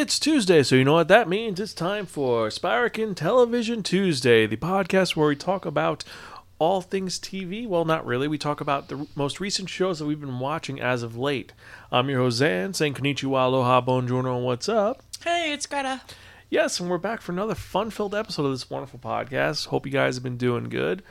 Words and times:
It's 0.00 0.18
Tuesday, 0.18 0.62
so 0.62 0.76
you 0.76 0.84
know 0.84 0.94
what 0.94 1.08
that 1.08 1.28
means. 1.28 1.60
It's 1.60 1.74
time 1.74 2.06
for 2.06 2.48
Spirakin 2.48 3.14
Television 3.14 3.82
Tuesday, 3.82 4.46
the 4.46 4.56
podcast 4.56 5.14
where 5.14 5.28
we 5.28 5.36
talk 5.36 5.66
about 5.66 6.04
all 6.58 6.80
things 6.80 7.18
TV. 7.18 7.68
Well, 7.68 7.84
not 7.84 8.06
really. 8.06 8.26
We 8.26 8.38
talk 8.38 8.62
about 8.62 8.88
the 8.88 9.06
most 9.14 9.40
recent 9.40 9.68
shows 9.68 9.98
that 9.98 10.06
we've 10.06 10.18
been 10.18 10.38
watching 10.38 10.80
as 10.80 11.02
of 11.02 11.18
late. 11.18 11.52
I'm 11.92 12.08
your 12.08 12.20
host, 12.20 12.40
Hosan, 12.40 12.74
saying 12.74 12.94
konnichiwa, 12.94 13.44
aloha, 13.44 13.82
bonjourno, 13.82 14.36
and 14.36 14.44
what's 14.46 14.70
up? 14.70 15.02
Hey, 15.22 15.52
it's 15.52 15.66
Greta. 15.66 16.00
Yes, 16.52 16.80
and 16.80 16.90
we're 16.90 16.98
back 16.98 17.20
for 17.20 17.30
another 17.30 17.54
fun-filled 17.54 18.12
episode 18.12 18.44
of 18.44 18.50
this 18.50 18.68
wonderful 18.68 18.98
podcast. 18.98 19.68
Hope 19.68 19.86
you 19.86 19.92
guys 19.92 20.16
have 20.16 20.24
been 20.24 20.36
doing 20.36 20.68
good. 20.68 21.04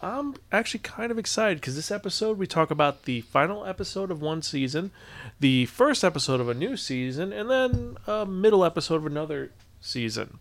I'm 0.00 0.36
actually 0.52 0.84
kind 0.84 1.10
of 1.10 1.18
excited 1.18 1.60
because 1.60 1.74
this 1.74 1.90
episode 1.90 2.38
we 2.38 2.46
talk 2.46 2.70
about 2.70 3.02
the 3.02 3.22
final 3.22 3.66
episode 3.66 4.12
of 4.12 4.22
one 4.22 4.40
season, 4.40 4.92
the 5.40 5.66
first 5.66 6.04
episode 6.04 6.40
of 6.40 6.48
a 6.48 6.54
new 6.54 6.76
season, 6.76 7.32
and 7.32 7.50
then 7.50 7.96
a 8.06 8.24
middle 8.24 8.64
episode 8.64 8.94
of 8.94 9.06
another 9.06 9.50
season. 9.80 10.38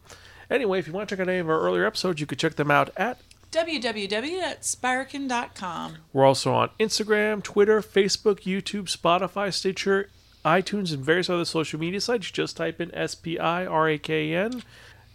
Anyway, 0.52 0.78
if 0.78 0.86
you 0.86 0.94
want 0.94 1.10
to 1.10 1.16
check 1.16 1.22
out 1.22 1.30
any 1.30 1.40
of 1.40 1.50
our 1.50 1.60
earlier 1.60 1.88
episodes, 1.88 2.22
you 2.22 2.28
can 2.28 2.38
check 2.38 2.54
them 2.54 2.70
out 2.70 2.92
at 2.96 3.18
www.spirakin.com. 3.52 5.98
We're 6.14 6.26
also 6.26 6.54
on 6.54 6.70
Instagram, 6.80 7.42
Twitter, 7.42 7.82
Facebook, 7.82 8.42
YouTube, 8.42 8.96
Spotify, 8.96 9.52
Stitcher, 9.52 10.12
iTunes, 10.46 10.94
and 10.94 11.04
various 11.04 11.30
other 11.30 11.46
social 11.46 11.80
media 11.80 12.02
sites. 12.02 12.32
Just 12.32 12.58
type 12.58 12.82
in 12.82 12.94
S 12.94 13.16
P 13.16 13.40
I 13.40 13.66
R 13.66 13.90
A 13.90 13.98
K 13.98 14.34
N 14.34 14.64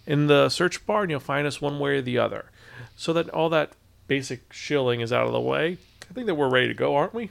in 0.07 0.27
the 0.27 0.49
search 0.49 0.85
bar, 0.87 1.03
and 1.03 1.11
you'll 1.11 1.21
find 1.21 1.47
us 1.47 1.61
one 1.61 1.79
way 1.79 1.99
or 1.99 2.03
the 2.03 2.19
other. 2.19 2.51
So 2.97 3.13
that 3.13 3.29
all 3.31 3.49
that 3.51 3.73
basic 4.07 4.53
shilling 4.53 5.01
is 5.01 5.13
out 5.13 5.27
of 5.27 5.33
the 5.33 5.41
way, 5.41 5.79
I 6.11 6.15
think 6.15 6.27
that 6.27 6.35
we're 6.35 6.49
ready 6.49 6.69
to 6.69 6.75
go, 6.75 6.97
aren't 6.97 7.15
we? 7.15 7.31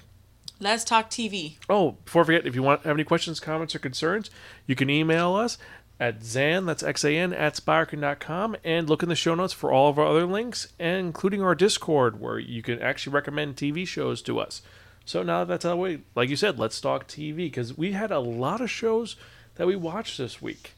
Let's 0.60 0.84
talk 0.84 1.10
TV. 1.10 1.56
Oh, 1.70 1.98
before 2.06 2.24
I 2.24 2.26
forget, 2.26 2.48
if 2.48 2.56
you 2.56 2.64
want 2.64 2.84
have 2.84 2.96
any 2.96 3.04
questions, 3.04 3.40
comments, 3.40 3.76
or 3.76 3.80
concerns, 3.80 4.30
you 4.66 4.76
can 4.76 4.90
email 4.90 5.36
us 5.36 5.58
at 6.00 6.24
Zan, 6.24 6.66
that's 6.66 6.84
X-A-N, 6.84 7.34
at 7.34 7.56
Spirakin.com, 7.56 8.56
and 8.64 8.90
look 8.90 9.02
in 9.02 9.10
the 9.10 9.16
show 9.16 9.36
notes 9.36 9.54
for 9.54 9.72
all 9.72 9.90
of 9.90 9.98
our 9.98 10.06
other 10.06 10.26
links, 10.26 10.68
including 10.80 11.42
our 11.42 11.56
Discord, 11.56 12.20
where 12.20 12.38
you 12.38 12.62
can 12.62 12.80
actually 12.82 13.14
recommend 13.14 13.56
TV 13.56 13.86
shows 13.88 14.22
to 14.24 14.40
us. 14.40 14.62
So 15.08 15.24
now 15.24 15.40
that 15.40 15.48
that's 15.48 15.64
out 15.66 15.72
of 15.72 15.78
the 15.78 15.82
way, 15.82 16.00
like 16.16 16.30
you 16.30 16.36
said, 16.36 16.60
let's 16.60 16.82
talk 16.82 17.08
TV, 17.08 17.38
because 17.38 17.78
we 17.78 17.94
had 17.94 18.12
a 18.12 18.20
lot 18.20 18.60
of 18.60 18.70
shows 18.70 19.16
that 19.56 19.66
we 19.66 19.74
watched 19.74 20.18
this 20.18 20.42
week. 20.42 20.74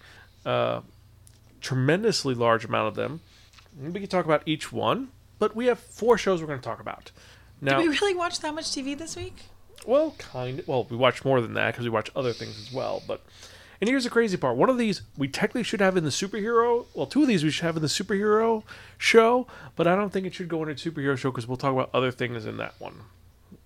Uh, 0.46 0.82
tremendously 1.62 2.36
large 2.36 2.64
amount 2.64 2.90
of 2.90 2.96
them. 2.96 3.22
We 3.82 4.00
can 4.00 4.08
talk 4.08 4.26
about 4.26 4.44
each 4.46 4.72
one, 4.72 5.10
but 5.40 5.56
we 5.56 5.66
have 5.66 5.80
four 5.80 6.16
shows 6.16 6.42
we're 6.42 6.48
going 6.48 6.60
to 6.60 6.64
talk 6.64 6.80
about. 6.80 7.10
Now, 7.60 7.80
Did 7.80 7.90
we 7.90 7.98
really 7.98 8.14
watch 8.14 8.40
that 8.42 8.54
much 8.54 8.66
TV 8.66 8.96
this 8.96 9.16
week? 9.16 9.46
well, 9.88 10.12
kind 10.20 10.60
of. 10.60 10.68
Well, 10.68 10.86
we 10.88 10.96
watch 10.96 11.26
more 11.26 11.42
than 11.42 11.56
that 11.56 11.74
because 11.74 11.86
we 11.86 11.90
watch 11.90 12.12
other 12.16 12.32
things 12.32 12.60
as 12.60 12.72
well. 12.72 13.02
But 13.08 13.26
and 13.82 13.90
here's 13.90 14.04
the 14.04 14.12
crazy 14.12 14.38
part: 14.38 14.58
one 14.58 14.70
of 14.70 14.78
these 14.78 15.02
we 15.18 15.28
technically 15.28 15.64
should 15.64 15.82
have 15.82 15.98
in 15.98 16.04
the 16.04 16.12
superhero. 16.12 16.86
Well, 16.94 17.08
two 17.08 17.24
of 17.24 17.28
these 17.28 17.44
we 17.44 17.50
should 17.50 17.66
have 17.66 17.78
in 17.78 17.82
the 17.82 17.88
superhero 17.88 18.62
show, 19.00 19.48
but 19.76 19.88
I 19.88 19.96
don't 19.96 20.12
think 20.14 20.28
it 20.28 20.36
should 20.36 20.50
go 20.50 20.64
into 20.64 20.92
superhero 20.92 21.18
show 21.18 21.32
because 21.32 21.48
we'll 21.48 21.58
talk 21.58 21.74
about 21.74 21.90
other 21.96 22.12
things 22.12 22.46
in 22.46 22.58
that 22.58 22.76
one. 22.78 22.94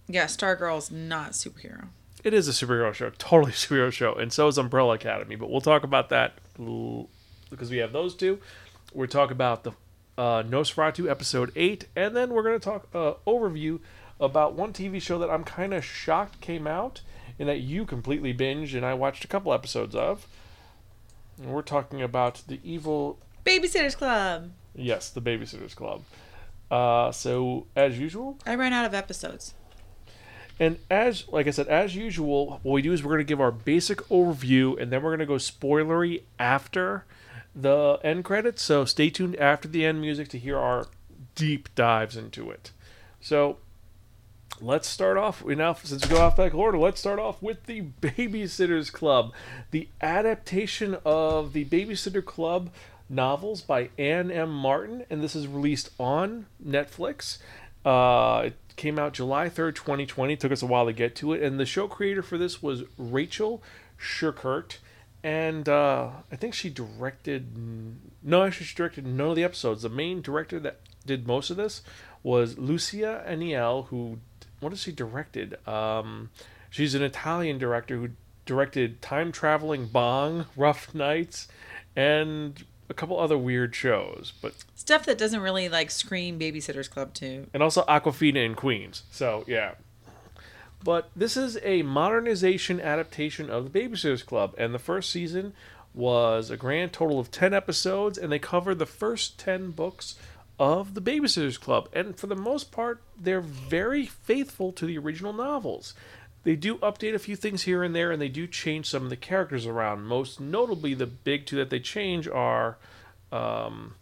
Yeah, 0.08 0.26
Stargirl's 0.26 0.92
not 0.92 1.32
superhero. 1.32 1.88
It 2.23 2.34
is 2.34 2.48
a 2.48 2.52
superhero 2.52 2.94
show, 2.94 3.12
totally 3.18 3.52
superhero 3.52 3.92
show, 3.92 4.14
and 4.16 4.32
so 4.32 4.48
is 4.48 4.58
Umbrella 4.58 4.95
Academy. 4.95 5.36
But 5.36 5.50
we'll 5.50 5.62
talk 5.62 5.84
about 5.84 6.10
that 6.10 6.34
l- 6.60 7.10
because 7.50 7.70
we 7.70 7.78
have 7.78 7.92
those 7.94 8.16
two. 8.16 8.40
We're 8.94 9.08
talking 9.08 9.34
about 9.34 9.64
the 9.64 9.72
uh, 10.18 10.44
NOS4A2 10.44 11.10
episode 11.10 11.52
eight, 11.56 11.88
and 11.95 12.16
then 12.16 12.30
we're 12.32 12.44
going 12.44 12.60
to 12.60 12.64
talk 12.64 12.88
uh, 12.94 13.14
overview 13.26 13.80
about 14.20 14.54
one 14.54 14.72
TV 14.72 15.02
show 15.02 15.18
that 15.20 15.30
I'm 15.30 15.44
kind 15.44 15.73
of 15.73 15.84
shocked 15.84 16.40
came 16.40 16.67
out 16.67 17.02
and 17.40 17.50
that 17.50 17.60
you 17.62 17.84
completely 17.86 18.34
binged 18.34 18.76
and 18.76 18.86
I 18.86 18.94
watched 18.94 19.26
a 19.26 19.28
couple 19.28 19.52
episodes 19.54 19.95
of. 19.95 20.28
And 21.42 21.52
we're 21.52 21.64
talking 21.64 22.02
about 22.02 22.44
the 22.48 22.60
evil, 22.64 23.17
Babysitters 23.44 23.98
Club. 23.98 24.52
yes, 24.76 25.10
the 25.10 25.20
Babysitters 25.22 25.76
Club. 25.76 26.04
Uh, 26.70 27.12
so 27.12 27.66
as 27.76 27.98
usual, 28.00 28.38
I 28.45 28.54
ran 28.56 28.72
out 28.72 28.86
of 28.86 28.94
episodes. 28.94 29.56
And 30.59 30.77
as 30.89 31.27
like 31.30 31.47
I 31.47 31.52
said, 31.52 31.67
as 31.67 31.95
usual, 31.95 32.59
what 32.64 32.73
we 32.73 32.81
do 32.81 32.93
is 32.93 33.03
we're 33.03 33.11
gonna 33.14 33.23
give 33.23 33.41
our 33.41 33.52
basic 33.52 33.99
overview, 34.09 34.80
and 34.80 34.91
then 34.91 35.02
we're 35.02 35.11
gonna 35.11 35.25
go 35.25 35.36
spoilery 35.36 36.23
after 36.39 37.05
the 37.55 37.99
end 38.03 38.23
credits. 38.23 38.61
So 38.61 38.86
stay 38.86 39.09
tuned 39.09 39.36
after 39.37 39.67
the 39.67 39.86
end 39.86 40.02
music 40.02 40.27
to 40.30 40.37
hear 40.37 40.58
our 40.58 40.87
deep 41.36 41.73
dives 41.75 42.15
into 42.15 42.52
it. 42.52 42.71
So 43.21 43.58
let's 44.61 44.87
start 44.87 45.17
off. 45.17 45.41
We 45.41 45.55
now 45.55 45.73
since 45.73 46.08
we 46.08 46.15
go 46.15 46.21
off 46.21 46.37
back 46.37 46.53
order, 46.53 46.77
let's 46.77 46.99
start 46.99 47.20
off 47.20 47.41
with 47.41 47.65
the 47.65 47.81
Babysitters 48.02 48.91
Club, 48.91 49.33
the 49.71 49.87
adaptation 50.02 50.97
of 51.05 51.53
the 51.53 51.65
Babysitter 51.65 52.23
Club 52.23 52.70
novels 53.09 53.61
by 53.61 53.89
Anne 53.97 54.31
M. 54.31 54.49
Martin, 54.49 55.05
and 55.09 55.21
this 55.21 55.35
is 55.35 55.47
released 55.47 55.89
on 55.99 56.45
Netflix. 56.65 57.37
Uh, 57.85 58.43
it 58.45 58.55
came 58.76 59.00
out 59.00 59.14
July 59.14 59.50
3rd, 59.50 59.76
2020. 59.76 60.36
took 60.36 60.52
us 60.52 60.61
a 60.61 60.66
while 60.66 60.86
to 60.86 60.94
get 60.94 61.16
to 61.17 61.34
it. 61.34 61.42
And 61.42 61.60
the 61.60 61.66
show 61.66 61.88
creator 61.88 62.22
for 62.22 62.38
this 62.38 62.61
was 62.61 62.84
Rachel 62.98 63.61
Shukert. 64.00 64.78
And 65.23 65.70
uh, 65.70 66.10
I 66.32 66.36
think 66.36 66.54
she 66.54 66.70
directed. 66.70 67.56
No, 68.22 68.44
actually, 68.44 68.66
she 68.66 68.76
directed 68.76 69.08
none 69.08 69.30
of 69.30 69.36
the 69.36 69.44
episodes. 69.44 69.83
The 69.83 69.89
main 69.89 70.22
director 70.22 70.60
that 70.60 70.82
did 71.06 71.26
most 71.26 71.50
of 71.50 71.58
this 71.58 71.82
was 72.23 72.58
Lucia 72.58 73.23
Aniello, 73.28 73.88
who. 73.88 74.20
What 74.60 74.72
has 74.72 74.82
she 74.82 74.92
directed? 74.92 75.66
Um, 75.67 76.30
she's 76.70 76.95
an 76.95 77.04
Italian 77.04 77.58
director 77.58 77.98
who 77.98 78.10
directed 78.45 79.02
Time 79.02 79.32
Traveling 79.32 79.88
Bong, 79.88 80.45
Rough 80.56 80.94
Nights, 80.94 81.48
and 81.95 82.66
a 82.93 82.95
couple 82.95 83.20
other 83.20 83.37
weird 83.37 83.76
shows. 83.76 84.33
But 84.42 84.54
Stuff 84.76 85.05
that 85.05 85.17
doesn't 85.17 85.39
really 85.42 85.67
like 85.67 85.92
scream 85.92 86.39
Babysitters 86.39 86.89
Club 86.89 87.14
too. 87.14 87.48
and 87.54 87.61
also 87.64 87.83
Awkwafina 87.83 88.45
in 88.45 88.55
Queens. 88.55 89.04
So 89.11 89.43
yeah. 89.48 89.73
But 90.83 91.09
this 91.15 91.37
is 91.37 91.58
a 91.64 91.82
modernization 91.82 92.80
adaptation 92.82 93.49
of 93.49 93.71
the 93.71 93.80
Babysitters 93.80 94.26
Club, 94.26 94.53
and 94.58 94.73
the 94.73 94.80
first 94.80 95.09
season 95.09 95.53
was 95.93 96.49
a 96.49 96.58
grand 96.58 96.92
total 96.92 97.20
of 97.20 97.32
ten 97.32 97.53
episodes, 97.53 98.17
and 98.17 98.32
they 98.32 98.39
covered 98.39 98.80
the 98.80 98.86
first 98.86 99.39
ten 99.39 99.71
books 99.71 100.15
of 100.59 100.93
the 100.93 101.02
Babysitters 101.02 101.59
Club. 101.59 101.87
And 101.93 102.17
for 102.17 102.27
the 102.27 102.36
most 102.36 102.71
part, 102.71 103.02
they're 103.20 103.42
very 103.42 104.05
faithful 104.05 104.71
to 104.73 104.86
the 104.86 104.98
original 104.98 105.33
novels. 105.33 105.93
They 106.43 106.55
do 106.55 106.77
update 106.80 107.14
a 107.14 107.20
few 107.20 107.36
things 107.36 107.64
here 107.64 107.83
and 107.83 107.95
there, 107.95 108.11
and 108.11 108.21
they 108.21 108.30
do 108.30 108.48
change 108.48 108.87
some 108.87 109.04
of 109.04 109.09
the 109.09 109.15
characters 109.15 109.65
around. 109.65 110.04
Most 110.04 110.42
notably, 110.42 110.93
the 110.93 111.08
big 111.08 111.45
two 111.45 111.55
that 111.58 111.70
they 111.70 111.80
change 111.80 112.27
are, 112.27 112.77
um, 113.31 113.95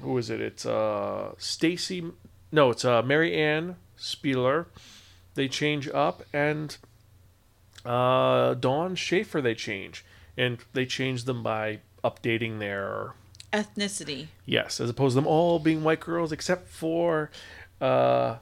who 0.00 0.16
is 0.18 0.30
it? 0.30 0.40
It's 0.40 0.64
uh, 0.64 1.32
Stacey. 1.36 2.12
No, 2.52 2.70
it's 2.70 2.84
uh, 2.84 3.02
Mary 3.02 3.34
Anne 3.34 3.76
Spieler. 3.98 4.66
They 5.34 5.48
change 5.48 5.88
up, 5.88 6.22
and 6.32 6.76
uh, 7.84 8.54
Dawn 8.54 8.94
Schafer. 8.94 9.42
They 9.42 9.56
change, 9.56 10.04
and 10.36 10.58
they 10.74 10.86
change 10.86 11.24
them 11.24 11.42
by 11.42 11.80
updating 12.04 12.60
their 12.60 13.14
Ethnicity. 13.54 14.26
Yes, 14.46 14.80
as 14.80 14.90
opposed 14.90 15.12
to 15.12 15.20
them 15.20 15.28
all 15.28 15.60
being 15.60 15.84
white 15.84 16.00
girls, 16.00 16.32
except 16.32 16.68
for 16.68 17.30
uh, 17.80 18.36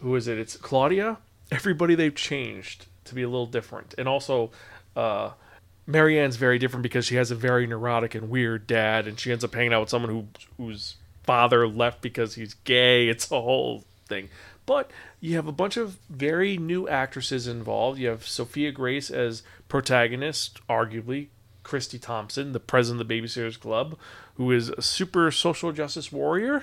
who 0.00 0.14
is 0.16 0.26
it? 0.26 0.38
It's 0.38 0.56
Claudia. 0.56 1.18
Everybody 1.54 1.94
they've 1.94 2.14
changed 2.14 2.86
to 3.04 3.14
be 3.14 3.22
a 3.22 3.28
little 3.28 3.46
different, 3.46 3.94
and 3.96 4.08
also 4.08 4.50
uh, 4.96 5.30
Mary 5.86 6.18
Anne's 6.18 6.36
very 6.36 6.58
different 6.58 6.82
because 6.82 7.04
she 7.04 7.16
has 7.16 7.30
a 7.30 7.34
very 7.34 7.66
neurotic 7.66 8.14
and 8.14 8.28
weird 8.28 8.66
dad, 8.66 9.06
and 9.06 9.18
she 9.18 9.30
ends 9.30 9.44
up 9.44 9.54
hanging 9.54 9.72
out 9.72 9.80
with 9.80 9.90
someone 9.90 10.10
who 10.10 10.26
whose 10.56 10.96
father 11.22 11.68
left 11.68 12.02
because 12.02 12.34
he's 12.34 12.54
gay. 12.54 13.08
It's 13.14 13.30
a 13.30 13.40
whole 13.40 13.84
thing. 14.06 14.28
But 14.66 14.90
you 15.20 15.36
have 15.36 15.46
a 15.46 15.52
bunch 15.52 15.76
of 15.76 15.98
very 16.08 16.56
new 16.56 16.88
actresses 16.88 17.46
involved. 17.46 17.98
You 17.98 18.08
have 18.08 18.26
Sophia 18.26 18.72
Grace 18.72 19.10
as 19.10 19.42
protagonist, 19.68 20.60
arguably. 20.68 21.28
Kristy 21.64 22.00
Thompson, 22.00 22.52
the 22.52 22.60
president 22.60 23.00
of 23.00 23.08
the 23.08 23.14
Babysitters 23.14 23.58
Club, 23.58 23.98
who 24.34 24.52
is 24.52 24.68
a 24.68 24.82
super 24.82 25.30
social 25.30 25.72
justice 25.72 26.12
warrior. 26.12 26.62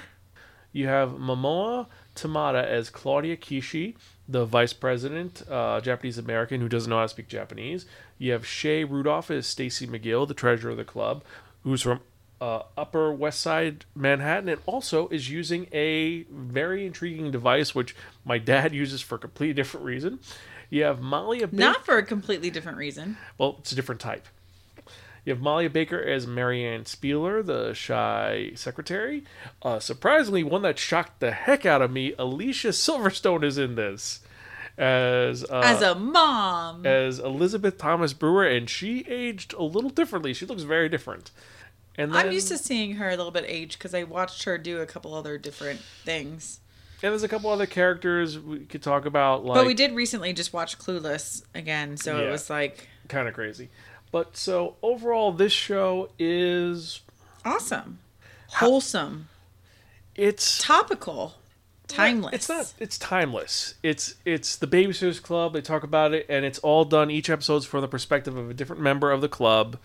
You 0.71 0.87
have 0.87 1.09
Momona 1.09 1.87
Tamada 2.15 2.63
as 2.63 2.89
Claudia 2.89 3.35
Kishi, 3.35 3.95
the 4.31 4.45
vice 4.45 4.73
president, 4.73 5.43
uh, 5.49 5.81
Japanese 5.81 6.17
American 6.17 6.61
who 6.61 6.69
doesn't 6.69 6.89
know 6.89 6.97
how 6.97 7.03
to 7.03 7.09
speak 7.09 7.27
Japanese. 7.27 7.85
You 8.17 8.31
have 8.31 8.45
Shay 8.45 8.83
Rudolph 8.83 9.29
as 9.29 9.45
Stacey 9.45 9.87
McGill, 9.87 10.27
the 10.27 10.33
treasurer 10.33 10.71
of 10.71 10.77
the 10.77 10.85
club, 10.85 11.23
who's 11.63 11.81
from 11.81 11.99
uh, 12.39 12.63
Upper 12.77 13.11
West 13.13 13.41
Side 13.41 13.85
Manhattan, 13.93 14.49
and 14.49 14.61
also 14.65 15.07
is 15.09 15.29
using 15.29 15.67
a 15.71 16.23
very 16.31 16.85
intriguing 16.85 17.29
device 17.29 17.75
which 17.75 17.95
my 18.25 18.37
dad 18.37 18.73
uses 18.73 19.01
for 19.01 19.15
a 19.15 19.19
completely 19.19 19.53
different 19.53 19.85
reason. 19.85 20.19
You 20.69 20.83
have 20.83 21.01
Baker. 21.51 21.61
Not 21.61 21.85
for 21.85 21.97
a 21.97 22.03
completely 22.03 22.49
different 22.49 22.77
reason. 22.77 23.17
Well, 23.37 23.57
it's 23.59 23.73
a 23.73 23.75
different 23.75 23.99
type. 23.99 24.27
You 25.25 25.33
have 25.33 25.41
Malia 25.41 25.69
Baker 25.69 26.01
as 26.01 26.25
Mary 26.25 26.65
Anne 26.65 26.85
Spieler, 26.85 27.43
the 27.45 27.73
shy 27.73 28.51
secretary. 28.55 29.23
Uh, 29.61 29.79
surprisingly, 29.79 30.43
one 30.43 30.63
that 30.63 30.79
shocked 30.79 31.19
the 31.19 31.31
heck 31.31 31.65
out 31.65 31.81
of 31.81 31.91
me, 31.91 32.13
Alicia 32.17 32.69
Silverstone 32.69 33.43
is 33.43 33.57
in 33.59 33.75
this 33.75 34.21
as 34.77 35.43
uh, 35.43 35.61
As 35.63 35.81
a 35.83 35.93
mom. 35.93 36.85
as 36.87 37.19
Elizabeth 37.19 37.77
Thomas 37.77 38.13
Brewer, 38.13 38.47
and 38.47 38.67
she 38.69 39.05
aged 39.07 39.53
a 39.53 39.61
little 39.63 39.89
differently. 39.91 40.33
She 40.33 40.45
looks 40.47 40.63
very 40.63 40.89
different. 40.89 41.29
And 41.97 42.13
then, 42.13 42.25
I'm 42.27 42.31
used 42.31 42.47
to 42.47 42.57
seeing 42.57 42.93
her 42.93 43.07
a 43.09 43.15
little 43.17 43.31
bit 43.31 43.43
aged 43.47 43.77
because 43.77 43.93
I 43.93 44.03
watched 44.03 44.43
her 44.45 44.57
do 44.57 44.79
a 44.79 44.85
couple 44.87 45.13
other 45.13 45.37
different 45.37 45.81
things. 46.03 46.61
and 47.03 47.11
there's 47.11 47.21
a 47.23 47.27
couple 47.27 47.49
other 47.51 47.65
characters 47.67 48.39
we 48.39 48.59
could 48.61 48.81
talk 48.81 49.05
about, 49.05 49.45
like 49.45 49.55
but 49.55 49.67
we 49.67 49.73
did 49.75 49.91
recently 49.93 50.33
just 50.33 50.51
watch 50.53 50.79
Clueless 50.79 51.43
again, 51.53 51.97
so 51.97 52.17
Yeah. 52.17 52.27
it 52.27 52.31
was 52.31 52.49
like 52.49 52.87
kind 53.09 53.27
of 53.27 53.33
crazy. 53.35 53.69
But 54.11 54.35
so 54.35 54.75
overall, 54.81 55.31
this 55.31 55.53
show 55.53 56.09
is 56.19 57.01
awesome, 57.45 57.99
wholesome, 58.47 59.29
it's 60.15 60.61
topical, 60.61 61.35
timeless. 61.87 62.33
It's 62.33 62.49
not. 62.49 62.73
It's 62.79 62.97
timeless. 62.97 63.75
It's 63.83 64.15
it's 64.25 64.55
the 64.57 64.67
Babysitters 64.67 65.21
Club. 65.21 65.53
They 65.53 65.61
talk 65.61 65.83
about 65.83 66.13
it, 66.13 66.25
and 66.29 66.43
it's 66.45 66.59
all 66.59 66.83
done. 66.85 67.09
Each 67.09 67.29
episode's 67.29 67.65
from 67.65 67.81
the 67.81 67.87
perspective 67.87 68.35
of 68.35 68.49
a 68.49 68.53
different 68.53 68.81
member 68.81 69.11
of 69.11 69.21
the 69.21 69.29
club, 69.29 69.77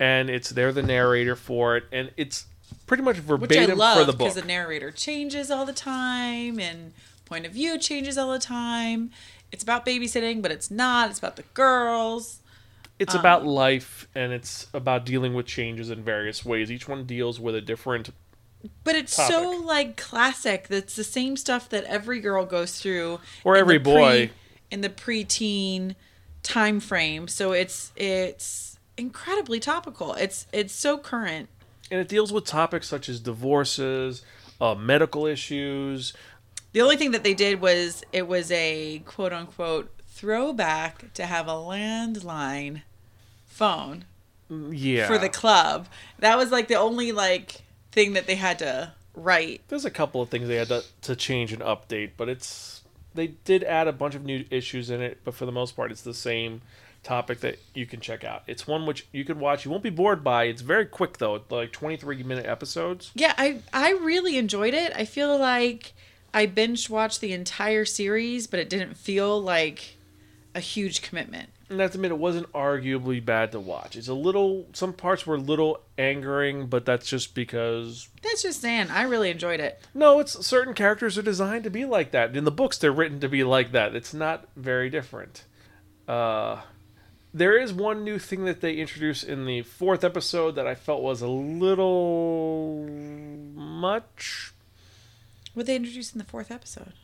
and 0.00 0.28
it's 0.28 0.50
they're 0.50 0.72
the 0.72 0.82
narrator 0.82 1.36
for 1.36 1.76
it, 1.76 1.84
and 1.92 2.10
it's 2.16 2.46
pretty 2.86 3.02
much 3.02 3.16
verbatim 3.16 3.78
love 3.78 3.98
for 3.98 4.04
the 4.04 4.12
book. 4.12 4.18
because 4.28 4.34
the 4.34 4.46
narrator 4.46 4.90
changes 4.90 5.50
all 5.50 5.64
the 5.64 5.72
time 5.72 6.58
and 6.58 6.92
point 7.24 7.46
of 7.46 7.52
view 7.52 7.78
changes 7.78 8.18
all 8.18 8.32
the 8.32 8.38
time. 8.38 9.10
It's 9.52 9.62
about 9.62 9.86
babysitting, 9.86 10.42
but 10.42 10.50
it's 10.50 10.70
not. 10.70 11.10
It's 11.10 11.18
about 11.18 11.36
the 11.36 11.44
girls. 11.54 12.40
It's 12.98 13.14
um, 13.14 13.20
about 13.20 13.46
life, 13.46 14.08
and 14.14 14.32
it's 14.32 14.66
about 14.74 15.04
dealing 15.04 15.34
with 15.34 15.46
changes 15.46 15.90
in 15.90 16.02
various 16.02 16.44
ways. 16.44 16.70
Each 16.70 16.88
one 16.88 17.04
deals 17.04 17.38
with 17.40 17.54
a 17.54 17.60
different. 17.60 18.10
But 18.82 18.96
it's 18.96 19.14
so 19.14 19.50
like 19.64 19.96
classic. 19.96 20.68
That's 20.68 20.96
the 20.96 21.04
same 21.04 21.36
stuff 21.36 21.68
that 21.68 21.84
every 21.84 22.20
girl 22.20 22.44
goes 22.44 22.80
through, 22.80 23.20
Or 23.44 23.56
every 23.56 23.78
boy. 23.78 24.30
in 24.70 24.80
the 24.80 24.88
preteen 24.88 25.94
time 26.42 26.80
frame. 26.80 27.28
So 27.28 27.52
it's 27.52 27.92
it's 27.96 28.78
incredibly 28.96 29.60
topical. 29.60 30.14
It's 30.14 30.46
it's 30.52 30.74
so 30.74 30.98
current. 30.98 31.48
And 31.90 32.00
it 32.00 32.08
deals 32.08 32.32
with 32.32 32.44
topics 32.44 32.88
such 32.88 33.08
as 33.08 33.20
divorces, 33.20 34.22
uh, 34.60 34.74
medical 34.74 35.24
issues, 35.24 36.12
The 36.72 36.82
only 36.82 36.96
thing 36.96 37.12
that 37.12 37.22
they 37.24 37.32
did 37.34 37.60
was 37.60 38.02
it 38.12 38.26
was 38.28 38.50
a 38.50 38.98
quote 39.06 39.32
unquote 39.32 39.90
throwback 40.06 41.12
to 41.14 41.24
have 41.26 41.46
a 41.48 41.52
landline 41.52 42.82
phone 43.58 44.04
yeah. 44.70 45.06
for 45.06 45.18
the 45.18 45.28
club. 45.28 45.88
That 46.20 46.38
was 46.38 46.50
like 46.50 46.68
the 46.68 46.76
only 46.76 47.12
like 47.12 47.62
thing 47.90 48.12
that 48.12 48.26
they 48.26 48.36
had 48.36 48.60
to 48.60 48.92
write. 49.14 49.62
There's 49.68 49.84
a 49.84 49.90
couple 49.90 50.22
of 50.22 50.28
things 50.28 50.48
they 50.48 50.56
had 50.56 50.68
to, 50.68 50.84
to 51.02 51.16
change 51.16 51.52
and 51.52 51.60
update, 51.60 52.12
but 52.16 52.28
it's 52.28 52.82
they 53.14 53.28
did 53.28 53.64
add 53.64 53.88
a 53.88 53.92
bunch 53.92 54.14
of 54.14 54.24
new 54.24 54.44
issues 54.50 54.90
in 54.90 55.00
it, 55.00 55.18
but 55.24 55.34
for 55.34 55.44
the 55.44 55.52
most 55.52 55.74
part, 55.74 55.90
it's 55.90 56.02
the 56.02 56.14
same 56.14 56.62
topic 57.02 57.40
that 57.40 57.58
you 57.74 57.84
can 57.84 58.00
check 58.00 58.22
out. 58.22 58.42
It's 58.46 58.66
one 58.66 58.86
which 58.86 59.06
you 59.12 59.24
could 59.24 59.38
watch. 59.38 59.64
You 59.64 59.70
won't 59.72 59.82
be 59.82 59.90
bored 59.90 60.22
by. 60.22 60.44
It's 60.44 60.62
very 60.62 60.86
quick 60.86 61.18
though, 61.18 61.42
like 61.50 61.72
23 61.72 62.22
minute 62.22 62.46
episodes. 62.46 63.10
Yeah, 63.14 63.34
I 63.36 63.60
I 63.72 63.92
really 63.92 64.38
enjoyed 64.38 64.74
it. 64.74 64.92
I 64.94 65.04
feel 65.04 65.36
like 65.36 65.94
I 66.32 66.46
binge 66.46 66.88
watched 66.88 67.20
the 67.20 67.32
entire 67.32 67.84
series, 67.84 68.46
but 68.46 68.60
it 68.60 68.70
didn't 68.70 68.96
feel 68.96 69.40
like 69.40 69.96
a 70.54 70.60
huge 70.60 71.02
commitment. 71.02 71.50
And 71.70 71.78
that's 71.78 71.94
admit 71.94 72.10
it 72.10 72.18
wasn't 72.18 72.50
arguably 72.52 73.22
bad 73.22 73.52
to 73.52 73.60
watch. 73.60 73.94
It's 73.94 74.08
a 74.08 74.14
little 74.14 74.66
some 74.72 74.94
parts 74.94 75.26
were 75.26 75.34
a 75.34 75.40
little 75.40 75.82
angering, 75.98 76.66
but 76.66 76.86
that's 76.86 77.06
just 77.06 77.34
because 77.34 78.08
That's 78.22 78.42
just 78.42 78.62
saying, 78.62 78.88
I 78.90 79.02
really 79.02 79.30
enjoyed 79.30 79.60
it. 79.60 79.82
no, 79.92 80.18
it's 80.18 80.46
certain 80.46 80.72
characters 80.72 81.18
are 81.18 81.22
designed 81.22 81.64
to 81.64 81.70
be 81.70 81.84
like 81.84 82.10
that. 82.12 82.34
In 82.34 82.44
the 82.44 82.50
books, 82.50 82.78
they're 82.78 82.90
written 82.92 83.20
to 83.20 83.28
be 83.28 83.44
like 83.44 83.72
that. 83.72 83.94
It's 83.94 84.14
not 84.14 84.48
very 84.56 84.88
different. 84.88 85.44
Uh, 86.06 86.62
there 87.34 87.58
is 87.60 87.72
one 87.74 88.02
new 88.02 88.18
thing 88.18 88.46
that 88.46 88.62
they 88.62 88.76
introduced 88.76 89.24
in 89.24 89.44
the 89.44 89.60
fourth 89.60 90.02
episode 90.02 90.54
that 90.54 90.66
I 90.66 90.74
felt 90.74 91.02
was 91.02 91.20
a 91.20 91.28
little 91.28 92.86
much. 93.54 94.52
What 95.52 95.66
they 95.66 95.76
introduced 95.76 96.14
in 96.14 96.18
the 96.18 96.24
fourth 96.24 96.50
episode. 96.50 96.94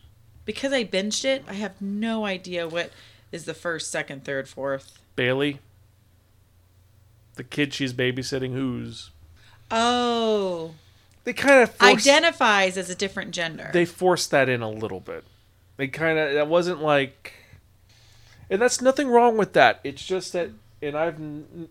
Because 0.47 0.73
I 0.73 0.85
binged 0.85 1.25
it, 1.25 1.45
I 1.49 1.55
have 1.55 1.81
no 1.81 2.25
idea 2.25 2.67
what 2.69 2.91
is 3.35 3.45
the 3.45 3.53
first, 3.55 3.91
second, 3.91 4.25
third, 4.25 4.49
fourth. 4.49 4.99
Bailey, 5.17 5.59
the 7.35 7.43
kid 7.45 7.75
she's 7.75 7.93
babysitting, 7.93 8.53
who's 8.53 9.11
Oh, 9.71 10.75
they 11.25 11.33
kind 11.33 11.63
of 11.63 11.75
forced, 11.75 12.07
identifies 12.07 12.77
as 12.79 12.89
a 12.91 12.95
different 12.95 13.33
gender. 13.33 13.71
they 13.73 13.85
forced 13.85 14.31
that 14.31 14.49
in 14.49 14.63
a 14.63 14.71
little 14.71 15.01
bit. 15.01 15.25
They 15.77 15.89
kind 15.89 16.19
of 16.19 16.35
that 16.35 16.47
wasn't 16.47 16.81
like, 16.81 17.33
and 18.49 18.63
that's 18.63 18.81
nothing 18.81 19.09
wrong 19.09 19.37
with 19.37 19.53
that. 19.55 19.81
It's 19.83 20.05
just 20.07 20.33
that, 20.33 20.51
and 20.81 20.97
I've 20.97 21.19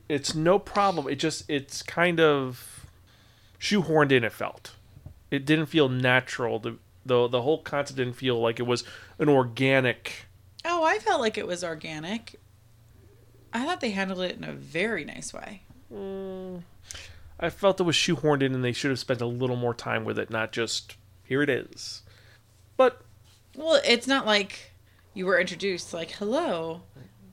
it's 0.10 0.36
no 0.36 0.60
problem. 0.60 1.08
It 1.08 1.16
just 1.16 1.50
it's 1.50 1.82
kind 1.82 2.20
of 2.20 2.86
shoehorned 3.60 4.12
in. 4.12 4.26
It 4.26 4.34
felt 4.34 4.74
it 5.32 5.46
didn't 5.46 5.68
feel 5.68 5.88
natural. 5.88 6.60
The 6.60 6.76
the 7.06 7.28
the 7.30 7.42
whole 7.44 7.60
concept 7.60 7.98
didn't 7.98 8.16
feel 8.16 8.40
like 8.40 8.60
it 8.60 8.68
was 8.68 8.84
an 9.18 9.30
organic. 9.30 10.26
Oh, 10.66 10.84
I 10.84 11.00
felt 11.00 11.22
like 11.22 11.38
it 11.38 11.48
was 11.48 11.64
organic. 11.64 12.40
I 13.52 13.66
thought 13.66 13.82
they 13.82 13.92
handled 13.92 14.22
it 14.22 14.36
in 14.36 14.44
a 14.44 14.54
very 14.54 15.06
nice 15.06 15.34
way. 15.34 15.62
Mm, 15.94 16.64
I 17.40 17.50
felt 17.50 17.80
it 17.80 17.84
was 17.84 17.96
shoehorned 17.96 18.42
in, 18.42 18.56
and 18.56 18.64
they 18.64 18.72
should 18.72 18.90
have 18.90 19.00
spent 19.00 19.22
a 19.22 19.28
little 19.28 19.56
more 19.56 19.74
time 19.74 20.06
with 20.06 20.18
it, 20.18 20.30
not 20.30 20.52
just 20.52 20.96
here 21.24 21.42
it 21.42 21.50
is. 21.50 22.02
But 22.78 23.02
Well, 23.56 23.80
it's 23.86 24.08
not 24.08 24.26
like 24.26 24.72
you 25.14 25.26
were 25.26 25.40
introduced 25.40 25.94
like, 25.94 26.12
"Hello, 26.12 26.82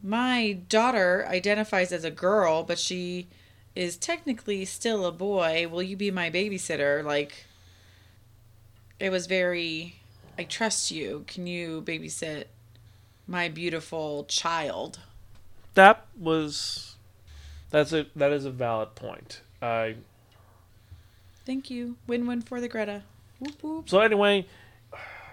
my 0.02 0.52
daughter 0.68 1.26
identifies 1.28 1.92
as 1.92 2.04
a 2.04 2.10
girl, 2.10 2.62
but 2.62 2.78
she 2.78 3.28
is 3.74 3.96
technically 3.96 4.64
still 4.64 5.06
a 5.06 5.12
boy. 5.12 5.66
Will 5.68 5.82
you 5.82 5.96
be 5.96 6.10
my 6.10 6.30
babysitter?" 6.30 7.02
Like 7.02 7.46
it 8.98 9.10
was 9.10 9.26
very 9.26 9.96
I 10.38 10.44
trust 10.44 10.90
you. 10.90 11.24
Can 11.26 11.46
you 11.46 11.82
babysit 11.82 12.44
my 13.30 13.48
beautiful 13.48 14.24
child? 14.24 14.98
that 15.74 16.06
was 16.18 16.96
that's 17.70 17.92
a 17.92 18.06
that 18.16 18.32
is 18.32 18.44
a 18.44 18.50
valid 18.50 18.94
point. 18.94 19.40
I 19.62 19.96
Thank 21.46 21.70
you. 21.70 21.96
Win-win 22.06 22.42
for 22.42 22.60
the 22.60 22.68
Greta. 22.68 23.02
Whoop, 23.38 23.62
whoop. 23.62 23.88
so 23.88 24.00
anyway, 24.00 24.46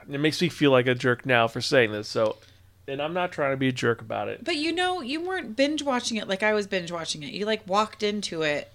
it 0.09 0.19
makes 0.19 0.41
me 0.41 0.49
feel 0.49 0.71
like 0.71 0.87
a 0.87 0.95
jerk 0.95 1.25
now 1.25 1.47
for 1.47 1.59
saying 1.59 1.91
this. 1.91 2.07
So, 2.07 2.37
and 2.87 3.01
I'm 3.01 3.13
not 3.13 3.31
trying 3.31 3.51
to 3.51 3.57
be 3.57 3.67
a 3.67 3.73
jerk 3.73 4.01
about 4.01 4.29
it. 4.29 4.43
But 4.43 4.55
you 4.55 4.71
know, 4.71 5.01
you 5.01 5.21
weren't 5.21 5.55
binge 5.55 5.83
watching 5.83 6.17
it 6.17 6.27
like 6.27 6.43
I 6.43 6.53
was 6.53 6.65
binge 6.65 6.91
watching 6.91 7.23
it. 7.23 7.33
You 7.33 7.45
like 7.45 7.67
walked 7.67 8.03
into 8.03 8.41
it. 8.43 8.71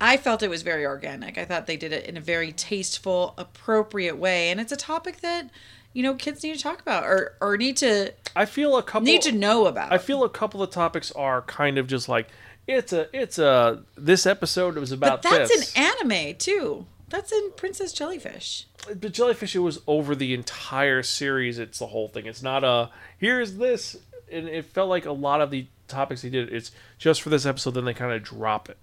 I 0.00 0.16
felt 0.16 0.44
it 0.44 0.48
was 0.48 0.62
very 0.62 0.86
organic. 0.86 1.36
I 1.36 1.44
thought 1.44 1.66
they 1.66 1.76
did 1.76 1.92
it 1.92 2.06
in 2.06 2.16
a 2.16 2.20
very 2.20 2.52
tasteful, 2.52 3.34
appropriate 3.36 4.16
way, 4.16 4.50
and 4.50 4.60
it's 4.60 4.70
a 4.70 4.76
topic 4.76 5.20
that 5.22 5.50
you 5.92 6.02
know 6.02 6.14
kids 6.14 6.42
need 6.42 6.56
to 6.56 6.62
talk 6.62 6.80
about 6.80 7.04
or 7.04 7.34
or 7.40 7.56
need 7.56 7.76
to 7.78 8.12
I 8.36 8.44
feel 8.44 8.76
a 8.76 8.82
couple. 8.82 9.02
need 9.06 9.22
to 9.22 9.32
know 9.32 9.66
about. 9.66 9.92
I 9.92 9.98
feel 9.98 10.22
a 10.24 10.28
couple 10.28 10.62
of 10.62 10.70
topics 10.70 11.10
are 11.12 11.42
kind 11.42 11.78
of 11.78 11.86
just 11.86 12.08
like 12.08 12.28
it's 12.66 12.92
a 12.92 13.08
it's 13.12 13.38
a 13.38 13.82
this 13.96 14.26
episode 14.26 14.76
was 14.76 14.92
about 14.92 15.22
but 15.22 15.30
that's 15.30 15.50
this. 15.50 15.74
an 15.76 15.82
anime 16.02 16.36
too. 16.36 16.86
That's 17.08 17.32
in 17.32 17.52
Princess 17.56 17.92
Jellyfish. 17.94 18.66
but 18.86 19.12
Jellyfish 19.12 19.56
it 19.56 19.60
was 19.60 19.80
over 19.86 20.14
the 20.14 20.34
entire 20.34 21.02
series. 21.02 21.58
It's 21.58 21.78
the 21.78 21.86
whole 21.86 22.08
thing. 22.08 22.26
It's 22.26 22.42
not 22.42 22.64
a 22.64 22.90
here's 23.16 23.56
this, 23.56 23.96
and 24.30 24.46
it 24.46 24.66
felt 24.66 24.90
like 24.90 25.06
a 25.06 25.12
lot 25.12 25.40
of 25.40 25.50
the 25.50 25.66
topics 25.88 26.20
he 26.20 26.28
did. 26.28 26.52
It's 26.52 26.70
just 26.98 27.22
for 27.22 27.30
this 27.30 27.46
episode. 27.46 27.70
Then 27.72 27.86
they 27.86 27.94
kind 27.94 28.12
of 28.12 28.22
drop 28.22 28.68
it. 28.68 28.76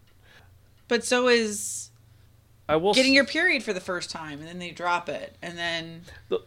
But 0.88 1.04
so 1.04 1.28
is 1.28 1.92
I 2.67 2.75
will 2.77 2.93
getting 2.93 3.12
s- 3.12 3.15
your 3.15 3.25
period 3.25 3.63
for 3.63 3.74
the 3.74 3.79
first 3.79 4.10
time, 4.10 4.39
and 4.39 4.48
then 4.48 4.60
they 4.60 4.72
drop 4.72 5.07
it, 5.10 5.36
and 5.41 5.57
then 5.57 6.01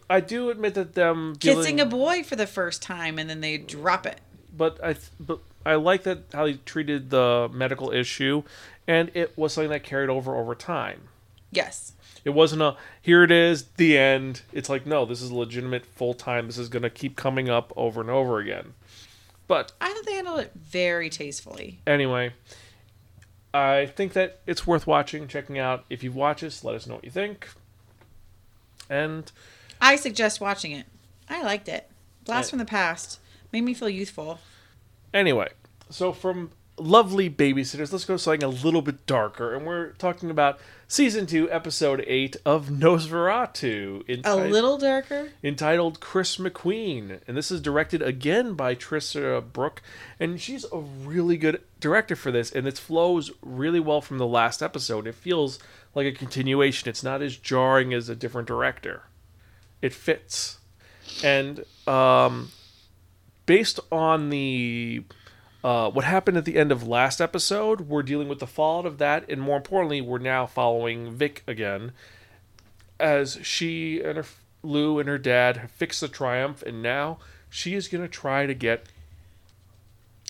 I 0.09 0.19
do 0.19 0.49
admit 0.49 0.73
that 0.73 0.93
them 0.93 1.35
kissing 1.39 1.79
a 1.79 1.85
boy 1.85 2.23
for 2.23 2.35
the 2.35 2.47
first 2.47 2.81
time, 2.81 3.17
and 3.17 3.29
then 3.29 3.41
they 3.41 3.57
drop 3.57 4.05
it. 4.05 4.19
but 4.55 4.77
I 4.83 4.93
th- 4.93 5.09
but 5.19 5.39
I 5.65 5.75
like 5.75 6.03
that 6.03 6.23
how 6.33 6.45
he 6.45 6.55
treated 6.65 7.09
the 7.09 7.49
medical 7.53 7.91
issue, 7.91 8.43
and 8.87 9.11
it 9.13 9.37
was 9.37 9.53
something 9.53 9.69
that 9.71 9.83
carried 9.83 10.09
over 10.09 10.35
over 10.35 10.55
time. 10.55 11.03
Yes. 11.51 11.93
It 12.25 12.31
wasn't 12.31 12.61
a 12.61 12.75
here 13.01 13.23
it 13.23 13.31
is 13.31 13.63
the 13.77 13.97
end. 13.97 14.41
It's 14.51 14.67
like 14.67 14.85
no, 14.85 15.05
this 15.05 15.21
is 15.21 15.31
legitimate 15.31 15.85
full 15.85 16.13
time. 16.13 16.47
This 16.47 16.57
is 16.57 16.67
gonna 16.67 16.89
keep 16.89 17.15
coming 17.15 17.49
up 17.49 17.71
over 17.77 18.01
and 18.01 18.09
over 18.09 18.39
again. 18.39 18.73
But 19.47 19.71
I 19.81 19.91
thought 19.93 20.05
they 20.05 20.13
handled 20.15 20.41
it 20.41 20.51
very 20.53 21.09
tastefully. 21.09 21.79
anyway, 21.87 22.33
I 23.53 23.87
think 23.87 24.13
that 24.13 24.39
it's 24.45 24.67
worth 24.67 24.85
watching, 24.85 25.27
checking 25.27 25.57
out. 25.57 25.85
If 25.89 26.03
you 26.03 26.11
watch 26.11 26.41
this, 26.41 26.63
let 26.63 26.75
us 26.75 26.85
know 26.87 26.95
what 26.95 27.03
you 27.03 27.09
think. 27.11 27.49
And 28.89 29.31
I 29.81 29.95
suggest 29.95 30.39
watching 30.41 30.71
it. 30.71 30.85
I 31.29 31.41
liked 31.43 31.67
it. 31.67 31.89
Blast 32.25 32.47
Yeah. 32.47 32.49
from 32.51 32.59
the 32.59 32.65
past 32.65 33.19
made 33.51 33.61
me 33.61 33.73
feel 33.73 33.89
youthful. 33.89 34.39
anyway, 35.13 35.49
so 35.89 36.13
from 36.13 36.51
lovely 36.79 37.29
babysitters, 37.29 37.91
let's 37.91 38.05
go 38.05 38.17
something 38.17 38.43
a 38.43 38.47
little 38.47 38.81
bit 38.81 39.05
darker. 39.05 39.53
And 39.53 39.65
we're 39.65 39.91
talking 39.93 40.29
about 40.29 40.59
season 40.87 41.25
two, 41.25 41.51
episode 41.51 42.03
eight 42.07 42.37
of 42.45 42.67
NOS4A2. 42.67 44.21
A 44.25 44.35
little 44.35 44.77
darker. 44.77 45.29
entitled 45.43 45.99
Chris 45.99 46.37
McQueen. 46.37 47.19
And 47.27 47.37
this 47.37 47.51
is 47.51 47.61
directed 47.61 48.01
again 48.01 48.53
by 48.53 48.75
Tricia 48.75 49.41
Brock. 49.41 49.81
And 50.19 50.39
she's 50.39 50.65
a 50.71 50.79
really 50.79 51.37
good 51.37 51.61
director 51.79 52.15
for 52.15 52.31
this. 52.31 52.51
And 52.51 52.67
it 52.67 52.77
flows 52.77 53.31
really 53.41 53.79
well 53.79 54.01
from 54.01 54.17
the 54.17 54.27
last 54.27 54.61
episode. 54.61 55.07
It 55.07 55.15
feels 55.15 55.59
like 55.95 56.05
a 56.05 56.11
continuation. 56.11 56.89
It's 56.89 57.03
not 57.03 57.21
as 57.21 57.37
jarring 57.37 57.93
as 57.93 58.09
a 58.09 58.15
different 58.15 58.47
director. 58.47 59.03
It 59.81 59.93
fits. 59.93 60.59
And 61.23 61.63
um, 61.87 62.51
based 63.45 63.79
on 63.91 64.29
the 64.29 65.03
uh, 65.63 65.89
what 65.89 66.05
happened 66.05 66.37
at 66.37 66.45
the 66.45 66.57
end 66.57 66.71
of 66.71 66.87
last 66.87 67.19
episode, 67.19 67.81
we're 67.81 68.03
dealing 68.03 68.27
with 68.27 68.39
the 68.39 68.47
fallout 68.47 68.85
of 68.85 68.97
that, 68.99 69.29
and 69.29 69.41
more 69.41 69.57
importantly, 69.57 70.01
we're 70.01 70.17
now 70.17 70.45
following 70.45 71.11
Vic 71.11 71.43
again, 71.47 71.91
as 72.99 73.39
she 73.43 74.01
and 74.01 74.17
her 74.17 74.25
Lou 74.61 74.99
and 74.99 75.07
her 75.07 75.17
dad 75.17 75.57
have 75.57 75.71
fixed 75.71 76.01
the 76.01 76.07
triumph, 76.07 76.61
and 76.63 76.81
now 76.81 77.17
she 77.49 77.73
is 77.73 77.87
going 77.87 78.03
to 78.03 78.09
try 78.09 78.45
to 78.45 78.53
get 78.53 78.85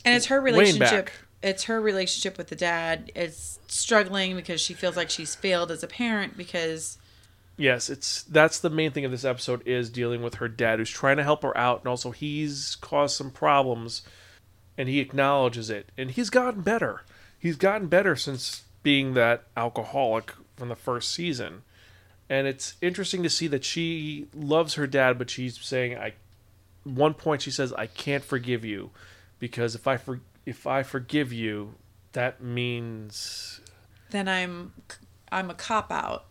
And 0.05 0.15
it's 0.15 0.27
her 0.27 0.39
relationship. 0.39 1.09
It's 1.41 1.63
her 1.65 1.79
relationship 1.79 2.37
with 2.37 2.47
the 2.47 2.55
dad. 2.55 3.11
It's 3.15 3.59
struggling 3.67 4.35
because 4.35 4.59
she 4.59 4.73
feels 4.73 4.97
like 4.97 5.09
she's 5.09 5.35
failed 5.35 5.71
as 5.71 5.83
a 5.83 5.87
parent 5.87 6.35
because 6.37 6.97
Yes, 7.59 7.89
it's 7.89 8.23
that's 8.23 8.59
the 8.59 8.69
main 8.69 8.91
thing 8.91 9.03
of 9.03 9.11
this 9.11 9.25
episode 9.25 9.67
is 9.67 9.89
dealing 9.89 10.21
with 10.21 10.35
her 10.35 10.47
dad 10.47 10.79
who's 10.79 10.89
trying 10.89 11.17
to 11.17 11.23
help 11.23 11.43
her 11.43 11.55
out 11.57 11.79
and 11.79 11.87
also 11.87 12.11
he's 12.11 12.77
caused 12.79 13.15
some 13.17 13.31
problems 13.31 14.01
and 14.79 14.87
he 14.89 14.99
acknowledges 14.99 15.69
it 15.69 15.91
and 15.97 16.11
he's 16.11 16.29
gotten 16.29 16.61
better. 16.61 17.01
He's 17.37 17.57
gotten 17.57 17.87
better 17.87 18.15
since 18.15 18.63
being 18.81 19.13
that 19.13 19.43
alcoholic 19.57 20.33
from 20.55 20.69
the 20.69 20.75
first 20.75 21.11
season. 21.13 21.63
And 22.29 22.47
it's 22.47 22.75
interesting 22.81 23.21
to 23.23 23.29
see 23.29 23.47
that 23.47 23.65
she 23.65 24.27
loves 24.33 24.75
her 24.75 24.87
dad 24.87 25.17
but 25.17 25.29
she's 25.29 25.59
saying 25.59 25.97
I 25.97 26.13
one 26.85 27.13
point 27.13 27.41
she 27.41 27.51
says 27.51 27.73
I 27.73 27.87
can't 27.87 28.23
forgive 28.23 28.63
you 28.63 28.91
because 29.37 29.75
if 29.75 29.85
I 29.85 29.97
for, 29.97 30.21
if 30.45 30.65
I 30.65 30.81
forgive 30.83 31.33
you 31.33 31.75
that 32.13 32.41
means 32.41 33.59
then 34.11 34.27
I'm 34.29 34.71
I'm 35.31 35.49
a 35.49 35.53
cop 35.53 35.91
out. 35.91 36.25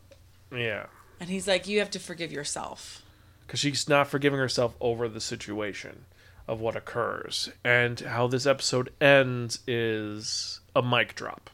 yeah 0.50 0.87
And 1.21 1.28
he's 1.28 1.47
like, 1.47 1.69
you 1.69 1.81
have 1.81 1.90
to 1.90 1.99
forgive 1.99 2.33
yourself. 2.33 3.02
because 3.47 3.61
she's 3.61 3.88
not 3.88 4.09
forgiving 4.09 4.38
herself 4.38 4.75
over 4.81 5.07
the 5.09 5.21
situation 5.21 6.07
of 6.49 6.61
what 6.61 6.75
occurs. 6.76 7.50
And 7.64 8.00
how 8.00 8.26
this 8.26 8.47
episode 8.47 8.90
ends 9.00 9.61
is 9.67 10.61
a 10.75 10.83
mic 10.83 11.14
drop. 11.14 11.50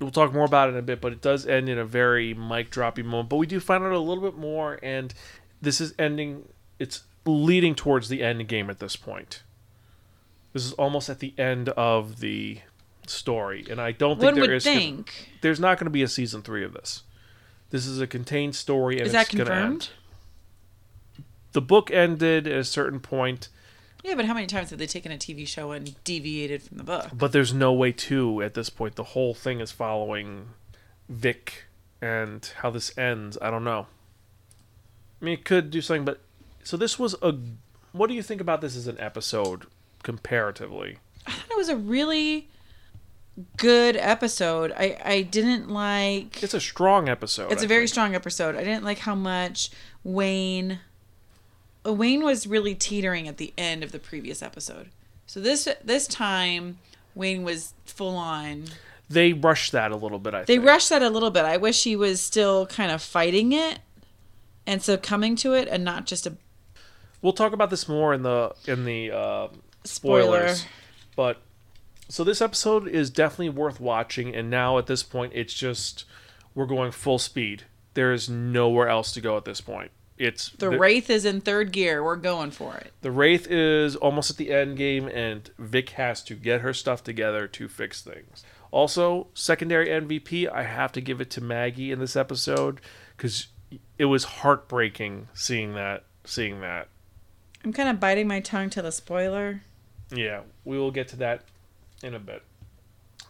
We'll 0.00 0.10
talk 0.10 0.32
more 0.32 0.44
about 0.44 0.68
it 0.68 0.72
in 0.72 0.78
a 0.78 0.82
bit 0.82 1.00
but 1.00 1.12
it 1.12 1.20
does 1.20 1.46
end 1.46 1.68
in 1.68 1.78
a 1.78 1.84
very 1.84 2.34
mic 2.34 2.70
droppy 2.72 3.04
moment. 3.04 3.28
But 3.28 3.36
we 3.36 3.46
do 3.46 3.60
find 3.60 3.84
out 3.84 3.92
a 3.92 3.98
little 3.98 4.22
bit 4.24 4.36
more 4.36 4.78
and 4.82 5.14
this 5.60 5.80
is 5.80 5.94
ending 5.98 6.48
it's 6.80 7.02
leading 7.24 7.76
towards 7.76 8.08
the 8.08 8.22
end 8.22 8.48
game 8.48 8.68
at 8.68 8.80
this 8.80 8.96
point. 8.96 9.42
This 10.52 10.64
is 10.66 10.72
almost 10.72 11.08
at 11.08 11.20
the 11.20 11.32
end 11.38 11.68
of 11.70 12.18
the 12.20 12.58
story 13.08 13.66
and 13.68 13.80
i 13.80 13.90
don't 13.90 14.20
think 14.20 14.36
One 14.36 14.40
there 14.40 14.54
is 14.54 14.62
think. 14.62 15.30
there's 15.40 15.58
not 15.58 15.76
going 15.76 15.86
to 15.86 15.90
be 15.90 16.02
a 16.02 16.08
season 16.08 16.40
three 16.42 16.64
of 16.64 16.72
this. 16.72 17.02
This 17.70 17.86
is 17.86 18.00
a 18.00 18.06
contained 18.06 18.54
story 18.54 18.98
and 18.98 19.06
Is 19.06 19.14
it's 19.14 19.28
that 19.28 19.36
going 19.36 19.46
to 19.46 19.52
end. 19.52 19.62
confirmed? 19.62 19.88
The 21.52 21.60
book 21.62 21.90
ended 21.90 22.46
at 22.46 22.58
a 22.58 22.64
certain 22.64 23.00
point, 23.00 23.48
Yeah, 24.02 24.14
but 24.14 24.24
how 24.24 24.34
many 24.34 24.46
times 24.46 24.70
have 24.70 24.78
they 24.78 24.86
taken 24.86 25.12
a 25.12 25.16
TV 25.16 25.46
show 25.46 25.70
and 25.72 25.94
deviated 26.04 26.62
from 26.62 26.78
the 26.78 26.84
book? 26.84 27.08
but 27.12 27.32
there's 27.32 27.52
no 27.54 27.72
way 27.72 27.92
to 27.92 28.42
at 28.42 28.54
this 28.54 28.70
point. 28.70 28.96
The 28.96 29.04
whole 29.04 29.34
thing 29.34 29.60
is 29.60 29.70
following 29.70 30.48
Vic 31.08 31.64
and 32.00 32.50
how 32.62 32.70
this 32.70 32.96
ends. 32.98 33.38
I 33.40 33.50
don't 33.50 33.64
know. 33.64 33.86
I 35.20 35.24
mean, 35.24 35.34
it 35.34 35.44
could 35.44 35.70
do 35.70 35.80
something, 35.80 36.04
but 36.04 36.20
so 36.64 36.76
this 36.76 36.98
was 36.98 37.14
a. 37.22 37.34
What 37.92 38.06
do 38.08 38.14
you 38.14 38.22
think 38.22 38.40
about 38.40 38.60
this 38.60 38.74
as 38.76 38.86
an 38.88 38.98
episode 38.98 39.66
comparatively? 40.02 40.98
I 41.26 41.32
thought 41.32 41.50
it 41.52 41.56
was 41.56 41.68
a 41.68 41.76
really 41.76 42.48
good 43.56 43.96
episode. 43.96 44.72
I 44.76 44.98
I 45.04 45.22
didn't 45.22 45.68
like. 45.68 46.42
It's 46.42 46.54
a 46.54 46.60
strong 46.60 47.08
episode. 47.08 47.52
It's 47.52 47.62
I 47.62 47.66
a 47.66 47.68
very 47.68 47.82
think. 47.82 47.90
strong 47.90 48.14
episode. 48.16 48.56
I 48.56 48.64
didn't 48.64 48.82
like 48.84 48.98
how 48.98 49.14
much 49.14 49.70
Wayne 50.02 50.80
Wayne 51.84 52.22
was 52.24 52.46
really 52.46 52.74
teetering 52.74 53.26
at 53.28 53.36
the 53.38 53.52
end 53.58 53.82
of 53.82 53.92
the 53.92 53.98
previous 53.98 54.42
episode. 54.42 54.90
So 55.26 55.40
this 55.40 55.66
this 55.84 56.06
time 56.06 56.78
Wayne 57.14 57.42
was 57.42 57.74
full 57.84 58.16
on. 58.16 58.64
They 59.10 59.32
rushed 59.32 59.72
that 59.72 59.90
a 59.92 59.96
little 59.96 60.18
bit. 60.18 60.32
I 60.34 60.40
They 60.44 60.54
think. 60.56 60.64
rushed 60.66 60.88
that 60.90 61.02
a 61.02 61.10
little 61.10 61.30
bit. 61.30 61.44
I 61.44 61.56
wish 61.56 61.84
he 61.84 61.96
was 61.96 62.20
still 62.20 62.66
kind 62.66 62.90
of 62.90 63.02
fighting 63.02 63.52
it 63.52 63.80
and 64.66 64.82
succumbing 64.82 65.36
to 65.36 65.52
it 65.54 65.68
and 65.68 65.84
not 65.84 66.06
just 66.06 66.26
a 66.26 66.36
We'll 67.20 67.32
talk 67.32 67.52
about 67.52 67.70
this 67.70 67.88
more 67.88 68.12
in 68.14 68.22
the 68.22 68.52
in 68.66 68.84
the 68.84 69.10
uh, 69.12 69.48
spoiler. 69.84 70.48
spoilers. 70.48 70.66
But 71.14 71.40
so 72.08 72.24
this 72.24 72.40
episode 72.42 72.88
is 72.88 73.10
definitely 73.10 73.50
worth 73.50 73.80
watching, 73.80 74.34
and 74.34 74.50
now 74.50 74.76
at 74.78 74.86
this 74.86 75.02
point, 75.02 75.32
it's 75.34 75.54
just 75.54 76.04
we're 76.54 76.66
going 76.66 76.90
full 76.90 77.18
speed. 77.18 77.64
There 77.94 78.12
is 78.12 78.28
nowhere 78.28 78.88
else 78.88 79.12
to 79.12 79.20
go 79.20 79.36
at 79.36 79.44
this 79.44 79.60
point. 79.60 79.90
It's 80.22 80.50
The 80.50 80.70
Wraith 80.70 81.10
is 81.10 81.24
in 81.24 81.40
third 81.40 81.72
gear. 81.72 82.04
We're 82.04 82.14
going 82.14 82.52
for 82.52 82.76
it. 82.76 82.92
the 83.00 83.10
wraith 83.10 83.48
is 83.50 83.96
almost 83.96 84.30
at 84.30 84.36
the 84.36 84.52
end 84.52 84.76
game, 84.76 85.08
and 85.08 85.50
Vic 85.58 85.90
has 85.90 86.22
to 86.24 86.34
get 86.34 86.60
her 86.60 86.72
stuff 86.72 87.02
together 87.02 87.48
to 87.48 87.66
fix 87.66 88.02
things. 88.02 88.44
Also, 88.70 89.26
secondary 89.34 89.88
MVP, 89.88 90.48
I 90.48 90.62
have 90.62 90.92
to 90.92 91.00
give 91.00 91.20
it 91.20 91.28
to 91.30 91.40
Maggie 91.40 91.90
in 91.90 91.98
this 91.98 92.14
episode 92.14 92.80
because 93.16 93.48
it 93.98 94.04
was 94.04 94.22
heartbreaking 94.24 95.26
seeing 95.34 95.74
that. 95.74 96.04
Seeing 96.24 96.60
that. 96.60 96.86
I'm 97.64 97.72
kind 97.72 97.88
of 97.88 97.98
biting 97.98 98.28
my 98.28 98.38
tongue 98.38 98.70
to 98.70 98.82
the 98.82 98.92
spoiler. 98.92 99.62
Yeah, 100.14 100.42
we 100.64 100.78
will 100.78 100.92
get 100.92 101.08
to 101.08 101.16
that 101.16 101.42
in 102.00 102.14
a 102.14 102.20
bit. 102.20 102.42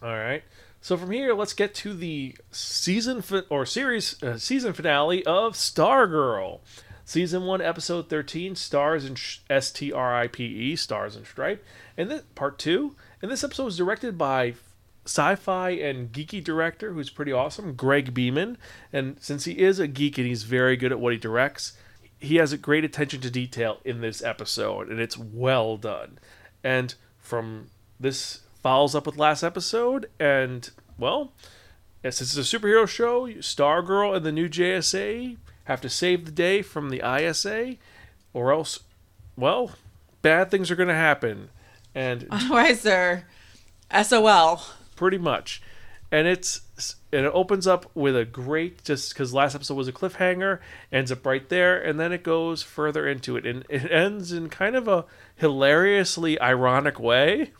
All 0.03 0.09
right. 0.15 0.43
So 0.83 0.97
from 0.97 1.11
here, 1.11 1.33
let's 1.33 1.53
get 1.53 1.73
to 1.75 1.93
the 1.93 2.35
season 2.51 3.21
fi- 3.21 3.43
or 3.49 3.65
series 3.65 4.21
uh, 4.21 4.37
season 4.37 4.73
finale 4.73 5.25
of 5.25 5.53
Stargirl. 5.53 6.59
Season 7.05 7.45
1, 7.45 7.61
episode 7.61 8.09
13, 8.09 8.57
Stars 8.57 9.05
and 9.05 9.17
Sh- 9.17 9.39
S 9.49 9.71
T 9.71 9.93
R 9.93 10.13
I 10.13 10.27
P 10.27 10.43
E, 10.43 10.75
Stars 10.75 11.15
and 11.15 11.25
Stripe. 11.25 11.63
And 11.95 12.11
then 12.11 12.23
part 12.35 12.59
2. 12.59 12.97
And 13.21 13.31
this 13.31 13.45
episode 13.45 13.63
was 13.63 13.77
directed 13.77 14.17
by 14.17 14.55
sci-fi 15.05 15.69
and 15.69 16.11
geeky 16.11 16.43
director 16.43 16.91
who's 16.91 17.09
pretty 17.09 17.31
awesome, 17.31 17.75
Greg 17.75 18.13
Beeman. 18.13 18.57
And 18.91 19.15
since 19.21 19.45
he 19.45 19.59
is 19.59 19.79
a 19.79 19.87
geek 19.87 20.17
and 20.17 20.27
he's 20.27 20.43
very 20.43 20.75
good 20.75 20.91
at 20.91 20.99
what 20.99 21.13
he 21.13 21.19
directs, 21.19 21.77
he 22.19 22.35
has 22.35 22.51
a 22.51 22.57
great 22.57 22.83
attention 22.83 23.21
to 23.21 23.31
detail 23.31 23.79
in 23.85 24.01
this 24.01 24.21
episode 24.21 24.89
and 24.89 24.99
it's 24.99 25.17
well 25.17 25.77
done. 25.77 26.19
And 26.61 26.93
from 27.19 27.69
this 28.01 28.41
follows 28.63 28.95
up 28.95 29.05
with 29.05 29.17
last 29.17 29.43
episode 29.43 30.09
and 30.19 30.71
well, 30.97 31.33
since 32.01 32.21
it's 32.21 32.37
a 32.37 32.57
superhero 32.57 32.87
show, 32.87 33.27
Stargirl 33.27 34.15
and 34.15 34.25
the 34.25 34.31
new 34.31 34.49
JSA 34.49 35.37
have 35.65 35.81
to 35.81 35.89
save 35.89 36.25
the 36.25 36.31
day 36.31 36.61
from 36.61 36.89
the 36.89 37.01
ISA 37.05 37.75
or 38.33 38.51
else 38.51 38.79
well, 39.35 39.71
bad 40.21 40.49
things 40.49 40.71
are 40.71 40.75
going 40.75 40.89
to 40.89 40.95
happen. 40.95 41.49
And 41.93 42.27
Otherwise, 42.31 42.81
they're 42.81 43.27
SOL. 44.01 44.61
pretty 44.95 45.17
much 45.17 45.61
and 46.13 46.27
it's 46.27 46.61
and 47.11 47.25
it 47.25 47.31
opens 47.33 47.65
up 47.65 47.89
with 47.95 48.15
a 48.15 48.23
great 48.23 48.83
just 48.83 49.13
because 49.13 49.33
last 49.33 49.55
episode 49.55 49.73
was 49.73 49.87
a 49.87 49.91
cliffhanger 49.91 50.59
ends 50.91 51.11
up 51.11 51.25
right 51.25 51.49
there 51.49 51.81
and 51.81 51.99
then 51.99 52.11
it 52.11 52.23
goes 52.23 52.61
further 52.61 53.07
into 53.07 53.35
it 53.35 53.47
and 53.47 53.65
it 53.67 53.91
ends 53.91 54.31
in 54.31 54.47
kind 54.47 54.75
of 54.75 54.87
a 54.87 55.05
hilariously 55.35 56.39
ironic 56.39 56.99
way 56.99 57.51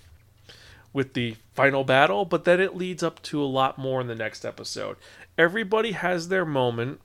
with 0.94 1.14
the 1.14 1.36
final 1.54 1.84
battle 1.84 2.24
but 2.24 2.46
then 2.46 2.60
it 2.60 2.76
leads 2.76 3.04
up 3.04 3.22
to 3.22 3.42
a 3.42 3.46
lot 3.46 3.78
more 3.78 4.00
in 4.00 4.08
the 4.08 4.16
next 4.16 4.46
episode 4.46 4.96
everybody 5.38 5.92
has 5.92 6.28
their 6.30 6.46
moment 6.46 7.02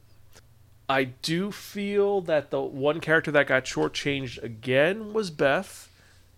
i 0.89 1.05
do 1.05 1.51
feel 1.51 2.21
that 2.21 2.51
the 2.51 2.61
one 2.61 3.01
character 3.01 3.31
that 3.31 3.47
got 3.47 3.65
shortchanged 3.65 4.43
again 4.43 5.13
was 5.13 5.31
beth 5.31 5.89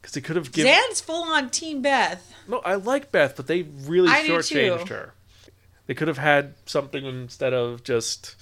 because 0.01 0.15
they 0.15 0.21
could 0.21 0.37
have 0.37 0.53
given 0.53 0.73
Zan's 0.73 1.01
full 1.01 1.25
on 1.25 1.51
Team 1.51 1.83
Beth. 1.83 2.33
no, 2.49 2.61
I 2.61 2.77
like 2.77 3.13
Beth, 3.13 3.37
but 3.37 3.47
they 3.47 3.63
really 3.63 4.09
I 4.09 4.27
shortchanged 4.27 4.89
her. 4.89 5.13
They 5.87 5.95
could 5.95 6.09
have 6.09 6.19
had 6.19 6.55
something 6.67 7.05
instead 7.05 7.53
of 7.53 7.83
just 7.83 8.37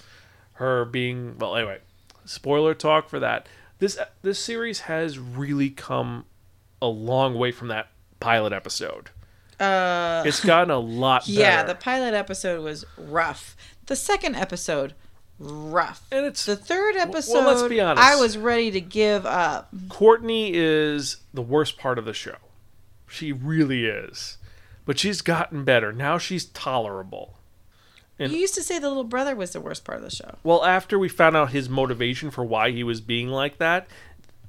her 0.53 0.85
being 0.85 1.37
well. 1.37 1.55
Anyway, 1.55 1.79
spoiler 2.25 2.73
talk 2.73 3.09
for 3.09 3.19
that. 3.19 3.47
This 3.79 3.97
this 4.21 4.39
series 4.39 4.81
has 4.81 5.17
really 5.17 5.69
come 5.69 6.25
a 6.81 6.87
long 6.87 7.35
way 7.35 7.51
from 7.51 7.69
that 7.69 7.89
pilot 8.19 8.53
episode. 8.53 9.09
Uh, 9.59 10.23
It's 10.25 10.43
gotten 10.43 10.71
a 10.71 10.79
lot 10.79 11.21
better. 11.27 11.39
yeah, 11.39 11.63
the 11.63 11.75
pilot 11.75 12.13
episode 12.13 12.63
was 12.63 12.85
rough. 12.97 13.55
The 13.87 13.95
second 13.95 14.35
episode, 14.35 14.93
rough. 15.37 16.05
and 16.11 16.25
it's 16.25 16.45
The 16.45 16.55
third 16.55 16.95
well, 16.95 17.07
episode, 17.09 17.45
let's 17.45 17.63
be 17.63 17.81
honest. 17.81 18.03
I 18.05 18.15
was 18.15 18.37
ready 18.37 18.71
to 18.71 18.81
give 18.81 19.25
up. 19.25 19.69
Courtney 19.89 20.51
is 20.53 21.17
the 21.33 21.41
worst 21.41 21.77
part 21.77 21.97
of 21.97 22.05
the 22.05 22.13
show. 22.13 22.35
She 23.07 23.31
really 23.31 23.85
is. 23.85 24.37
But 24.85 24.97
she's 24.99 25.21
gotten 25.21 25.63
better. 25.63 25.91
Now 25.91 26.17
she's 26.17 26.45
tolerable. 26.45 27.35
And- 28.17 28.31
you 28.31 28.39
used 28.39 28.55
to 28.55 28.63
say 28.63 28.79
the 28.79 28.87
little 28.89 29.03
brother 29.03 29.35
was 29.35 29.51
the 29.51 29.61
worst 29.61 29.83
part 29.85 29.97
of 29.97 30.03
the 30.03 30.09
show. 30.15 30.35
Well, 30.43 30.63
after 30.65 30.97
we 30.99 31.09
found 31.09 31.35
out 31.37 31.51
his 31.51 31.69
motivation 31.69 32.31
for 32.31 32.43
why 32.43 32.71
he 32.71 32.83
was 32.83 33.01
being 33.01 33.29
like 33.29 33.57
that, 33.59 33.87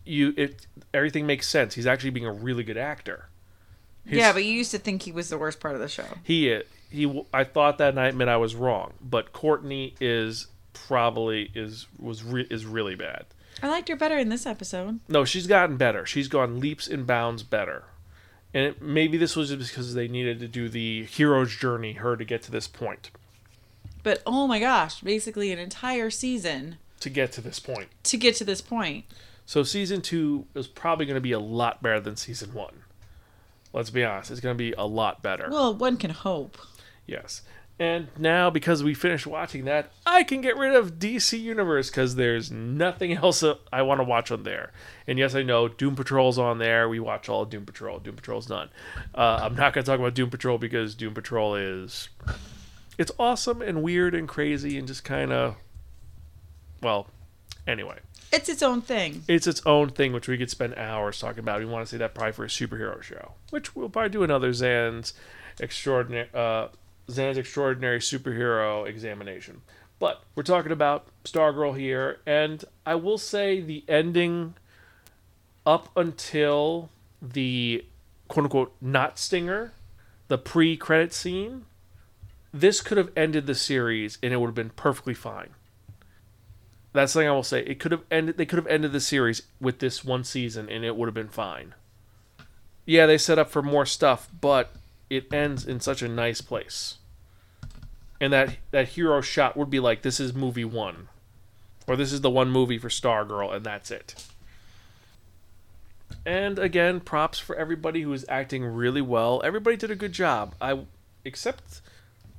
you 0.05 0.35
it 0.37 0.67
everything 0.93 1.27
makes 1.27 1.49
sense. 1.49 1.75
He's 1.75 1.87
actually 1.87 2.11
being 2.11 2.27
a 2.27 2.33
really 2.33 2.65
good 2.65 2.77
actor. 2.77 3.29
His- 4.11 4.19
yeah, 4.19 4.33
but 4.33 4.45
you 4.45 4.52
used 4.52 4.71
to 4.73 4.79
think 4.79 5.02
he 5.02 5.12
was 5.12 5.29
the 5.31 5.38
worst 5.38 5.61
part 5.61 5.75
of 5.75 5.81
the 5.81 5.88
show. 5.88 6.05
he 6.23 6.52
uh, 6.55 6.61
he 6.90 7.25
I 7.33 7.45
thought 7.45 7.79
that 7.79 7.95
night 7.95 8.14
meant 8.14 8.29
I 8.31 8.37
was 8.37 8.55
wrong, 8.55 8.93
but 9.00 9.33
Courtney 9.33 9.95
is 10.00 10.49
probably 10.73 11.50
is 11.55 11.87
was 11.99 12.23
re, 12.25 12.47
is 12.50 12.67
really 12.67 12.95
bad. 12.95 13.26
I 13.62 13.69
liked 13.69 13.88
her 13.88 13.97
better 13.97 14.17
in 14.19 14.29
this 14.29 14.47
episode. 14.47 15.00
No, 15.09 15.25
she's 15.25 15.47
gotten 15.47 15.76
better. 15.76 16.07
She's 16.07 16.29
gone 16.29 16.61
leaps 16.61 16.87
and 16.88 17.07
bounds 17.07 17.43
better. 17.43 17.85
And 18.55 18.64
it, 18.67 18.83
maybe 18.83 19.17
this 19.19 19.37
was 19.37 19.50
just 19.50 19.71
because 19.71 19.95
they 19.95 20.09
needed 20.09 20.40
to 20.40 20.49
do 20.49 20.69
the 20.69 21.05
hero's 21.05 21.55
journey, 21.55 21.93
her 21.95 22.17
to 22.17 22.25
get 22.25 22.43
to 22.45 22.50
this 22.50 22.67
point, 22.67 23.11
But 24.02 24.23
oh 24.26 24.47
my 24.47 24.59
gosh, 24.59 25.00
basically 25.02 25.52
an 25.52 25.59
entire 25.59 26.11
season 26.11 26.79
to 27.00 27.11
get 27.11 27.33
to 27.33 27.40
this 27.40 27.61
point. 27.61 27.88
to 28.05 28.17
get 28.17 28.35
to 28.37 28.45
this 28.45 28.61
point. 28.61 29.05
So 29.47 29.62
season 29.62 30.00
two 30.00 30.47
is 30.55 30.67
probably 30.67 31.07
going 31.07 31.17
to 31.17 31.21
be 31.21 31.33
a 31.33 31.38
lot 31.40 31.83
better 31.83 32.00
than 32.00 32.17
season 32.17 32.55
one. 32.55 32.83
Let's 33.73 33.91
be 33.91 34.05
honest, 34.05 34.31
it's 34.31 34.41
going 34.41 34.57
to 34.57 34.59
be 34.59 34.73
a 34.73 34.85
lot 34.85 35.23
better. 35.23 35.49
Well, 35.50 35.75
one 35.75 35.97
can 35.97 36.11
hope. 36.11 36.59
Yes. 37.07 37.43
And 37.81 38.09
now, 38.19 38.50
because 38.50 38.83
we 38.85 38.93
finished 38.93 39.27
watching 39.27 39.65
that, 39.65 39.91
I 40.05 40.23
can 40.23 40.43
get 40.43 40.59
rid 40.59 40.75
of 40.75 40.99
DC 40.99 41.41
Universe 41.41 41.89
because 41.89 42.15
there's 42.15 42.50
nothing 42.50 43.15
else 43.15 43.43
I 43.73 43.81
want 43.81 44.00
to 44.00 44.05
watch 44.05 44.31
on 44.31 44.43
there. 44.43 44.71
And 45.07 45.19
yes, 45.19 45.35
I 45.35 45.43
know 45.43 45.67
Doom 45.67 45.97
Patrol's 45.97 46.39
on 46.39 46.59
there. 46.59 46.91
We 46.91 47.00
watch 47.00 47.31
all 47.31 47.43
of 47.43 47.49
Doom 47.49 47.65
Patrol. 47.65 47.99
Doom 47.99 48.17
Patrol's 48.17 48.45
done. 48.45 48.69
Uh, 49.15 49.41
I'm 49.43 49.55
not 49.55 49.73
going 49.73 49.83
to 49.83 49.91
talk 49.91 49.99
about 49.99 50.12
Doom 50.12 50.29
Patrol 50.29 50.59
because 50.59 50.95
Doom 50.95 51.15
Patrol 51.15 51.55
is. 51.55 52.11
It's 52.99 53.12
awesome 53.19 53.62
and 53.62 53.83
weird 53.83 54.15
and 54.15 54.29
crazy 54.29 54.77
and 54.77 54.87
just 54.87 55.03
kind 55.03 55.33
of. 55.33 55.57
Well, 56.83 57.07
anyway. 57.67 58.00
It's 58.33 58.49
its 58.49 58.63
own 58.63 58.81
thing. 58.81 59.25
It's 59.27 59.47
its 59.47 59.61
own 59.67 59.91
thing, 59.91 60.13
which 60.13 60.29
we 60.29 60.39
could 60.39 60.51
spend 60.51 60.75
hours 60.75 61.19
talking 61.19 61.41
about. 61.41 61.59
We 61.59 61.67
want 61.67 61.87
to 61.87 61.91
see 61.91 61.97
that 61.97 62.15
probably 62.15 62.33
for 62.33 62.45
a 62.45 62.49
superhero 62.49 63.03
show, 63.03 63.33
which 63.51 63.75
we'll 63.75 63.89
probably 63.89 64.11
do 64.11 64.23
another 64.23 64.53
Zan's 64.53 65.15
extraordinary, 65.59 66.29
uh, 66.33 66.69
Zan's 67.11 67.39
extraordinary 67.39 67.99
superhero 67.99 68.87
examination. 68.87 69.63
But 69.99 70.23
we're 70.35 70.45
talking 70.45 70.73
about 70.73 71.07
Stargirl 71.25 71.79
here, 71.79 72.21
and 72.25 72.65
I 72.87 72.95
will 72.95 73.19
say 73.19 73.61
the 73.61 73.85
ending 73.89 74.55
up 75.67 75.91
until 75.97 76.89
the 77.21 77.85
quote 78.29 78.45
unquote 78.45 78.75
not 78.81 79.19
stinger, 79.19 79.73
the 80.29 80.39
pre 80.39 80.77
credit 80.77 81.13
scene, 81.13 81.67
this 82.53 82.81
could 82.81 82.97
have 82.97 83.11
ended 83.17 83.47
the 83.47 83.55
series 83.55 84.19
and 84.23 84.33
it 84.33 84.39
would 84.39 84.47
have 84.47 84.55
been 84.55 84.71
perfectly 84.71 85.15
fine. 85.15 85.51
That's 86.93 87.13
the 87.13 87.21
thing 87.21 87.29
I 87.29 87.33
will 87.33 87.43
say. 87.43 87.61
It 87.61 87.79
could 87.79 87.93
have 87.93 88.03
ended. 88.11 88.37
They 88.37 88.47
could 88.47 88.59
have 88.59 88.67
ended 88.67 88.93
the 88.93 89.01
series 89.01 89.43
with 89.61 89.79
this 89.79 90.05
one 90.05 90.25
season, 90.25 90.69
and 90.69 90.85
it 90.85 90.97
would 90.97 91.07
have 91.07 91.15
been 91.15 91.29
fine. 91.29 91.75
Yeah, 92.85 93.07
they 93.07 93.19
set 93.19 93.39
up 93.39 93.51
for 93.51 93.63
more 93.63 93.87
stuff, 93.87 94.29
but 94.41 94.73
it 95.09 95.33
ends 95.33 95.65
in 95.67 95.81
such 95.81 96.03
a 96.03 96.09
nice 96.09 96.41
place. 96.41 96.97
And 98.21 98.33
that 98.33 98.57
that 98.73 98.89
hero 98.89 99.21
shot 99.21 99.57
would 99.57 99.71
be 99.71 99.81
like, 99.81 100.03
"This 100.03 100.19
is 100.19 100.35
movie 100.35 100.65
one," 100.65 101.09
or 101.87 101.97
"This 101.97 102.13
is 102.13 102.23
the 102.23 102.31
one 102.31 102.51
movie 102.51 102.79
for 102.79 102.89
Stargirl," 102.89 103.55
and 103.55 103.65
that's 103.65 103.91
it. 103.91 104.27
And 106.27 106.59
again, 106.59 107.01
props 107.01 107.39
for 107.39 107.57
everybody 107.57 108.03
who 108.03 108.13
is 108.13 108.27
acting 108.29 108.65
really 108.65 109.01
well. 109.01 109.41
Everybody 109.45 109.77
did 109.77 109.91
a 109.91 109.97
good 109.97 110.13
job. 110.13 110.55
I, 110.61 110.81
except 111.25 111.81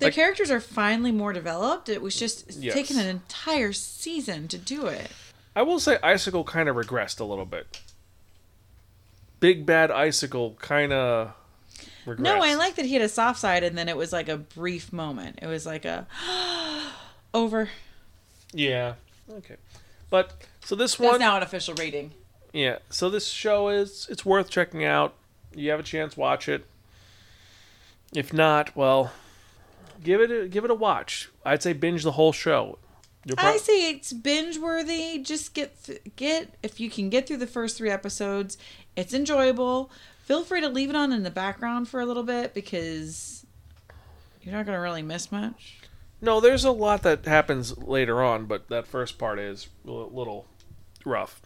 The 0.01 0.07
Like- 0.07 0.15
characters 0.15 0.49
are 0.49 0.59
finally 0.59 1.11
more 1.11 1.31
developed. 1.31 1.87
It 1.87 2.01
was 2.01 2.15
just 2.15 2.51
Yes. 2.57 2.73
taken 2.73 2.97
an 2.97 3.05
entire 3.07 3.71
season 3.71 4.47
to 4.47 4.57
do 4.57 4.87
it. 4.87 5.11
I 5.55 5.61
will 5.61 5.79
say 5.79 5.99
Icicle 6.01 6.43
kind 6.43 6.67
of 6.67 6.75
regressed 6.75 7.19
a 7.19 7.23
little 7.23 7.45
bit. 7.45 7.79
Big 9.39 9.65
Bad 9.65 9.91
Icicle 9.91 10.55
kind 10.59 10.91
of 10.91 11.33
regressed. 12.07 12.19
No, 12.19 12.41
I 12.41 12.55
like 12.55 12.75
that 12.75 12.85
he 12.85 12.93
had 12.93 13.03
a 13.03 13.09
soft 13.09 13.39
side 13.39 13.63
and 13.63 13.77
then 13.77 13.87
it 13.89 13.95
was 13.95 14.11
like 14.11 14.27
a 14.27 14.37
brief 14.37 14.91
moment. 14.91 15.37
It 15.41 15.47
was 15.47 15.65
like 15.67 15.85
a 15.85 16.07
over. 17.33 17.69
Yeah. 18.53 18.95
Okay. 19.31 19.57
But 20.09 20.33
so 20.65 20.75
this 20.75 20.95
That's 20.95 21.11
one, 21.11 21.19
now 21.19 21.37
an 21.37 21.43
official 21.43 21.75
rating. 21.75 22.11
yeah. 22.53 22.79
So 22.89 23.09
this 23.09 23.27
show 23.27 23.69
is 23.69 24.07
it's 24.09 24.25
worth 24.25 24.49
checking 24.49 24.83
out. 24.83 25.13
You 25.55 25.69
have 25.69 25.79
a 25.79 25.83
chance, 25.83 26.17
watch 26.17 26.49
it. 26.49 26.65
If 28.13 28.33
not, 28.33 28.75
well, 28.75 29.11
give 30.03 30.21
it 30.21 30.31
a, 30.31 30.47
give 30.47 30.65
it 30.65 30.71
a 30.71 30.75
watch. 30.75 31.29
I'd 31.45 31.63
say 31.63 31.73
binge 31.73 32.03
the 32.03 32.13
whole 32.13 32.31
show. 32.31 32.77
You'll 33.25 33.35
I 33.37 33.57
say 33.57 33.91
it's 33.91 34.13
binge 34.13 34.57
worthy. 34.57 35.19
Just 35.19 35.53
get 35.53 35.83
th- 35.83 36.01
get 36.15 36.55
if 36.63 36.79
you 36.79 36.89
can 36.89 37.09
get 37.09 37.27
through 37.27 37.37
the 37.37 37.47
first 37.47 37.77
three 37.77 37.91
episodes, 37.91 38.57
it's 38.95 39.13
enjoyable. 39.13 39.91
Feel 40.23 40.43
free 40.43 40.61
to 40.61 40.69
leave 40.69 40.89
it 40.89 40.95
on 40.95 41.11
in 41.11 41.23
the 41.23 41.29
background 41.31 41.87
for 41.87 41.99
a 41.99 42.05
little 42.05 42.23
bit 42.23 42.53
because 42.53 43.45
you're 44.41 44.55
not 44.55 44.65
gonna 44.65 44.79
really 44.79 45.03
miss 45.03 45.31
much. 45.31 45.79
No, 46.19 46.39
there's 46.39 46.63
a 46.63 46.71
lot 46.71 47.03
that 47.03 47.25
happens 47.25 47.77
later 47.77 48.23
on, 48.23 48.45
but 48.45 48.69
that 48.69 48.87
first 48.87 49.17
part 49.17 49.39
is 49.39 49.69
a 49.87 49.91
little 49.91 50.47
rough. 51.05 51.41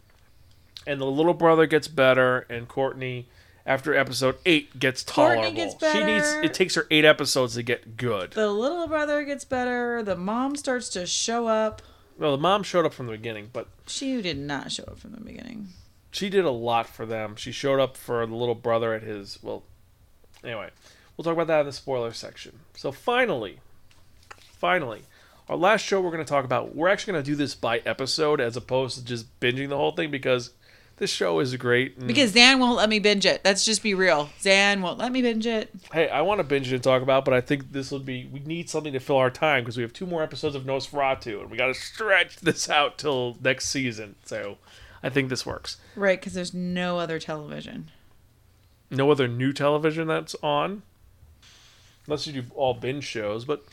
And 0.88 1.02
the 1.02 1.06
little 1.06 1.34
brother 1.34 1.66
gets 1.66 1.88
better, 1.88 2.46
and 2.50 2.68
Courtney, 2.68 3.28
after 3.66 3.96
episode 3.96 4.38
eight, 4.46 4.78
gets 4.80 5.04
Courtney 5.04 5.42
tolerable. 5.44 5.56
gets 5.80 5.92
She 5.94 6.04
needs. 6.04 6.32
It 6.44 6.54
takes 6.54 6.76
her 6.76 6.86
eight 6.92 7.06
episodes 7.06 7.56
to 7.56 7.64
get 7.64 7.98
good. 7.98 8.32
The 8.32 8.52
little 8.52 8.88
brother 8.88 9.24
gets 9.24 9.44
better. 9.46 10.04
The 10.04 10.16
mom 10.16 10.56
starts 10.56 10.90
to 10.90 11.06
show 11.06 11.48
up. 11.48 11.82
well, 12.18 12.32
the 12.32 12.42
mom 12.42 12.64
showed 12.64 12.86
up 12.86 12.94
from 12.94 13.08
the 13.08 13.14
beginning, 13.14 13.50
but 13.54 13.68
She 13.88 14.22
did 14.22 14.38
not 14.38 14.72
show 14.72 14.84
up 14.84 15.00
from 15.00 15.12
the 15.14 15.22
beginning. 15.22 15.70
she 16.12 16.30
did 16.30 16.46
a 16.46 16.52
lot 16.52 16.88
for 16.88 17.06
them. 17.06 17.36
She 17.36 17.52
showed 17.52 17.80
up 17.80 17.98
for 17.98 18.26
the 18.26 18.36
little 18.36 18.56
brother 18.56 18.94
at 18.94 19.02
his. 19.04 19.40
Well, 19.42 19.64
anyway, 20.44 20.70
we'll 21.18 21.24
talk 21.24 21.34
about 21.34 21.48
that 21.48 21.62
in 21.62 21.66
the 21.66 21.74
spoiler 21.74 22.14
section. 22.14 22.60
So 22.76 22.92
finally, 22.92 23.60
finally, 24.40 25.02
our 25.50 25.56
last 25.58 25.82
show 25.82 26.02
we're 26.02 26.12
going 26.12 26.24
to 26.24 26.30
talk 26.30 26.46
about. 26.46 26.76
We're 26.76 26.88
actually 26.88 27.14
going 27.14 27.24
to 27.24 27.32
do 27.32 27.36
this 27.36 27.56
by 27.56 27.80
episode 27.80 28.40
as 28.42 28.56
opposed 28.58 28.98
to 28.98 29.06
just 29.06 29.40
binging 29.40 29.70
the 29.70 29.78
whole 29.78 29.92
thing 29.92 30.10
because 30.12 30.52
this 30.98 31.10
show 31.10 31.40
is 31.40 31.56
great. 31.58 31.98
and- 31.98 32.08
Because 32.08 32.32
Zan 32.32 32.60
won't 32.60 32.78
let 32.78 32.88
me 32.90 33.00
binge 33.00 33.26
it. 33.26 33.42
Let's 33.44 33.66
just 33.66 33.84
be 33.84 33.94
real. 33.94 34.30
Zan 34.42 34.82
won't 34.82 34.98
let 34.98 35.12
me 35.12 35.22
binge 35.22 35.46
it. 35.46 35.70
hey, 35.94 36.08
I 36.10 36.22
want 36.22 36.40
to 36.40 36.44
binge 36.44 36.72
it 36.72 36.76
and 36.76 36.84
talk 36.84 37.02
about, 37.02 37.26
but 37.26 37.34
I 37.34 37.42
think 37.42 37.72
this 37.72 37.92
would 37.92 38.06
be. 38.06 38.30
We 38.32 38.40
need 38.40 38.70
something 38.70 38.94
to 38.94 39.00
fill 39.00 39.18
our 39.18 39.30
time 39.30 39.64
because 39.64 39.76
we 39.78 39.84
have 39.84 39.94
two 39.94 40.06
more 40.06 40.24
episodes 40.24 40.56
of 40.56 40.64
NOS4A2, 40.64 41.42
and 41.42 41.52
we 41.52 41.58
got 41.58 41.68
to 41.68 41.74
stretch 41.74 42.38
this 42.38 42.70
out 42.70 42.98
till 42.98 43.38
next 43.42 43.70
season. 43.70 44.16
So, 44.26 44.58
I 45.04 45.10
think 45.10 45.30
this 45.30 45.46
works. 45.46 45.78
Right, 45.96 46.20
because 46.20 46.34
there's 46.34 46.54
no 46.54 46.98
other 47.00 47.20
television. 47.20 47.92
No 48.90 49.12
other 49.12 49.28
new 49.28 49.52
television 49.52 50.08
that's 50.08 50.36
on, 50.44 50.84
unless 52.08 52.26
you 52.28 52.42
do 52.42 52.48
all 52.56 52.74
binge 52.74 53.04
shows. 53.04 53.44
But 53.46 53.64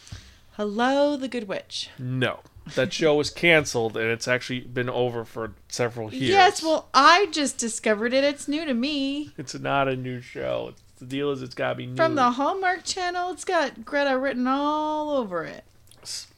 Hello, 0.56 1.16
the 1.16 1.28
Good 1.28 1.46
Witch. 1.48 1.88
no, 1.98 2.40
that 2.74 2.92
show 2.92 3.14
was 3.14 3.30
canceled, 3.30 3.96
and 3.96 4.06
it's 4.06 4.28
actually 4.28 4.60
been 4.60 4.88
over 4.88 5.24
for 5.24 5.52
several 5.68 6.12
years. 6.12 6.30
Yes, 6.30 6.62
well, 6.62 6.88
I 6.94 7.26
just 7.32 7.58
discovered 7.58 8.12
it. 8.12 8.24
It's 8.24 8.48
new 8.48 8.64
to 8.64 8.74
me. 8.74 9.32
it's 9.36 9.58
not 9.58 9.88
a 9.88 9.96
new 9.96 10.20
show. 10.20 10.74
The 10.98 11.06
deal 11.06 11.30
is, 11.32 11.42
it's 11.42 11.54
got 11.54 11.70
to 11.70 11.74
be 11.74 11.86
new. 11.86 11.96
From 11.96 12.14
the 12.14 12.30
Hallmark 12.32 12.84
Channel, 12.84 13.30
it's 13.32 13.44
got 13.44 13.84
Greta 13.84 14.16
written 14.16 14.46
all 14.46 15.10
over 15.10 15.44
it. 15.44 15.64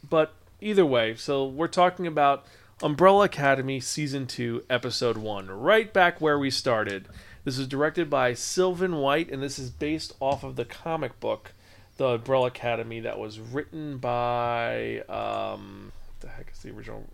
But 0.08 0.32
either 0.60 0.86
way, 0.86 1.14
so 1.16 1.44
we're 1.46 1.68
talking 1.68 2.06
about 2.06 2.46
Umbrella 2.82 3.26
Academy 3.26 3.80
Season 3.80 4.26
2, 4.26 4.64
Episode 4.70 5.18
1, 5.18 5.48
right 5.48 5.92
back 5.92 6.20
where 6.20 6.38
we 6.38 6.50
started. 6.50 7.08
This 7.44 7.58
is 7.58 7.66
directed 7.66 8.08
by 8.08 8.32
Sylvain 8.32 8.96
White, 8.96 9.30
and 9.30 9.42
this 9.42 9.58
is 9.58 9.68
based 9.68 10.14
off 10.18 10.42
of 10.42 10.56
the 10.56 10.64
comic 10.64 11.20
book, 11.20 11.52
The 11.98 12.06
Umbrella 12.06 12.46
Academy, 12.46 13.00
that 13.00 13.18
was 13.18 13.38
written 13.38 13.98
by. 13.98 15.00
Um, 15.08 15.92
the 16.24 16.30
heck 16.30 16.50
is 16.52 16.58
the 16.60 16.70
original? 16.70 17.04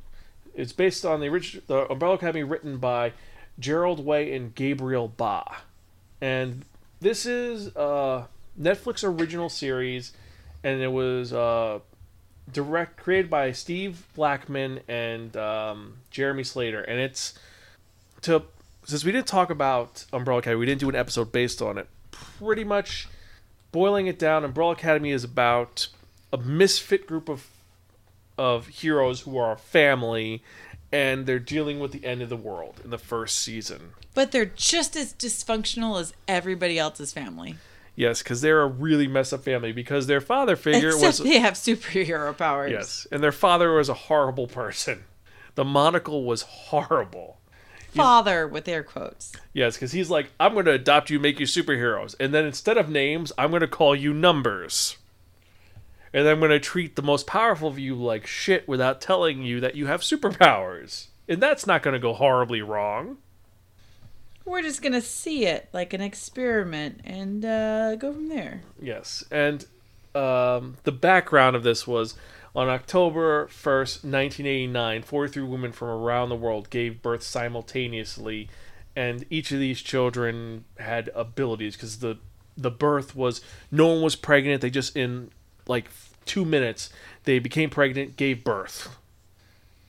It's 0.54 0.72
based 0.72 1.04
on 1.04 1.20
the 1.20 1.28
original. 1.28 1.62
The 1.66 1.90
Umbrella 1.92 2.14
Academy 2.14 2.42
written 2.42 2.78
by 2.78 3.12
Gerard 3.58 4.00
Way 4.00 4.34
and 4.34 4.54
Gabriel 4.54 5.12
Ba. 5.16 5.44
And 6.20 6.64
this 7.00 7.26
is 7.26 7.68
a 7.76 8.28
Netflix 8.60 9.04
original 9.04 9.48
series, 9.48 10.12
and 10.64 10.80
it 10.80 10.92
was. 10.92 11.32
Uh, 11.32 11.80
direct 12.52 12.96
created 12.96 13.30
by 13.30 13.52
Steve 13.52 14.06
Blackman 14.14 14.80
and 14.88 15.36
um, 15.36 15.98
Jeremy 16.10 16.44
Slater, 16.44 16.80
and 16.80 16.98
it's 16.98 17.38
to 18.22 18.42
since 18.84 19.04
we 19.04 19.12
didn't 19.12 19.26
talk 19.26 19.50
about 19.50 20.04
Umbrella 20.12 20.40
Academy, 20.40 20.60
we 20.60 20.66
didn't 20.66 20.80
do 20.80 20.88
an 20.88 20.96
episode 20.96 21.32
based 21.32 21.62
on 21.62 21.78
it. 21.78 21.88
Pretty 22.10 22.64
much 22.64 23.08
boiling 23.72 24.06
it 24.06 24.18
down, 24.18 24.44
Umbrella 24.44 24.72
Academy 24.72 25.10
is 25.10 25.22
about 25.22 25.88
a 26.32 26.38
misfit 26.38 27.06
group 27.06 27.28
of 27.28 27.49
of 28.38 28.66
heroes 28.68 29.20
who 29.22 29.36
are 29.38 29.52
a 29.52 29.56
family, 29.56 30.42
and 30.92 31.26
they're 31.26 31.38
dealing 31.38 31.78
with 31.78 31.92
the 31.92 32.04
end 32.04 32.22
of 32.22 32.28
the 32.28 32.36
world 32.36 32.80
in 32.84 32.90
the 32.90 32.98
first 32.98 33.38
season. 33.38 33.90
But 34.14 34.32
they're 34.32 34.44
just 34.44 34.96
as 34.96 35.12
dysfunctional 35.14 36.00
as 36.00 36.12
everybody 36.26 36.78
else's 36.78 37.12
family. 37.12 37.56
Yes, 37.94 38.22
because 38.22 38.40
they're 38.40 38.62
a 38.62 38.66
really 38.66 39.06
messed 39.06 39.32
up 39.32 39.44
family 39.44 39.72
because 39.72 40.06
their 40.06 40.20
father 40.20 40.56
figure 40.56 40.88
Except 40.88 41.04
was 41.04 41.18
they 41.18 41.38
have 41.38 41.54
superhero 41.54 42.36
powers. 42.36 42.70
yes, 42.70 43.06
and 43.12 43.22
their 43.22 43.32
father 43.32 43.72
was 43.72 43.88
a 43.88 43.94
horrible 43.94 44.46
person. 44.46 45.04
The 45.54 45.64
monocle 45.64 46.24
was 46.24 46.42
horrible. 46.42 47.36
Father 47.94 48.46
with 48.46 48.68
air 48.68 48.84
quotes. 48.84 49.32
Yes, 49.52 49.74
because 49.74 49.92
he's 49.92 50.08
like, 50.10 50.30
I'm 50.38 50.54
going 50.54 50.66
to 50.66 50.72
adopt 50.72 51.10
you, 51.10 51.18
make 51.18 51.40
you 51.40 51.46
superheroes, 51.46 52.14
and 52.20 52.32
then 52.32 52.44
instead 52.46 52.78
of 52.78 52.88
names, 52.88 53.32
I'm 53.36 53.50
going 53.50 53.60
to 53.60 53.68
call 53.68 53.96
you 53.96 54.14
numbers. 54.14 54.96
And 56.12 56.26
I'm 56.28 56.40
going 56.40 56.50
to 56.50 56.60
treat 56.60 56.96
the 56.96 57.02
most 57.02 57.26
powerful 57.26 57.68
of 57.68 57.78
you 57.78 57.94
like 57.94 58.26
shit 58.26 58.66
without 58.66 59.00
telling 59.00 59.42
you 59.42 59.60
that 59.60 59.76
you 59.76 59.86
have 59.86 60.00
superpowers. 60.00 61.06
And 61.28 61.40
that's 61.40 61.66
not 61.66 61.82
going 61.82 61.94
to 61.94 62.00
go 62.00 62.12
horribly 62.12 62.62
wrong. 62.62 63.18
We're 64.44 64.62
just 64.62 64.82
gonna 64.82 65.00
see 65.00 65.46
it 65.46 65.68
like 65.72 65.92
an 65.92 66.00
experiment 66.00 67.02
and 67.04 67.44
uh, 67.44 67.94
go 67.94 68.12
from 68.12 68.28
there. 68.28 68.62
Yes, 68.80 69.22
and 69.30 69.64
um, 70.14 70.76
the 70.82 70.92
background 70.92 71.54
of 71.54 71.62
this 71.62 71.86
was 71.86 72.16
on 72.56 72.68
October 72.68 73.46
1st, 73.46 74.02
1989, 74.02 75.02
43 75.02 75.42
women 75.44 75.72
from 75.72 75.88
around 75.88 76.30
the 76.30 76.36
world 76.36 76.68
gave 76.68 77.00
birth 77.00 77.22
simultaneously, 77.22 78.48
and 78.96 79.24
each 79.30 79.52
of 79.52 79.60
these 79.60 79.80
children 79.82 80.64
had 80.78 81.10
abilities 81.14 81.76
because 81.76 81.98
the 81.98 82.18
the 82.56 82.70
birth 82.70 83.14
was 83.14 83.40
no 83.70 83.86
one 83.86 84.02
was 84.02 84.16
pregnant. 84.16 84.62
They 84.62 84.70
just 84.70 84.96
in 84.96 85.30
like 85.70 85.86
two 86.26 86.44
minutes 86.44 86.90
they 87.24 87.38
became 87.38 87.70
pregnant, 87.70 88.16
gave 88.16 88.44
birth. 88.44 88.96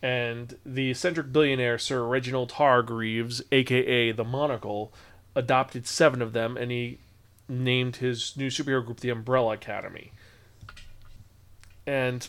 And 0.02 0.58
the 0.66 0.92
eccentric 0.92 1.32
billionaire 1.32 1.78
Sir 1.78 2.04
Reginald 2.06 2.54
Hargreeves, 2.54 3.42
aka 3.52 4.12
the 4.12 4.24
Monocle, 4.24 4.94
adopted 5.36 5.86
seven 5.86 6.22
of 6.22 6.34
them, 6.34 6.58
and 6.58 6.72
he 6.72 7.00
named 7.48 7.98
his 7.98 8.36
new 8.38 8.48
superhero 8.48 8.84
group 8.86 9.02
the 9.02 9.10
Umbrella 9.10 9.54
Academy. 9.54 10.12
And 11.86 12.28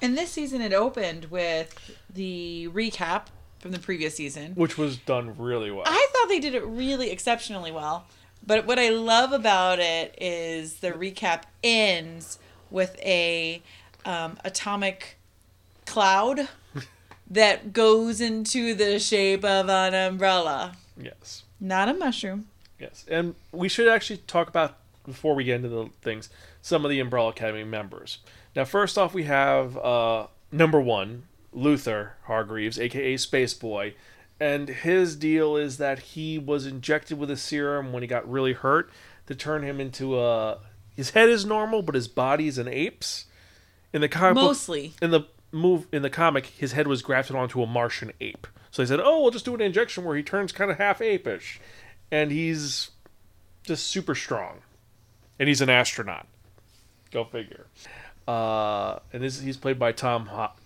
And 0.00 0.16
this 0.16 0.30
season 0.30 0.60
it 0.60 0.72
opened 0.72 1.26
with 1.26 1.96
the 2.12 2.68
recap 2.72 3.26
from 3.58 3.72
the 3.72 3.78
previous 3.78 4.14
season. 4.14 4.54
which 4.54 4.78
was 4.78 4.96
done 4.96 5.36
really 5.36 5.70
well. 5.70 5.84
I 5.86 6.08
thought 6.12 6.28
they 6.28 6.40
did 6.40 6.54
it 6.54 6.64
really 6.64 7.10
exceptionally 7.10 7.72
well. 7.72 8.06
But 8.46 8.66
what 8.66 8.78
I 8.78 8.88
love 8.88 9.32
about 9.32 9.78
it 9.78 10.14
is 10.20 10.76
the 10.80 10.92
recap 10.92 11.42
ends 11.62 12.38
with 12.70 12.98
a 13.02 13.62
um, 14.04 14.38
atomic 14.44 15.18
cloud 15.86 16.48
that 17.30 17.72
goes 17.72 18.20
into 18.20 18.74
the 18.74 18.98
shape 18.98 19.44
of 19.44 19.68
an 19.68 19.94
umbrella, 19.94 20.76
yes. 20.96 21.44
not 21.60 21.88
a 21.88 21.94
mushroom. 21.94 22.46
Yes. 22.78 23.04
And 23.08 23.34
we 23.52 23.68
should 23.68 23.88
actually 23.88 24.18
talk 24.18 24.48
about 24.48 24.76
before 25.04 25.34
we 25.34 25.44
get 25.44 25.56
into 25.56 25.68
the 25.68 25.88
things 26.02 26.28
some 26.62 26.84
of 26.84 26.90
the 26.90 27.00
Umbrella 27.00 27.30
Academy 27.30 27.64
members. 27.64 28.18
Now, 28.54 28.64
first 28.64 28.98
off, 28.98 29.14
we 29.14 29.24
have 29.24 29.76
uh, 29.76 30.26
number 30.52 30.80
one, 30.80 31.24
Luther 31.52 32.14
Hargreaves, 32.24 32.78
aka 32.78 33.16
Space 33.16 33.54
Boy, 33.54 33.94
and 34.40 34.68
his 34.68 35.16
deal 35.16 35.56
is 35.56 35.78
that 35.78 35.98
he 36.00 36.38
was 36.38 36.66
injected 36.66 37.18
with 37.18 37.30
a 37.30 37.36
serum 37.36 37.92
when 37.92 38.02
he 38.02 38.06
got 38.06 38.28
really 38.30 38.52
hurt 38.52 38.90
to 39.26 39.34
turn 39.34 39.62
him 39.62 39.80
into 39.80 40.18
a. 40.18 40.58
His 40.96 41.10
head 41.10 41.28
is 41.28 41.44
normal, 41.44 41.82
but 41.82 41.94
his 41.94 42.08
body 42.08 42.48
is 42.48 42.58
an 42.58 42.68
ape's. 42.68 43.26
In 43.92 44.00
the 44.00 44.08
comic 44.08 44.42
Mostly. 44.42 44.92
in 45.00 45.10
the 45.10 45.22
move 45.50 45.86
in 45.92 46.02
the 46.02 46.10
comic, 46.10 46.46
his 46.46 46.72
head 46.72 46.86
was 46.86 47.00
grafted 47.02 47.36
onto 47.36 47.62
a 47.62 47.66
Martian 47.66 48.12
ape. 48.20 48.46
So 48.70 48.82
they 48.82 48.86
said, 48.86 49.00
"Oh, 49.02 49.22
we'll 49.22 49.30
just 49.30 49.44
do 49.46 49.54
an 49.54 49.60
injection 49.62 50.04
where 50.04 50.16
he 50.16 50.22
turns 50.22 50.52
kind 50.52 50.70
of 50.70 50.76
half 50.78 51.00
apish," 51.00 51.58
and 52.10 52.30
he's 52.30 52.90
just 53.62 53.86
super 53.86 54.14
strong, 54.14 54.58
and 55.38 55.48
he's 55.48 55.60
an 55.62 55.70
astronaut. 55.70 56.26
Go 57.10 57.24
figure. 57.24 57.66
Uh, 58.26 58.98
and 59.12 59.22
this 59.22 59.40
he's 59.40 59.56
played 59.56 59.78
by 59.78 59.92
Tom 59.92 60.26
Hop- 60.26 60.60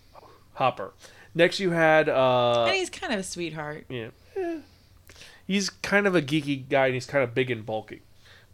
Hopper. 0.55 0.93
Next, 1.35 1.61
you 1.61 1.71
had 1.71 2.09
uh, 2.09 2.65
and 2.65 2.77
he's 2.77 2.91
kind 2.91 3.13
of 3.13 3.21
a 3.21 3.23
sweetheart. 3.23 3.87
yeah, 3.89 4.09
eh. 4.37 4.59
he's 5.47 5.71
kind 5.71 6.07
of 6.07 6.15
a 6.15 6.23
geeky 6.23 6.69
guy, 6.69 6.87
and 6.87 6.95
he's 6.95 7.07
kind 7.07 7.25
of 7.25 7.35
big 7.35 7.51
and 7.51 7.65
bulky. 7.65 8.03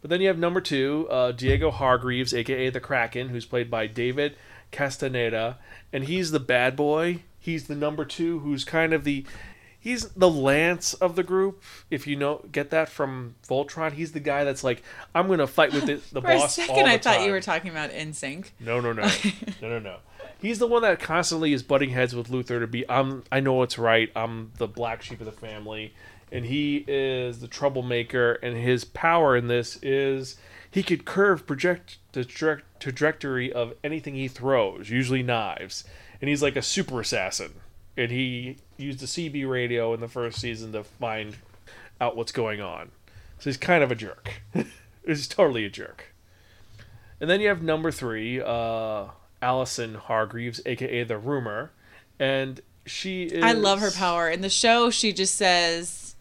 But 0.01 0.09
then 0.09 0.21
you 0.21 0.27
have 0.27 0.37
number 0.39 0.61
two, 0.61 1.07
uh, 1.09 1.33
Diego 1.33 1.71
Hargreeves, 1.71 2.33
aka 2.33 2.69
the 2.69 2.79
Kraken, 2.79 3.29
who's 3.29 3.45
played 3.45 3.69
by 3.69 3.87
David 3.87 4.35
Castaneda, 4.71 5.57
and 5.91 6.05
he's 6.05 6.31
the 6.31 6.39
bad 6.39 6.75
boy. 6.75 7.23
He's 7.39 7.67
the 7.67 7.75
number 7.75 8.05
two, 8.05 8.39
who's 8.39 8.63
kind 8.63 8.93
of 8.93 9.03
the 9.03 9.25
he's 9.79 10.09
the 10.09 10.29
Lance 10.29 10.93
of 10.93 11.15
the 11.15 11.23
group. 11.23 11.63
If 11.89 12.05
you 12.07 12.15
know, 12.15 12.45
get 12.51 12.69
that 12.69 12.89
from 12.89 13.35
Voltron, 13.47 13.93
he's 13.93 14.11
the 14.11 14.19
guy 14.19 14.43
that's 14.43 14.63
like, 14.63 14.83
I'm 15.15 15.27
gonna 15.27 15.47
fight 15.47 15.73
with 15.73 15.85
the, 15.85 15.95
the 16.13 16.21
For 16.21 16.27
boss. 16.27 16.57
a 16.57 16.61
all 16.61 16.67
second, 16.67 16.85
I 16.85 16.97
thought 16.97 17.25
you 17.25 17.31
were 17.31 17.41
talking 17.41 17.71
about 17.71 17.91
NSYNC. 17.91 18.51
No, 18.59 18.79
no, 18.79 18.93
no, 18.93 19.03
no, 19.61 19.69
no, 19.69 19.79
no. 19.79 19.97
He's 20.41 20.59
the 20.59 20.67
one 20.67 20.81
that 20.83 20.99
constantly 20.99 21.51
is 21.53 21.63
butting 21.63 21.89
heads 21.89 22.15
with 22.15 22.29
Luther 22.29 22.59
to 22.59 22.67
be. 22.67 22.89
I'm. 22.89 23.23
I 23.31 23.39
know 23.39 23.53
what's 23.53 23.77
right. 23.77 24.09
I'm 24.15 24.51
the 24.57 24.67
black 24.67 25.01
sheep 25.01 25.19
of 25.19 25.25
the 25.25 25.31
family, 25.31 25.93
and 26.31 26.45
he 26.45 26.85
is 26.87 27.39
the 27.39 27.47
troublemaker. 27.47 28.33
And 28.33 28.57
his 28.57 28.85
power 28.85 29.35
in 29.35 29.47
this 29.47 29.77
is 29.81 30.37
he 30.71 30.83
could 30.83 31.05
curve 31.05 31.45
project 31.45 31.97
the 32.11 32.23
tra- 32.23 32.61
trajectory 32.79 33.51
of 33.51 33.73
anything 33.83 34.15
he 34.15 34.27
throws, 34.27 34.89
usually 34.89 35.23
knives. 35.23 35.83
And 36.21 36.29
he's 36.29 36.41
like 36.41 36.55
a 36.55 36.61
super 36.61 37.01
assassin. 37.01 37.53
And 37.97 38.11
he 38.11 38.57
used 38.77 38.99
the 38.99 39.05
CB 39.05 39.49
radio 39.49 39.93
in 39.93 39.99
the 39.99 40.07
first 40.07 40.39
season 40.39 40.71
to 40.73 40.83
find 40.83 41.35
out 41.99 42.15
what's 42.15 42.31
going 42.31 42.61
on. 42.61 42.91
So 43.39 43.49
he's 43.49 43.57
kind 43.57 43.83
of 43.83 43.91
a 43.91 43.95
jerk. 43.95 44.41
he's 45.05 45.27
totally 45.27 45.65
a 45.65 45.69
jerk. 45.69 46.13
And 47.19 47.29
then 47.29 47.41
you 47.41 47.49
have 47.49 47.61
number 47.61 47.91
three, 47.91 48.41
uh, 48.41 49.05
Allison 49.41 49.95
Hargreeves, 49.95 50.61
aka 50.65 51.03
the 51.03 51.17
Rumor, 51.17 51.71
and 52.19 52.61
she 52.85 53.23
is. 53.23 53.43
I 53.43 53.53
love 53.53 53.79
her 53.79 53.91
power. 53.91 54.29
In 54.29 54.41
the 54.41 54.49
show, 54.49 54.89
she 54.89 55.13
just 55.13 55.35
says, 55.35 56.15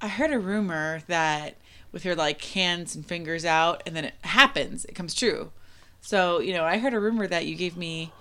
I 0.00 0.08
heard 0.08 0.32
a 0.32 0.38
rumor 0.38 1.02
that 1.08 1.56
with 1.92 2.02
her 2.02 2.14
like 2.14 2.42
hands 2.42 2.94
and 2.94 3.06
fingers 3.06 3.44
out, 3.44 3.82
and 3.86 3.94
then 3.94 4.04
it 4.04 4.14
happens, 4.22 4.84
it 4.84 4.94
comes 4.94 5.14
true. 5.14 5.52
So, 6.00 6.40
you 6.40 6.52
know, 6.52 6.64
I 6.64 6.78
heard 6.78 6.92
a 6.92 7.00
rumor 7.00 7.26
that 7.26 7.46
you 7.46 7.54
gave 7.54 7.76
me 7.76 8.12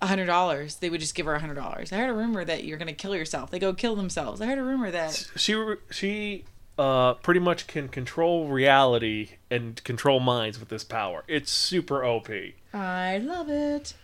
a 0.00 0.06
hundred 0.06 0.26
dollars. 0.26 0.76
They 0.76 0.90
would 0.90 1.00
just 1.00 1.14
give 1.14 1.26
her 1.26 1.34
a 1.34 1.40
hundred 1.40 1.54
dollars. 1.54 1.92
I 1.92 1.96
heard 1.96 2.10
a 2.10 2.14
rumor 2.14 2.44
that 2.44 2.64
you're 2.64 2.78
gonna 2.78 2.92
kill 2.92 3.16
yourself. 3.16 3.50
They 3.50 3.58
go 3.58 3.72
kill 3.72 3.96
themselves. 3.96 4.40
I 4.40 4.46
heard 4.46 4.58
a 4.58 4.62
rumor 4.62 4.90
that 4.90 5.28
She 5.36 5.56
she 5.90 6.44
uh, 6.78 7.14
pretty 7.14 7.40
much 7.40 7.66
can 7.66 7.88
control 7.88 8.48
reality 8.48 9.30
and 9.50 9.82
control 9.84 10.20
minds 10.20 10.58
with 10.60 10.68
this 10.68 10.84
power. 10.84 11.24
It's 11.26 11.50
super 11.50 12.04
OP. 12.04 12.28
I 12.74 13.18
love 13.18 13.48
it. 13.48 13.94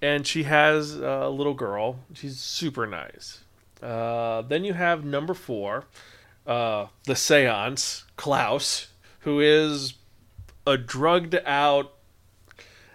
and 0.00 0.26
she 0.26 0.44
has 0.44 0.94
a 0.96 1.28
little 1.28 1.54
girl. 1.54 1.98
She's 2.14 2.38
super 2.38 2.86
nice. 2.86 3.40
Uh, 3.82 4.42
then 4.42 4.64
you 4.64 4.74
have 4.74 5.04
number 5.04 5.34
four, 5.34 5.84
uh, 6.46 6.86
the 7.04 7.14
Seance, 7.16 8.04
Klaus, 8.16 8.88
who 9.20 9.40
is 9.40 9.94
a 10.66 10.76
drugged 10.76 11.34
out, 11.46 11.92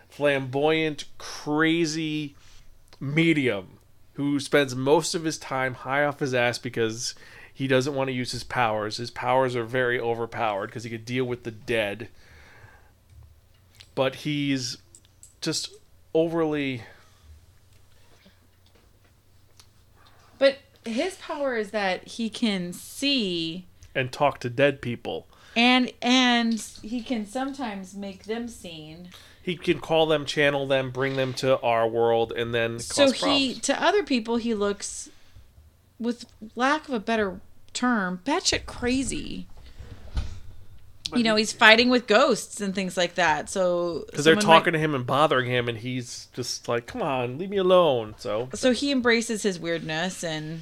flamboyant, 0.09 1.05
crazy 1.17 2.35
medium 2.99 3.79
who 4.13 4.39
spends 4.39 4.75
most 4.75 5.15
of 5.15 5.23
his 5.23 5.37
time 5.37 5.73
high 5.73 6.05
off 6.05 6.19
his 6.19 6.33
ass 6.33 6.59
because 6.59 7.15
he 7.53 7.67
doesn't 7.67 7.93
want 7.93 8.07
to 8.07 8.13
use 8.13 8.31
his 8.31 8.43
powers. 8.43 8.97
His 8.97 9.11
powers 9.11 9.55
are 9.55 9.63
very 9.63 9.99
overpowered 9.99 10.67
because 10.67 10.83
he 10.83 10.89
could 10.89 11.05
deal 11.05 11.25
with 11.25 11.43
the 11.43 11.51
dead. 11.51 12.09
But 13.95 14.15
he's 14.15 14.77
just 15.39 15.69
overly 16.13 16.81
But 20.39 20.57
his 20.83 21.15
power 21.15 21.55
is 21.55 21.71
that 21.71 22.07
he 22.07 22.29
can 22.29 22.73
see 22.73 23.67
and 23.95 24.11
talk 24.11 24.39
to 24.39 24.49
dead 24.49 24.81
people. 24.81 25.27
and 25.55 25.91
and 26.01 26.59
he 26.81 27.01
can 27.01 27.25
sometimes 27.27 27.93
make 27.93 28.23
them 28.23 28.47
seen. 28.47 29.09
He 29.43 29.57
can 29.57 29.79
call 29.79 30.05
them, 30.07 30.25
channel 30.25 30.65
them, 30.65 30.89
bring 30.89 31.17
them 31.17 31.33
to 31.35 31.59
our 31.59 31.87
world, 31.87 32.31
and 32.31 32.53
then 32.53 32.79
so 32.79 33.11
he 33.11 33.19
problems. 33.19 33.59
to 33.61 33.83
other 33.83 34.01
people 34.01 34.37
he 34.37 34.53
looks 34.53 35.09
with 36.03 36.25
lack 36.55 36.87
of 36.87 36.93
a 36.93 36.99
better 36.99 37.39
term 37.73 38.19
batshit 38.25 38.65
crazy 38.67 39.47
you 41.15 41.21
know 41.23 41.35
he's 41.35 41.53
fighting 41.53 41.89
with 41.89 42.07
ghosts 42.07 42.59
and 42.61 42.73
things 42.73 42.97
like 42.97 43.15
that 43.15 43.49
so 43.49 44.03
because 44.07 44.25
they're 44.25 44.33
someone 44.35 44.47
might- 44.47 44.59
talking 44.59 44.73
to 44.73 44.79
him 44.79 44.95
and 44.95 45.05
bothering 45.05 45.49
him, 45.49 45.69
and 45.69 45.77
he's 45.77 46.27
just 46.33 46.67
like, 46.67 46.87
"Come 46.87 47.01
on, 47.03 47.37
leave 47.37 47.49
me 47.51 47.57
alone." 47.57 48.15
So 48.17 48.49
so 48.55 48.71
he 48.71 48.91
embraces 48.91 49.43
his 49.43 49.59
weirdness 49.59 50.23
and 50.23 50.61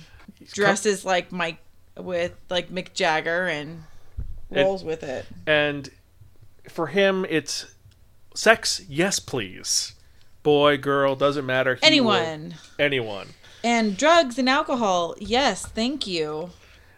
dresses 0.51 1.05
like 1.05 1.31
mike 1.31 1.59
with 1.97 2.33
like 2.49 2.69
mick 2.69 2.93
jagger 2.93 3.47
and 3.47 3.83
And- 4.49 4.65
rolls 4.65 4.83
with 4.83 5.03
it 5.03 5.25
and 5.47 5.89
for 6.69 6.87
him, 6.87 7.25
it's 7.29 7.65
sex. 8.35 8.81
Yes, 8.89 9.19
please. 9.19 9.93
Boy, 10.43 10.77
girl, 10.77 11.15
doesn't 11.15 11.45
matter. 11.45 11.75
He 11.75 12.01
will- 12.01 12.11
anyone 12.13 12.55
anyone. 12.77 13.27
And 13.63 13.97
drugs 13.97 14.39
and 14.39 14.49
alcohol. 14.49 15.15
Yes, 15.19 15.65
thank 15.65 16.07
you. 16.07 16.51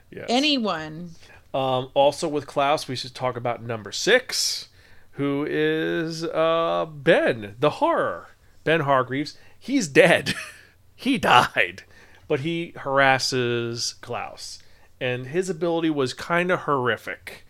Yes. 0.10 0.26
Anyone. 0.30 1.12
Um, 1.54 1.90
also 1.94 2.28
with 2.28 2.48
Klaus, 2.48 2.88
we 2.88 2.96
should 2.96 3.14
talk 3.14 3.36
about 3.36 3.62
number 3.64 3.92
six, 3.92 4.70
who 5.12 5.46
is 5.50 6.24
uh, 6.24 6.88
Ben, 6.90 7.56
the 7.60 7.70
horror. 7.70 8.30
Ben 8.64 8.82
Hargreeves. 8.82 9.38
He's 9.60 9.88
dead. 9.88 10.34
he 10.96 11.18
died, 11.18 11.84
but 12.28 12.42
he 12.42 12.74
harasses 12.78 13.96
Klaus, 14.02 14.60
and 15.00 15.28
his 15.28 15.50
ability 15.50 15.90
was 15.90 16.14
kind 16.14 16.52
of 16.52 16.62
horrific. 16.62 17.43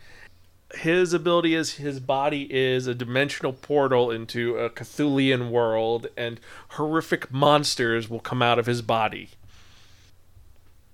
His 0.74 1.14
ability 1.14 1.54
is 1.54 1.74
his 1.74 2.00
body 2.00 2.48
is 2.52 2.88
a 2.88 2.96
dimensional 2.96 3.54
portal 3.54 4.10
into 4.10 4.58
a 4.58 4.70
Cthulian 4.70 5.50
world, 5.52 6.08
and 6.18 6.40
horrific 6.70 7.32
monsters 7.32 8.10
will 8.10 8.20
come 8.20 8.42
out 8.42 8.58
of 8.58 8.66
his 8.66 8.82
body. 8.82 9.30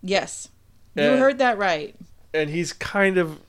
Yes. 0.02 0.50
You 0.96 1.18
heard 1.18 1.38
that 1.38 1.58
right. 1.58 1.96
and 2.34 2.50
he's 2.50 2.74
kind 2.74 3.18
of 3.18 3.40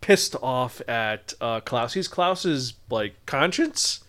pissed 0.00 0.34
off 0.42 0.80
at 0.88 1.34
uh, 1.40 1.60
Klaus. 1.60 1.94
He's 1.94 2.08
Klaus's 2.08 2.74
like 2.88 3.14
conscience 3.26 4.02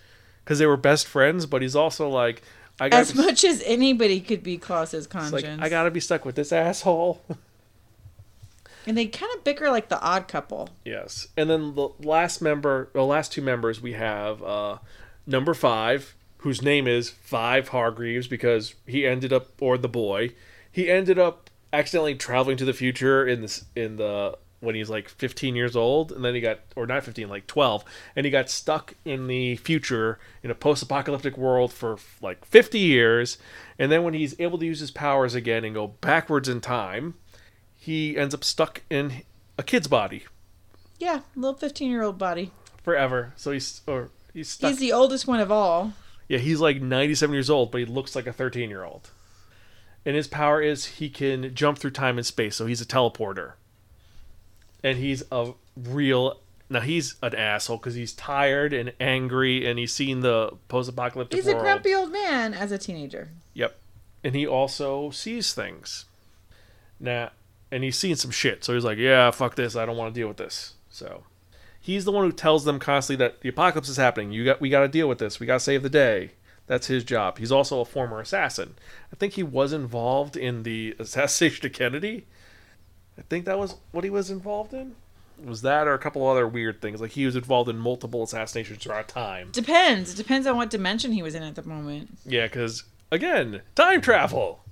because 0.43 0.59
they 0.59 0.65
were 0.65 0.77
best 0.77 1.07
friends, 1.07 1.45
but 1.45 1.61
he's 1.61 1.75
also 1.75 2.09
like, 2.09 2.41
I 2.79 2.89
got 2.89 3.01
As 3.01 3.13
much 3.15 3.43
as 3.43 3.61
anybody 3.65 4.21
could 4.21 4.41
be 4.41 4.57
Klaus's 4.57 5.05
conscience. 5.05 5.59
like 5.59 5.61
I 5.61 5.69
gotta 5.69 5.91
be 5.91 5.99
stuck 5.99 6.25
with 6.25 6.35
this 6.35 6.51
asshole. 6.51 7.21
and 8.85 8.97
they 8.97 9.05
kind 9.05 9.31
of 9.35 9.43
bicker 9.43 9.69
like 9.69 9.89
the 9.89 10.01
odd 10.01 10.27
couple. 10.27 10.69
yes, 10.85 11.27
and 11.37 11.49
then 11.49 11.75
the 11.75 11.89
last 11.99 12.41
member, 12.41 12.89
the 12.93 13.03
last 13.03 13.31
two 13.31 13.41
members, 13.41 13.81
we 13.81 13.93
have 13.93 14.41
uh, 14.43 14.77
number 15.25 15.53
five, 15.53 16.15
whose 16.37 16.61
name 16.61 16.87
is 16.87 17.09
Five 17.09 17.69
Hargreeves 17.69 18.27
because 18.27 18.75
he 18.85 19.05
ended 19.05 19.31
up, 19.31 19.61
or 19.61 19.77
the 19.77 19.89
boy, 19.89 20.31
he 20.71 20.89
ended 20.89 21.19
up 21.19 21.49
accidentally 21.73 22.15
traveling 22.15 22.57
to 22.57 22.65
the 22.65 22.73
future 22.73 23.25
in 23.25 23.41
this 23.41 23.65
in 23.75 23.95
the 23.95 24.37
when 24.59 24.75
he's 24.75 24.89
like 24.89 25.09
15 25.09 25.55
years 25.55 25.75
old 25.75 26.11
and 26.11 26.23
then 26.23 26.35
he 26.35 26.41
got 26.41 26.59
or 26.75 26.85
not 26.85 27.03
15 27.03 27.27
like 27.27 27.47
12 27.47 27.83
and 28.15 28.25
he 28.25 28.31
got 28.31 28.49
stuck 28.49 28.93
in 29.03 29.27
the 29.27 29.55
future 29.57 30.19
in 30.43 30.51
a 30.51 30.55
post-apocalyptic 30.55 31.37
world 31.37 31.73
for 31.73 31.97
like 32.21 32.45
50 32.45 32.77
years 32.77 33.37
and 33.79 33.91
then 33.91 34.03
when 34.03 34.13
he's 34.13 34.39
able 34.39 34.59
to 34.59 34.65
use 34.65 34.79
his 34.79 34.91
powers 34.91 35.33
again 35.33 35.65
and 35.65 35.73
go 35.73 35.87
backwards 35.87 36.47
in 36.47 36.61
time 36.61 37.15
he 37.83 38.15
ends 38.15 38.33
up 38.35 38.43
stuck 38.43 38.81
in 38.89 39.23
a 39.57 39.63
kid's 39.63 39.87
body 39.87 40.25
Yeah, 40.99 41.21
a 41.35 41.39
little 41.39 41.57
15 41.57 41.89
year 41.89 42.03
old 42.03 42.17
body. 42.19 42.51
forever 42.83 43.33
so 43.35 43.51
he's 43.51 43.81
or 43.87 44.09
he's 44.33 44.49
stuck 44.49 44.69
He's 44.69 44.79
the 44.79 44.91
oldest 44.93 45.25
one 45.27 45.39
of 45.39 45.51
all. 45.51 45.93
Yeah, 46.27 46.37
he's 46.37 46.59
like 46.61 46.81
97 46.81 47.33
years 47.33 47.49
old, 47.49 47.71
but 47.71 47.79
he 47.79 47.85
looks 47.85 48.15
like 48.15 48.27
a 48.27 48.33
13 48.33 48.69
year 48.69 48.83
old. 48.85 49.09
And 50.05 50.15
his 50.15 50.27
power 50.27 50.61
is 50.61 50.85
he 50.85 51.09
can 51.09 51.53
jump 51.53 51.77
through 51.77 51.91
time 51.91 52.17
and 52.17 52.25
space, 52.25 52.55
so 52.55 52.65
he's 52.65 52.81
a 52.81 52.85
teleporter. 52.85 53.53
And 54.83 54.97
he's 54.97 55.23
a 55.31 55.51
real. 55.75 56.39
Now 56.69 56.79
he's 56.79 57.15
an 57.21 57.35
asshole 57.35 57.77
because 57.77 57.93
he's 57.95 58.13
tired 58.13 58.71
and 58.73 58.93
angry, 58.99 59.67
and 59.69 59.77
he's 59.77 59.93
seen 59.93 60.21
the 60.21 60.53
post-apocalyptic 60.69 61.35
He's 61.37 61.45
world. 61.45 61.57
a 61.57 61.61
grumpy 61.61 61.93
old 61.93 62.11
man 62.11 62.53
as 62.53 62.71
a 62.71 62.77
teenager. 62.77 63.29
Yep, 63.53 63.77
and 64.23 64.33
he 64.33 64.47
also 64.47 65.11
sees 65.11 65.53
things. 65.53 66.05
Now, 66.99 67.31
and 67.71 67.83
he's 67.83 67.97
seen 67.97 68.15
some 68.15 68.31
shit, 68.31 68.63
so 68.63 68.73
he's 68.73 68.83
like, 68.83 68.97
"Yeah, 68.97 69.31
fuck 69.31 69.55
this. 69.55 69.75
I 69.75 69.85
don't 69.85 69.97
want 69.97 70.13
to 70.13 70.19
deal 70.19 70.27
with 70.27 70.37
this." 70.37 70.73
So, 70.89 71.23
he's 71.79 72.05
the 72.05 72.11
one 72.11 72.25
who 72.25 72.31
tells 72.31 72.65
them 72.65 72.79
constantly 72.79 73.25
that 73.25 73.41
the 73.41 73.49
apocalypse 73.49 73.89
is 73.89 73.97
happening. 73.97 74.31
You 74.31 74.45
got, 74.45 74.61
we 74.61 74.69
got 74.69 74.81
to 74.81 74.87
deal 74.87 75.07
with 75.07 75.19
this. 75.19 75.39
We 75.39 75.45
got 75.47 75.55
to 75.55 75.59
save 75.59 75.83
the 75.83 75.89
day. 75.89 76.31
That's 76.67 76.87
his 76.87 77.03
job. 77.03 77.37
He's 77.37 77.51
also 77.51 77.81
a 77.81 77.85
former 77.85 78.19
assassin. 78.21 78.75
I 79.11 79.15
think 79.15 79.33
he 79.33 79.43
was 79.43 79.73
involved 79.73 80.37
in 80.37 80.63
the 80.63 80.95
assassination 80.99 81.65
of 81.65 81.73
Kennedy. 81.73 82.25
I 83.17 83.23
think 83.23 83.45
that 83.45 83.59
was 83.59 83.75
what 83.91 84.03
he 84.03 84.09
was 84.09 84.29
involved 84.29 84.73
in. 84.73 84.95
Was 85.43 85.63
that 85.63 85.87
or 85.87 85.93
a 85.93 85.99
couple 85.99 86.27
other 86.27 86.47
weird 86.47 86.81
things? 86.81 87.01
Like 87.01 87.11
he 87.11 87.25
was 87.25 87.35
involved 87.35 87.69
in 87.69 87.77
multiple 87.77 88.23
assassinations 88.23 88.83
throughout 88.83 89.07
time. 89.07 89.49
Depends. 89.51 90.13
It 90.13 90.17
depends 90.17 90.45
on 90.45 90.55
what 90.55 90.69
dimension 90.69 91.11
he 91.11 91.23
was 91.23 91.35
in 91.35 91.43
at 91.43 91.55
the 91.55 91.63
moment. 91.63 92.17
Yeah, 92.25 92.45
because 92.45 92.83
again, 93.11 93.61
time 93.75 94.01
travel. 94.01 94.63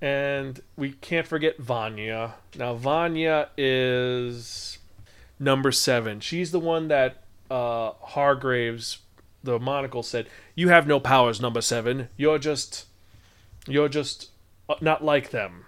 And 0.00 0.60
we 0.76 0.92
can't 0.92 1.26
forget 1.26 1.58
Vanya. 1.58 2.34
Now, 2.56 2.74
Vanya 2.74 3.48
is 3.56 4.78
number 5.38 5.72
seven. 5.72 6.20
She's 6.20 6.52
the 6.52 6.60
one 6.60 6.88
that 6.88 7.24
uh, 7.50 7.92
Hargreeves, 8.00 8.98
the 9.42 9.58
monocle, 9.58 10.02
said, 10.02 10.28
"You 10.54 10.68
have 10.68 10.86
no 10.86 11.00
powers, 11.00 11.40
number 11.40 11.60
seven. 11.60 12.08
You're 12.16 12.38
just, 12.38 12.86
you're 13.66 13.88
just 13.88 14.30
uh, 14.68 14.76
not 14.80 15.04
like 15.04 15.30
them." 15.30 15.64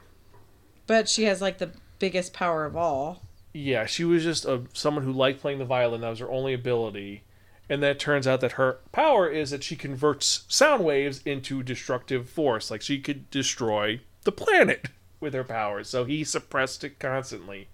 But 0.87 1.09
she 1.09 1.25
has 1.25 1.41
like 1.41 1.59
the 1.59 1.71
biggest 1.99 2.33
power 2.33 2.65
of 2.65 2.77
all. 2.77 3.23
Yeah, 3.53 3.87
she 3.87 4.05
was 4.05 4.23
just 4.23 4.45
a 4.45 4.63
someone 4.73 5.05
who 5.05 5.13
liked 5.13 5.41
playing 5.41 5.59
the 5.59 5.65
violin. 5.65 6.03
That 6.03 6.11
was 6.11 6.19
her 6.21 6.31
only 6.31 6.55
ability. 6.55 7.25
And 7.69 7.83
then 7.83 7.93
it 7.93 8.01
turns 8.01 8.27
out 8.27 8.41
that 8.41 8.53
her 8.53 8.79
power 8.91 9.29
is 9.29 9.51
that 9.51 9.63
she 9.63 9.77
converts 9.77 10.45
sound 10.49 10.85
waves 10.85 11.23
into 11.25 11.63
destructive 11.63 12.29
force. 12.29 12.69
Like 12.69 12.83
she 12.83 12.99
could 12.99 13.31
destroy 13.31 14.01
the 14.25 14.33
planet 14.33 14.89
with 15.21 15.35
her 15.35 15.45
powers. 15.45 15.89
So 15.89 16.05
he 16.05 16.25
suppressed 16.25 16.85
it 16.85 16.99
constantly. 16.99 17.69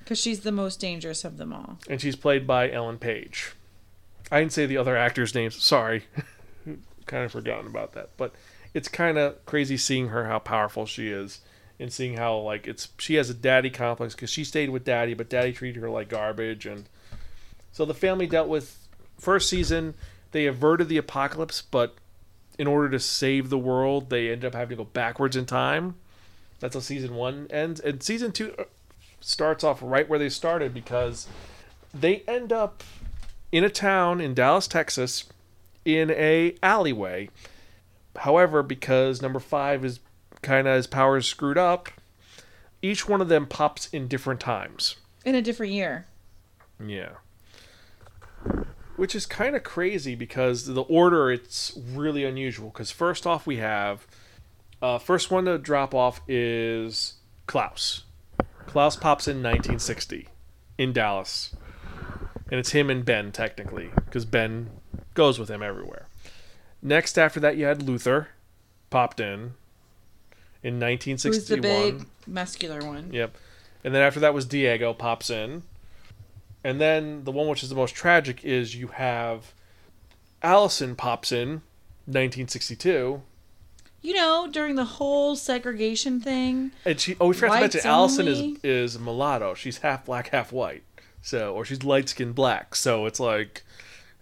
Because 0.00 0.18
she's 0.20 0.40
the 0.40 0.52
most 0.52 0.80
dangerous 0.80 1.24
of 1.24 1.36
them 1.36 1.52
all. 1.52 1.78
And 1.88 2.00
she's 2.00 2.16
played 2.16 2.46
by 2.46 2.70
Ellen 2.70 2.98
Page. 2.98 3.52
I 4.30 4.40
didn't 4.40 4.52
say 4.52 4.66
the 4.66 4.76
other 4.76 4.96
actors' 4.96 5.34
names. 5.34 5.62
Sorry. 5.62 6.04
kind 7.06 7.24
of 7.24 7.32
forgotten 7.32 7.66
about 7.66 7.92
that. 7.92 8.10
But 8.16 8.34
it's 8.72 8.88
kind 8.88 9.18
of 9.18 9.44
crazy 9.46 9.76
seeing 9.76 10.08
her 10.08 10.26
how 10.26 10.38
powerful 10.38 10.86
she 10.86 11.08
is 11.08 11.40
and 11.78 11.92
seeing 11.92 12.16
how 12.16 12.36
like 12.38 12.66
it's 12.66 12.88
she 12.98 13.14
has 13.14 13.30
a 13.30 13.34
daddy 13.34 13.70
complex 13.70 14.14
because 14.14 14.30
she 14.30 14.44
stayed 14.44 14.70
with 14.70 14.84
daddy 14.84 15.14
but 15.14 15.30
daddy 15.30 15.52
treated 15.52 15.80
her 15.80 15.90
like 15.90 16.08
garbage 16.08 16.66
and 16.66 16.88
so 17.72 17.84
the 17.84 17.94
family 17.94 18.26
dealt 18.26 18.48
with 18.48 18.86
first 19.18 19.48
season 19.48 19.94
they 20.32 20.46
averted 20.46 20.88
the 20.88 20.98
apocalypse 20.98 21.62
but 21.62 21.96
in 22.60 22.66
order 22.66 22.90
to 22.90 23.00
save 23.00 23.48
the 23.48 23.56
world 23.56 24.10
they 24.10 24.30
end 24.30 24.44
up 24.44 24.54
having 24.54 24.76
to 24.76 24.84
go 24.84 24.90
backwards 24.92 25.34
in 25.34 25.46
time. 25.46 25.94
That's 26.58 26.74
how 26.74 26.80
season 26.80 27.14
one 27.14 27.46
ends. 27.48 27.80
And 27.80 28.02
season 28.02 28.32
two 28.32 28.54
uh, 28.58 28.64
starts 29.18 29.64
off 29.64 29.78
right 29.80 30.06
where 30.06 30.18
they 30.18 30.28
started 30.28 30.74
because 30.74 31.26
they 31.94 32.22
end 32.28 32.52
up 32.52 32.84
in 33.50 33.64
a 33.64 33.70
town 33.70 34.20
in 34.20 34.34
dallas 34.34 34.68
texas 34.68 35.24
in 35.86 36.10
a 36.10 36.54
alleyway. 36.62 37.30
However 38.16 38.62
because 38.62 39.22
number 39.22 39.40
five 39.40 39.82
is 39.82 40.00
kind 40.42 40.68
of 40.68 40.76
his 40.76 40.86
powers 40.86 41.26
screwed 41.26 41.56
up 41.56 41.88
each 42.82 43.08
one 43.08 43.22
of 43.22 43.28
them 43.28 43.46
pops 43.46 43.88
in 43.88 44.06
different 44.06 44.40
times. 44.40 44.96
In 45.24 45.34
a 45.34 45.40
different 45.40 45.72
year. 45.72 46.08
yeah 46.78 47.12
which 49.00 49.14
is 49.14 49.24
kind 49.24 49.56
of 49.56 49.62
crazy 49.62 50.14
because 50.14 50.66
the 50.66 50.82
order 50.82 51.30
it's 51.30 51.76
really 51.92 52.24
unusual 52.24 52.68
because 52.68 52.90
first 52.90 53.26
off 53.26 53.46
we 53.46 53.56
have 53.56 54.06
uh, 54.82 54.98
first 54.98 55.30
one 55.30 55.46
to 55.46 55.56
drop 55.58 55.94
off 55.94 56.20
is 56.28 57.14
klaus 57.46 58.04
klaus 58.66 58.96
pops 58.96 59.26
in 59.26 59.38
1960 59.38 60.28
in 60.76 60.92
dallas 60.92 61.56
and 62.50 62.60
it's 62.60 62.72
him 62.72 62.90
and 62.90 63.04
ben 63.04 63.32
technically 63.32 63.90
because 64.04 64.24
ben 64.24 64.68
goes 65.14 65.38
with 65.38 65.50
him 65.50 65.62
everywhere 65.62 66.06
next 66.82 67.18
after 67.18 67.40
that 67.40 67.56
you 67.56 67.64
had 67.64 67.82
luther 67.82 68.28
popped 68.90 69.18
in 69.18 69.54
in 70.62 70.78
1961. 70.78 71.32
Who's 71.32 71.48
the 71.48 71.56
1961 71.56 71.98
big 71.98 72.06
muscular 72.26 72.80
one? 72.86 73.12
Yep. 73.12 73.36
And 73.82 73.94
then 73.94 74.02
after 74.02 74.20
that 74.20 74.34
was 74.34 74.44
Diego 74.44 74.92
pops 74.92 75.30
in. 75.30 75.62
And 76.62 76.80
then 76.80 77.24
the 77.24 77.32
one 77.32 77.48
which 77.48 77.62
is 77.62 77.68
the 77.68 77.74
most 77.74 77.94
tragic 77.94 78.44
is 78.44 78.74
you 78.76 78.88
have 78.88 79.54
Allison 80.42 80.94
pops 80.94 81.32
in 81.32 81.62
1962. 82.06 83.22
You 84.02 84.14
know, 84.14 84.48
during 84.50 84.76
the 84.76 84.84
whole 84.84 85.36
segregation 85.36 86.20
thing, 86.20 86.72
And 86.86 86.98
she 86.98 87.16
oh 87.20 87.28
we 87.28 87.34
forgot 87.34 87.56
to 87.56 87.60
mention 87.60 87.80
Allison 87.86 88.28
is 88.28 88.58
is 88.62 88.98
mulatto. 88.98 89.54
She's 89.54 89.78
half 89.78 90.06
black, 90.06 90.28
half 90.28 90.52
white. 90.52 90.82
So 91.22 91.54
or 91.54 91.64
she's 91.64 91.84
light 91.84 92.08
skinned 92.08 92.34
black. 92.34 92.74
So 92.74 93.04
it's 93.04 93.20
like 93.20 93.62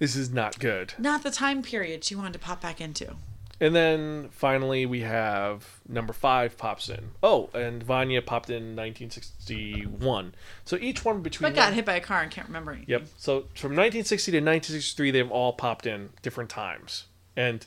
this 0.00 0.16
is 0.16 0.30
not 0.30 0.58
good. 0.58 0.94
not 0.98 1.22
the 1.22 1.30
time 1.30 1.62
period 1.62 2.04
she 2.04 2.16
wanted 2.16 2.32
to 2.34 2.38
pop 2.40 2.60
back 2.60 2.80
into. 2.80 3.16
And 3.60 3.74
then 3.74 4.28
finally 4.30 4.86
we 4.86 5.00
have 5.00 5.80
number 5.88 6.12
five 6.12 6.56
pops 6.56 6.88
in. 6.88 7.10
Oh, 7.22 7.50
and 7.54 7.82
Vanya 7.82 8.22
popped 8.22 8.50
in 8.50 8.76
1961. 8.76 10.34
So 10.64 10.76
each 10.76 11.04
one 11.04 11.22
between 11.22 11.50
But 11.50 11.56
got 11.56 11.72
hit 11.72 11.84
by 11.84 11.96
a 11.96 12.00
car 12.00 12.22
and 12.22 12.30
can't 12.30 12.46
remember 12.46 12.72
anything. 12.72 12.90
Yep. 12.90 13.08
So 13.16 13.40
from 13.54 13.72
1960 13.72 14.32
to 14.32 14.38
1963, 14.38 15.10
they've 15.10 15.30
all 15.30 15.52
popped 15.52 15.86
in 15.86 16.10
different 16.22 16.50
times, 16.50 17.06
and 17.36 17.66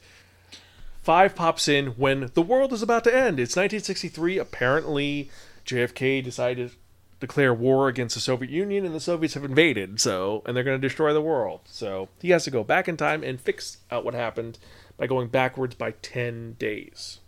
five 1.01 1.35
pops 1.35 1.67
in 1.67 1.87
when 1.87 2.31
the 2.35 2.41
world 2.41 2.71
is 2.71 2.81
about 2.81 3.03
to 3.03 3.13
end. 3.13 3.39
It's 3.39 3.55
1963. 3.55 4.37
Apparently, 4.37 5.29
JFK 5.65 6.23
decided 6.23 6.69
to 6.69 6.75
declare 7.19 7.53
war 7.53 7.89
against 7.89 8.15
the 8.15 8.21
Soviet 8.21 8.49
Union, 8.49 8.85
and 8.85 8.95
the 8.95 8.99
Soviets 8.99 9.33
have 9.33 9.43
invaded. 9.43 9.99
So, 9.99 10.41
and 10.45 10.55
they're 10.55 10.63
going 10.63 10.79
to 10.79 10.87
destroy 10.87 11.13
the 11.13 11.21
world. 11.21 11.61
So 11.65 12.07
he 12.21 12.29
has 12.29 12.45
to 12.45 12.51
go 12.51 12.63
back 12.63 12.87
in 12.87 12.95
time 12.95 13.23
and 13.23 13.41
fix 13.41 13.77
out 13.91 14.05
what 14.05 14.13
happened 14.13 14.57
by 15.01 15.07
going 15.07 15.29
backwards 15.29 15.73
by 15.73 15.89
10 16.03 16.57
days. 16.59 17.21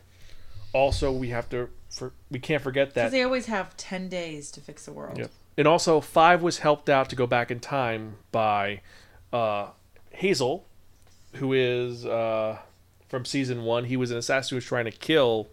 also 0.74 1.12
we 1.12 1.30
have 1.30 1.50
to 1.50 1.68
for 1.90 2.14
we 2.30 2.38
can't 2.38 2.62
forget 2.62 2.90
Because 2.90 3.12
that 3.12 3.18
they 3.18 3.24
always 3.24 3.48
have 3.48 3.76
10 3.78 4.10
days 4.10 4.52
to 4.52 4.62
fix 4.62 4.86
the 4.86 4.94
world. 4.94 5.18
Yep. 5.18 5.32
And 5.58 5.68
also, 5.68 6.00
Five 6.00 6.42
was 6.44 6.60
helped 6.60 6.88
out 6.88 7.10
to 7.10 7.16
go 7.16 7.26
back 7.28 7.50
in 7.52 7.60
time 7.60 8.18
by 8.32 8.82
uh, 9.32 9.70
Hazel, 10.12 10.68
who 11.34 11.54
is 11.54 12.06
uh, 12.06 12.58
from 13.08 13.26
season 13.26 13.64
one. 13.64 13.86
He 13.86 13.98
was 13.98 14.12
an 14.12 14.18
assassin 14.18 14.50
who 14.52 14.58
was 14.58 14.66
trying 14.66 14.86
to 14.86 14.92
kill 14.92 15.48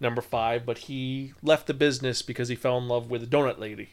number 0.00 0.20
five, 0.20 0.66
but 0.66 0.78
he 0.78 1.32
left 1.42 1.68
the 1.68 1.74
business 1.74 2.22
because 2.22 2.48
he 2.48 2.56
fell 2.56 2.78
in 2.78 2.88
love 2.88 3.08
with 3.08 3.22
a 3.22 3.26
donut 3.26 3.58
lady. 3.58 3.90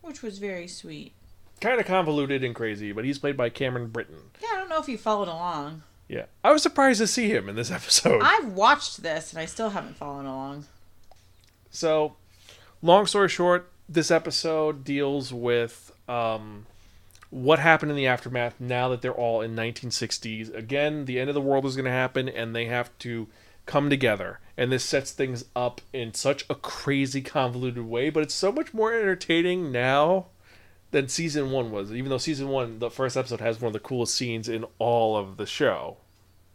Which 0.00 0.22
was 0.22 0.38
very 0.38 0.68
sweet. 0.68 1.12
Kind 1.60 1.80
of 1.80 1.86
convoluted 1.86 2.44
and 2.44 2.54
crazy, 2.54 2.92
but 2.92 3.04
he's 3.04 3.18
played 3.18 3.36
by 3.36 3.48
Cameron 3.48 3.88
Britton. 3.88 4.20
Yeah, 4.42 4.48
I 4.52 4.58
don't 4.58 4.68
know 4.68 4.80
if 4.80 4.88
you 4.88 4.98
followed 4.98 5.28
along. 5.28 5.82
Yeah. 6.08 6.26
I 6.42 6.52
was 6.52 6.62
surprised 6.62 7.00
to 7.00 7.06
see 7.06 7.28
him 7.28 7.48
in 7.48 7.56
this 7.56 7.70
episode. 7.70 8.22
I've 8.22 8.52
watched 8.52 9.02
this 9.02 9.32
and 9.32 9.40
I 9.40 9.46
still 9.46 9.70
haven't 9.70 9.96
fallen 9.96 10.26
along. 10.26 10.66
So, 11.70 12.16
long 12.82 13.06
story 13.06 13.28
short, 13.28 13.70
this 13.88 14.10
episode 14.10 14.84
deals 14.84 15.32
with 15.32 15.92
um, 16.08 16.66
what 17.30 17.58
happened 17.58 17.90
in 17.90 17.96
the 17.96 18.06
aftermath 18.06 18.60
now 18.60 18.88
that 18.90 19.02
they're 19.02 19.12
all 19.12 19.40
in 19.40 19.56
1960s. 19.56 20.54
Again, 20.54 21.06
the 21.06 21.18
end 21.18 21.28
of 21.28 21.34
the 21.34 21.40
world 21.40 21.66
is 21.66 21.74
going 21.74 21.84
to 21.84 21.90
happen, 21.90 22.28
and 22.28 22.54
they 22.54 22.66
have 22.66 22.96
to 23.00 23.26
come 23.66 23.90
together. 23.90 24.38
And 24.56 24.70
this 24.70 24.84
sets 24.84 25.10
things 25.10 25.44
up 25.56 25.80
in 25.92 26.14
such 26.14 26.44
a 26.48 26.54
crazy, 26.54 27.20
convoluted 27.20 27.86
way, 27.86 28.08
but 28.10 28.22
it's 28.22 28.34
so 28.34 28.52
much 28.52 28.72
more 28.72 28.92
entertaining 28.92 29.72
now 29.72 30.26
than 30.94 31.08
season 31.08 31.50
one 31.50 31.72
was. 31.72 31.92
Even 31.92 32.08
though 32.08 32.18
season 32.18 32.48
one, 32.48 32.78
the 32.78 32.88
first 32.88 33.16
episode, 33.16 33.40
has 33.40 33.60
one 33.60 33.66
of 33.66 33.72
the 33.72 33.80
coolest 33.80 34.14
scenes 34.14 34.48
in 34.48 34.64
all 34.78 35.16
of 35.16 35.36
the 35.36 35.44
show 35.44 35.96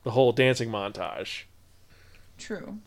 the 0.04 0.12
whole 0.12 0.32
dancing 0.32 0.70
montage. 0.70 1.44
True. 2.38 2.80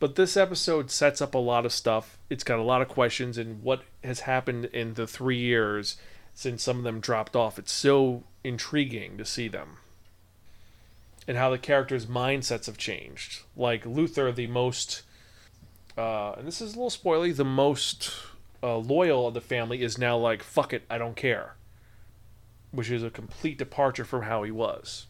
But 0.00 0.16
this 0.16 0.36
episode 0.36 0.90
sets 0.90 1.22
up 1.22 1.34
a 1.34 1.38
lot 1.38 1.64
of 1.64 1.72
stuff. 1.72 2.18
It's 2.28 2.42
got 2.42 2.58
a 2.58 2.62
lot 2.62 2.82
of 2.82 2.88
questions 2.88 3.38
and 3.38 3.62
what 3.62 3.82
has 4.02 4.20
happened 4.20 4.66
in 4.66 4.94
the 4.94 5.06
three 5.06 5.38
years 5.38 5.96
since 6.34 6.64
some 6.64 6.78
of 6.78 6.84
them 6.84 6.98
dropped 6.98 7.36
off. 7.36 7.60
It's 7.60 7.72
so 7.72 8.24
intriguing 8.42 9.16
to 9.18 9.24
see 9.24 9.46
them. 9.46 9.76
And 11.28 11.36
how 11.36 11.50
the 11.50 11.58
characters' 11.58 12.06
mindsets 12.06 12.66
have 12.66 12.76
changed. 12.76 13.42
Like 13.56 13.86
Luther, 13.86 14.32
the 14.32 14.48
most, 14.48 15.02
uh, 15.96 16.32
and 16.32 16.46
this 16.46 16.60
is 16.60 16.74
a 16.74 16.80
little 16.80 16.90
spoilery, 16.90 17.36
the 17.36 17.44
most 17.44 18.12
uh, 18.62 18.76
loyal 18.76 19.26
of 19.28 19.34
the 19.34 19.40
family 19.40 19.82
is 19.82 19.98
now 19.98 20.16
like, 20.16 20.42
fuck 20.42 20.72
it, 20.72 20.82
I 20.90 20.98
don't 20.98 21.16
care. 21.16 21.54
Which 22.70 22.90
is 22.90 23.02
a 23.02 23.10
complete 23.10 23.56
departure 23.58 24.04
from 24.04 24.22
how 24.22 24.42
he 24.42 24.50
was. 24.50 25.06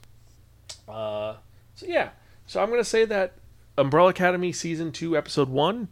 Uh, 0.88 1.34
so 1.74 1.87
yeah, 1.87 2.11
so 2.46 2.62
I'm 2.62 2.70
gonna 2.70 2.84
say 2.84 3.04
that 3.06 3.34
Umbrella 3.76 4.11
Academy 4.11 4.52
season 4.52 4.92
two, 4.92 5.16
episode 5.16 5.48
one, 5.48 5.88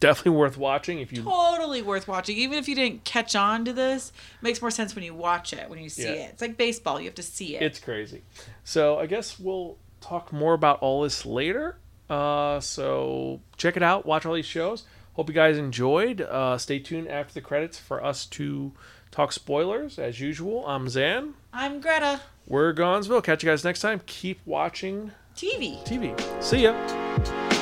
definitely 0.00 0.32
worth 0.38 0.56
watching 0.56 1.00
if 1.00 1.12
you. 1.12 1.22
Totally 1.22 1.82
worth 1.82 2.06
watching. 2.08 2.36
Even 2.36 2.58
if 2.58 2.68
you 2.68 2.74
didn't 2.74 3.04
catch 3.04 3.34
on 3.34 3.64
to 3.64 3.72
this, 3.72 4.10
it 4.40 4.42
makes 4.42 4.60
more 4.60 4.70
sense 4.70 4.94
when 4.94 5.04
you 5.04 5.14
watch 5.14 5.52
it, 5.52 5.68
when 5.68 5.78
you 5.80 5.88
see 5.88 6.04
Yeah. 6.04 6.10
it. 6.26 6.30
It's 6.34 6.42
like 6.42 6.56
baseball, 6.56 7.00
you 7.00 7.06
have 7.06 7.14
to 7.16 7.22
see 7.22 7.56
it. 7.56 7.62
It's 7.62 7.80
crazy. 7.80 8.22
So 8.64 8.98
I 8.98 9.06
guess 9.06 9.38
we'll 9.40 9.76
talk 10.00 10.32
more 10.32 10.54
about 10.54 10.80
all 10.80 11.02
this 11.02 11.26
later. 11.26 11.78
Uh, 12.08 12.60
so 12.60 13.40
check 13.56 13.76
it 13.76 13.82
out. 13.82 14.06
Watch 14.06 14.24
all 14.24 14.34
these 14.34 14.46
shows. 14.46 14.84
Hope 15.18 15.28
you 15.28 15.34
guys 15.34 15.58
enjoyed. 15.58 16.20
Uh, 16.20 16.56
stay 16.58 16.78
tuned 16.78 17.08
after 17.08 17.34
the 17.34 17.40
credits 17.40 17.76
for 17.76 18.04
us 18.04 18.24
to 18.26 18.70
talk 19.10 19.32
spoilers 19.32 19.98
as 19.98 20.20
usual. 20.20 20.64
I'm 20.64 20.88
Zan. 20.88 21.34
I'm 21.52 21.80
Greta. 21.80 22.20
We're 22.46 22.72
Gonzville. 22.72 23.20
Catch 23.22 23.42
you 23.42 23.50
guys 23.50 23.64
next 23.64 23.80
time. 23.80 24.00
Keep 24.06 24.38
watching 24.46 25.10
TV. 25.34 25.82
TV. 25.82 26.14
See 26.40 26.62
ya. 26.62 27.57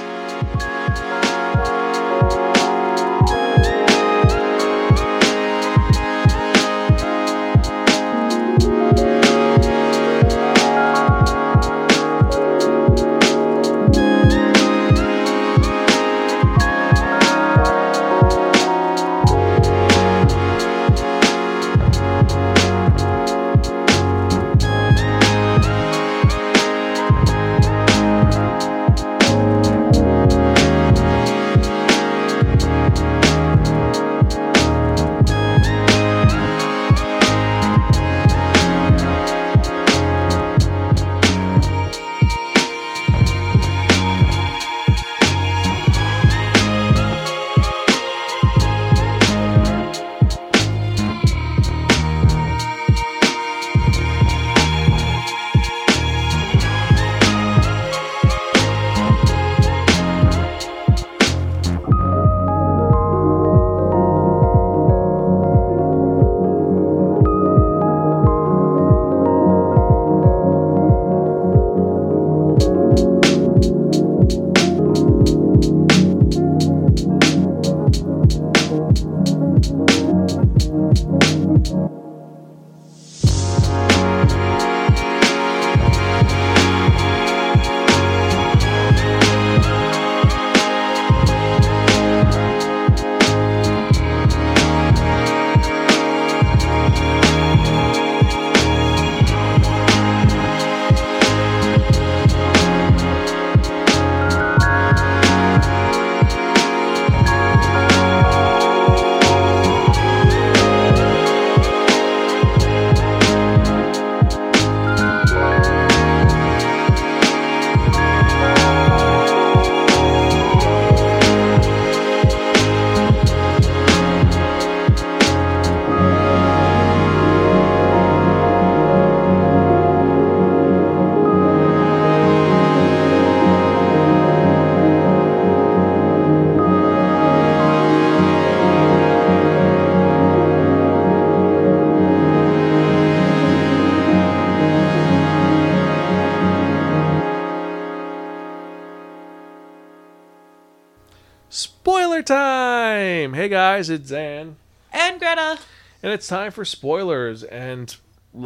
Guys, 153.77 153.91
it's 153.91 154.09
Zan. 154.09 154.57
And 154.91 155.21
Greta. 155.21 155.59
And 156.03 156.11
it's 156.11 156.27
time 156.27 156.51
for 156.51 156.65
spoilers. 156.65 157.43
And 157.43 157.95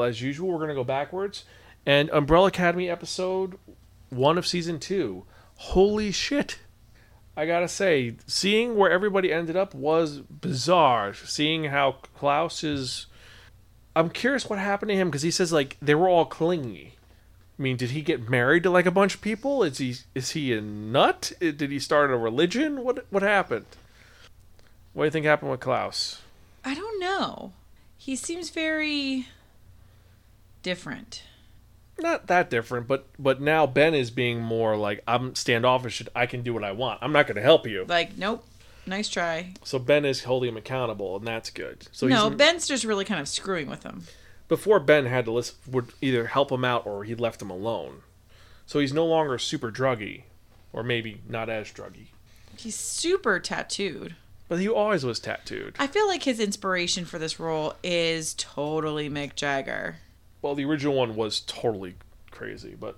as 0.02 0.20
usual, 0.20 0.48
we're 0.48 0.56
going 0.56 0.70
to 0.70 0.74
go 0.74 0.82
backwards. 0.82 1.44
And 1.86 2.10
Umbrella 2.10 2.48
Academy 2.48 2.90
episode 2.90 3.56
one 4.08 4.38
of 4.38 4.44
season 4.44 4.80
two. 4.80 5.24
Holy 5.54 6.10
shit. 6.10 6.58
I 7.36 7.46
gotta 7.46 7.68
say, 7.68 8.16
seeing 8.26 8.76
where 8.76 8.90
everybody 8.90 9.32
ended 9.32 9.56
up 9.56 9.72
was 9.72 10.18
bizarre. 10.18 11.14
Seeing 11.14 11.66
how 11.66 11.92
Klaus 12.16 12.64
is. 12.64 13.06
I'm 13.94 14.10
curious 14.10 14.50
what 14.50 14.58
happened 14.58 14.88
to 14.88 14.96
him 14.96 15.08
because 15.08 15.22
he 15.22 15.30
says, 15.30 15.52
like, 15.52 15.76
they 15.80 15.94
were 15.94 16.08
all 16.08 16.24
clingy. 16.24 16.94
I 17.56 17.62
mean, 17.62 17.76
did 17.76 17.90
he 17.90 18.02
get 18.02 18.28
married 18.28 18.64
to 18.64 18.70
like 18.70 18.86
a 18.86 18.90
bunch 18.90 19.14
of 19.14 19.20
people? 19.20 19.62
Is 19.62 19.78
he 19.78 19.94
is 20.12 20.32
he 20.32 20.52
a 20.52 20.60
nut? 20.60 21.32
Did 21.38 21.60
he 21.70 21.78
start 21.78 22.10
a 22.10 22.16
religion? 22.16 22.82
What 22.82 23.06
what 23.10 23.22
happened? 23.22 23.66
What 24.92 25.04
do 25.04 25.06
you 25.06 25.10
think 25.10 25.26
happened 25.26 25.50
with 25.50 25.60
Klaus? 25.60 26.20
I 26.64 26.74
don't 26.74 27.00
know. 27.00 27.52
He 27.96 28.16
seems 28.16 28.50
very 28.50 29.28
different. 30.62 31.22
Not 31.98 32.28
that 32.28 32.48
different, 32.50 32.86
but 32.86 33.06
but 33.18 33.40
now 33.40 33.66
Ben 33.66 33.94
is 33.94 34.10
being 34.10 34.40
more 34.40 34.76
like 34.76 35.02
I'm 35.06 35.34
standoffish. 35.34 36.02
I 36.16 36.26
can 36.26 36.42
do 36.42 36.54
what 36.54 36.64
I 36.64 36.72
want. 36.72 36.98
I'm 37.02 37.12
not 37.12 37.26
going 37.26 37.36
to 37.36 37.42
help 37.42 37.66
you. 37.66 37.84
Like, 37.86 38.16
nope. 38.16 38.44
Nice 38.86 39.08
try. 39.08 39.52
So 39.62 39.78
Ben 39.78 40.06
is 40.06 40.24
holding 40.24 40.48
him 40.48 40.56
accountable, 40.56 41.16
and 41.16 41.26
that's 41.26 41.50
good. 41.50 41.86
So 41.92 42.06
no, 42.06 42.30
Ben's 42.30 42.66
just 42.66 42.84
really 42.84 43.04
kind 43.04 43.20
of 43.20 43.28
screwing 43.28 43.68
with 43.68 43.82
him. 43.82 44.04
before 44.48 44.80
Ben 44.80 45.04
had 45.06 45.26
to 45.26 45.32
listen, 45.32 45.56
would 45.68 45.92
either 46.00 46.26
help 46.26 46.50
him 46.50 46.64
out 46.64 46.86
or 46.86 47.04
he 47.04 47.14
left 47.14 47.42
him 47.42 47.50
alone. 47.50 48.00
So 48.66 48.78
he's 48.78 48.92
no 48.94 49.04
longer 49.04 49.36
super 49.36 49.70
druggy, 49.70 50.22
or 50.72 50.82
maybe 50.82 51.20
not 51.28 51.50
as 51.50 51.70
druggy. 51.70 52.06
He's 52.56 52.74
super 52.76 53.38
tattooed. 53.38 54.16
But 54.50 54.58
he 54.58 54.68
always 54.68 55.04
was 55.04 55.20
tattooed. 55.20 55.76
I 55.78 55.86
feel 55.86 56.08
like 56.08 56.24
his 56.24 56.40
inspiration 56.40 57.04
for 57.04 57.20
this 57.20 57.38
role 57.38 57.74
is 57.84 58.34
totally 58.34 59.08
Mick 59.08 59.36
Jagger. 59.36 59.98
Well, 60.42 60.56
the 60.56 60.64
original 60.64 60.96
one 60.96 61.14
was 61.14 61.38
totally 61.38 61.94
crazy, 62.32 62.74
but 62.74 62.96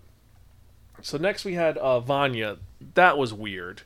so 1.03 1.19
next 1.19 1.45
we 1.45 1.53
had 1.53 1.77
uh, 1.77 2.01
Vanya. 2.01 2.57
That 2.95 3.19
was 3.19 3.35
weird. 3.35 3.83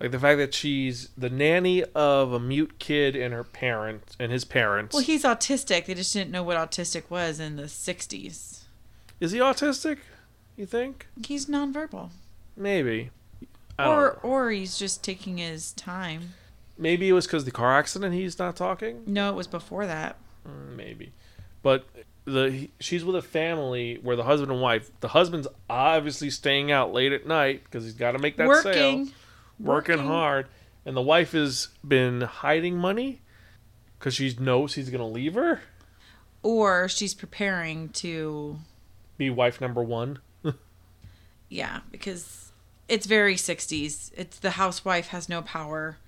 Like 0.00 0.10
the 0.10 0.18
fact 0.18 0.38
that 0.38 0.54
she's 0.54 1.10
the 1.18 1.28
nanny 1.28 1.84
of 1.94 2.32
a 2.32 2.40
mute 2.40 2.78
kid 2.78 3.14
and 3.14 3.34
her 3.34 3.44
parents 3.44 4.16
and 4.18 4.32
his 4.32 4.46
parents. 4.46 4.94
Well, 4.94 5.02
he's 5.02 5.24
autistic. 5.24 5.84
They 5.84 5.92
just 5.92 6.14
didn't 6.14 6.30
know 6.30 6.42
what 6.42 6.56
autistic 6.56 7.10
was 7.10 7.38
in 7.40 7.56
the 7.56 7.64
60s. 7.64 8.60
Is 9.20 9.32
he 9.32 9.38
autistic? 9.38 9.98
You 10.56 10.64
think? 10.64 11.08
He's 11.26 11.44
nonverbal. 11.44 12.08
Maybe. 12.56 13.10
I 13.78 13.86
Or 13.86 14.12
or 14.22 14.50
he's 14.50 14.78
just 14.78 15.04
taking 15.04 15.36
his 15.36 15.72
time. 15.72 16.32
Maybe 16.80 17.08
it 17.08 17.12
was 17.12 17.26
because 17.26 17.44
the 17.44 17.50
car 17.50 17.78
accident 17.78 18.14
he's 18.14 18.38
not 18.38 18.56
talking. 18.56 19.02
No, 19.06 19.28
it 19.30 19.34
was 19.36 19.46
before 19.46 19.86
that. 19.86 20.16
Mm, 20.48 20.76
Maybe, 20.76 21.12
but 21.62 21.86
the 22.24 22.50
he- 22.50 22.70
she's 22.80 23.04
with 23.04 23.14
a 23.16 23.22
family 23.22 23.98
where 24.02 24.16
the 24.16 24.24
husband 24.24 24.50
and 24.50 24.60
wife. 24.62 24.90
The 25.00 25.08
husband's 25.08 25.46
obviously 25.68 26.30
staying 26.30 26.72
out 26.72 26.92
late 26.92 27.12
at 27.12 27.26
night 27.26 27.64
because 27.64 27.84
he's 27.84 27.92
got 27.94 28.12
to 28.12 28.18
make 28.18 28.36
that 28.38 28.46
sale. 28.62 28.64
Working. 28.96 29.12
working, 29.58 29.96
Working. 29.96 30.06
hard, 30.06 30.46
and 30.86 30.96
the 30.96 31.02
wife 31.02 31.32
has 31.32 31.68
been 31.86 32.22
hiding 32.22 32.76
money 32.78 33.20
because 33.98 34.14
she 34.14 34.34
knows 34.40 34.74
he's 34.74 34.88
gonna 34.88 35.06
leave 35.06 35.34
her. 35.34 35.60
Or 36.42 36.88
she's 36.88 37.12
preparing 37.12 37.90
to 37.90 38.56
Be 39.18 39.28
wife 39.28 39.60
number 39.60 39.82
one. 39.82 40.20
yeah, 41.50 41.80
because 41.90 42.52
it's 42.88 43.04
very 43.06 43.34
60s. 43.34 44.10
It's 44.16 44.38
the 44.38 44.52
housewife 44.52 45.08
has 45.08 45.28
no 45.28 45.42
power. 45.42 45.98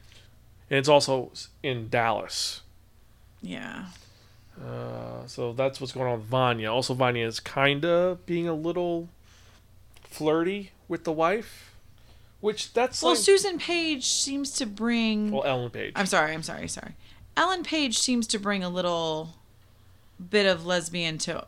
And 0.72 0.78
it's 0.78 0.88
also 0.88 1.30
in 1.62 1.90
Dallas. 1.90 2.62
Yeah. 3.42 3.88
Uh, 4.58 5.26
so 5.26 5.52
that's 5.52 5.82
what's 5.82 5.92
going 5.92 6.06
on 6.06 6.20
with 6.20 6.26
Vanya. 6.28 6.72
Also, 6.72 6.94
Vanya 6.94 7.26
is 7.26 7.40
kinda 7.40 8.18
being 8.24 8.48
a 8.48 8.54
little 8.54 9.10
flirty 10.02 10.70
with 10.88 11.04
the 11.04 11.12
wife, 11.12 11.74
which 12.40 12.72
that's 12.72 13.02
Well, 13.02 13.12
like, 13.12 13.20
Susan 13.20 13.58
Page 13.58 14.06
seems 14.06 14.50
to 14.52 14.64
bring 14.64 15.30
well 15.30 15.44
Ellen 15.44 15.68
Page. 15.68 15.92
I'm 15.94 16.06
sorry, 16.06 16.32
I'm 16.32 16.42
sorry, 16.42 16.68
sorry. 16.68 16.94
Ellen 17.36 17.64
Page 17.64 17.98
seems 17.98 18.26
to 18.28 18.38
bring 18.38 18.64
a 18.64 18.70
little 18.70 19.34
bit 20.30 20.46
of 20.46 20.64
lesbian 20.64 21.18
to 21.18 21.46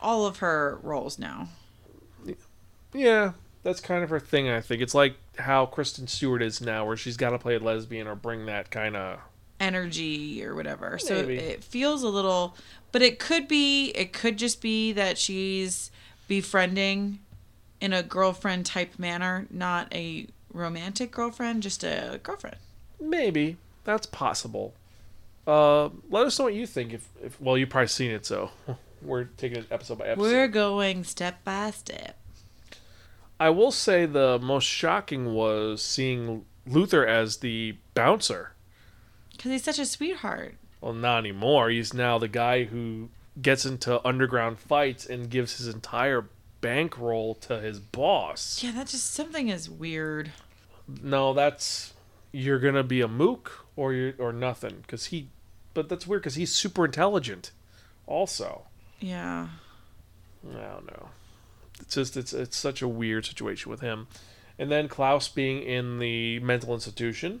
all 0.00 0.26
of 0.26 0.38
her 0.38 0.80
roles 0.82 1.16
now. 1.16 1.46
Yeah, 2.92 3.34
that's 3.62 3.78
kind 3.78 4.02
of 4.02 4.10
her 4.10 4.18
thing. 4.18 4.48
I 4.48 4.60
think 4.60 4.82
it's 4.82 4.94
like 4.94 5.14
how 5.38 5.66
Kristen 5.66 6.06
Stewart 6.06 6.42
is 6.42 6.60
now, 6.60 6.86
where 6.86 6.96
she's 6.96 7.16
got 7.16 7.30
to 7.30 7.38
play 7.38 7.56
a 7.56 7.58
lesbian 7.58 8.06
or 8.06 8.14
bring 8.14 8.46
that 8.46 8.70
kind 8.70 8.96
of. 8.96 9.18
energy 9.60 10.44
or 10.44 10.54
whatever. 10.54 10.98
So 10.98 11.22
Maybe. 11.22 11.36
it 11.36 11.64
feels 11.64 12.02
a 12.02 12.08
little, 12.08 12.56
but 12.92 13.02
it 13.02 13.18
could 13.18 13.48
be, 13.48 13.88
it 13.90 14.12
could 14.12 14.36
just 14.36 14.60
be 14.60 14.92
that 14.92 15.16
she's 15.18 15.90
befriending 16.28 17.20
in 17.80 17.92
a 17.92 18.02
girlfriend 18.02 18.66
type 18.66 18.98
manner, 18.98 19.46
not 19.50 19.92
a 19.94 20.26
romantic 20.52 21.10
girlfriend, 21.10 21.62
just 21.62 21.84
a 21.84 22.20
girlfriend. 22.22 22.56
Maybe 23.00 23.56
that's 23.84 24.06
possible. 24.06 24.74
Uh, 25.46 25.90
let 26.10 26.26
us 26.26 26.38
know 26.38 26.46
what 26.46 26.54
you 26.54 26.66
think. 26.66 26.94
If, 26.94 27.08
if 27.22 27.40
well, 27.40 27.58
you've 27.58 27.68
probably 27.68 27.88
seen 27.88 28.10
it, 28.10 28.24
so 28.24 28.50
we're 29.02 29.24
taking 29.24 29.58
it 29.58 29.66
episode 29.70 29.98
by 29.98 30.06
episode. 30.06 30.22
We're 30.22 30.48
going 30.48 31.04
step 31.04 31.44
by 31.44 31.70
step. 31.70 32.16
I 33.44 33.50
will 33.50 33.72
say 33.72 34.06
the 34.06 34.38
most 34.38 34.64
shocking 34.64 35.34
was 35.34 35.82
seeing 35.82 36.46
Luther 36.66 37.06
as 37.06 37.36
the 37.36 37.76
bouncer. 37.92 38.52
Because 39.32 39.50
he's 39.50 39.64
such 39.64 39.78
a 39.78 39.84
sweetheart. 39.84 40.54
Well, 40.80 40.94
not 40.94 41.18
anymore. 41.18 41.68
He's 41.68 41.92
now 41.92 42.16
the 42.16 42.26
guy 42.26 42.64
who 42.64 43.10
gets 43.42 43.66
into 43.66 44.00
underground 44.06 44.58
fights 44.60 45.04
and 45.04 45.28
gives 45.28 45.58
his 45.58 45.68
entire 45.68 46.24
bankroll 46.62 47.34
to 47.34 47.60
his 47.60 47.80
boss. 47.80 48.62
Yeah, 48.62 48.70
that 48.72 48.86
just 48.86 49.12
something 49.12 49.50
is 49.50 49.68
weird. 49.68 50.32
No, 51.02 51.34
that's 51.34 51.92
you're 52.32 52.58
gonna 52.58 52.82
be 52.82 53.02
a 53.02 53.08
mook 53.08 53.66
or 53.76 53.92
you 53.92 54.14
or 54.18 54.32
nothing. 54.32 54.76
Because 54.80 55.06
he, 55.06 55.28
but 55.74 55.90
that's 55.90 56.06
weird 56.06 56.22
because 56.22 56.36
he's 56.36 56.54
super 56.54 56.86
intelligent. 56.86 57.50
Also, 58.06 58.62
Yeah. 59.00 59.48
I 60.50 60.62
don't 60.62 60.86
know. 60.86 61.08
It's 61.80 61.94
just 61.94 62.16
it's 62.16 62.32
it's 62.32 62.56
such 62.56 62.82
a 62.82 62.88
weird 62.88 63.26
situation 63.26 63.70
with 63.70 63.80
him, 63.80 64.06
and 64.58 64.70
then 64.70 64.88
Klaus 64.88 65.28
being 65.28 65.62
in 65.62 65.98
the 65.98 66.38
mental 66.40 66.72
institution. 66.74 67.40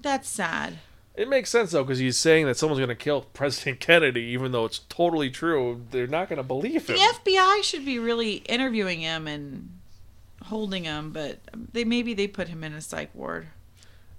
That's 0.00 0.28
sad. 0.28 0.78
It 1.14 1.28
makes 1.28 1.48
sense 1.48 1.70
though 1.70 1.82
because 1.82 1.98
he's 1.98 2.18
saying 2.18 2.46
that 2.46 2.56
someone's 2.56 2.80
gonna 2.80 2.94
kill 2.94 3.22
President 3.32 3.80
Kennedy, 3.80 4.22
even 4.22 4.52
though 4.52 4.64
it's 4.66 4.80
totally 4.88 5.30
true. 5.30 5.82
They're 5.90 6.06
not 6.06 6.28
gonna 6.28 6.42
believe 6.42 6.88
him. 6.88 6.96
The. 6.96 7.02
FBI 7.02 7.62
should 7.62 7.84
be 7.84 7.98
really 7.98 8.34
interviewing 8.48 9.00
him 9.00 9.26
and 9.26 9.70
holding 10.44 10.84
him, 10.84 11.12
but 11.12 11.38
they 11.72 11.84
maybe 11.84 12.14
they 12.14 12.28
put 12.28 12.48
him 12.48 12.62
in 12.62 12.72
a 12.72 12.80
psych 12.80 13.10
ward 13.14 13.48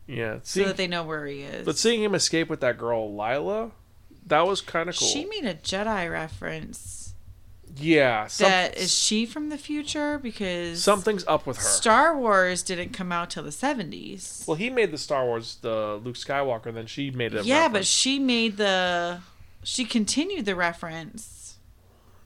Yeah, 0.08 0.40
so 0.44 0.64
that 0.66 0.78
they 0.78 0.88
know 0.88 1.04
where 1.04 1.26
he 1.26 1.42
is. 1.42 1.66
but 1.66 1.78
seeing 1.78 2.04
him 2.04 2.16
escape 2.16 2.50
with 2.50 2.60
that 2.62 2.78
girl 2.78 3.16
Lila, 3.16 3.72
that 4.26 4.46
was 4.46 4.62
kind 4.62 4.90
of 4.90 4.98
cool. 4.98 5.08
She 5.08 5.26
made 5.26 5.46
a 5.46 5.54
Jedi 5.54 6.12
reference. 6.12 7.07
Yeah, 7.76 8.28
some, 8.28 8.50
that 8.50 8.78
is 8.78 8.94
she 8.94 9.26
from 9.26 9.50
the 9.50 9.58
future 9.58 10.18
because 10.18 10.84
something's 10.84 11.26
up 11.28 11.46
with 11.46 11.58
her. 11.58 11.64
Star 11.64 12.18
Wars 12.18 12.64
didn't 12.64 12.94
come 12.94 13.12
out 13.12 13.30
till 13.30 13.44
the 13.44 13.52
seventies. 13.52 14.44
well, 14.48 14.56
he 14.56 14.70
made 14.70 14.92
the 14.92 14.98
Star 14.98 15.26
Wars, 15.26 15.58
the 15.62 16.00
Luke 16.04 16.16
Skywalker, 16.16 16.74
then 16.74 16.86
she 16.88 17.12
made 17.12 17.34
it. 17.34 17.46
yeah, 17.46 17.68
but 17.68 17.86
she 17.86 18.20
made 18.20 18.58
the 18.58 19.20
she 19.64 19.86
continued 19.86 20.46
the 20.46 20.56
reference. 20.56 21.58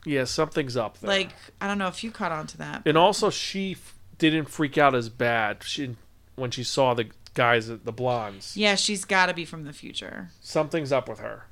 yeah, 0.06 0.24
something's 0.26 0.78
up 0.78 1.00
there. 1.00 1.10
Like 1.10 1.32
I 1.60 1.68
don't 1.68 1.78
know 1.78 1.88
if 1.88 2.04
you 2.04 2.12
caught 2.12 2.32
on 2.32 2.48
to 2.48 2.58
that. 2.58 2.84
and 2.86 2.98
also 2.98 3.30
she 3.30 3.74
f- 3.74 3.96
didn't 4.18 4.46
freak 4.46 4.78
out 4.78 4.94
as 4.96 5.10
bad 5.10 5.64
she 5.64 5.96
when 6.36 6.52
she 6.52 6.64
saw 6.64 6.94
the 6.94 7.08
guys, 7.34 7.68
the 7.68 7.92
blondes. 7.92 8.56
Yeah, 8.56 8.76
she's 8.76 9.06
got 9.06 9.26
to 9.28 9.34
be 9.34 9.46
from 9.46 9.64
the 9.64 9.74
future. 9.74 10.30
Something's 10.42 10.92
up 10.92 11.08
with 11.10 11.20
her. 11.20 11.46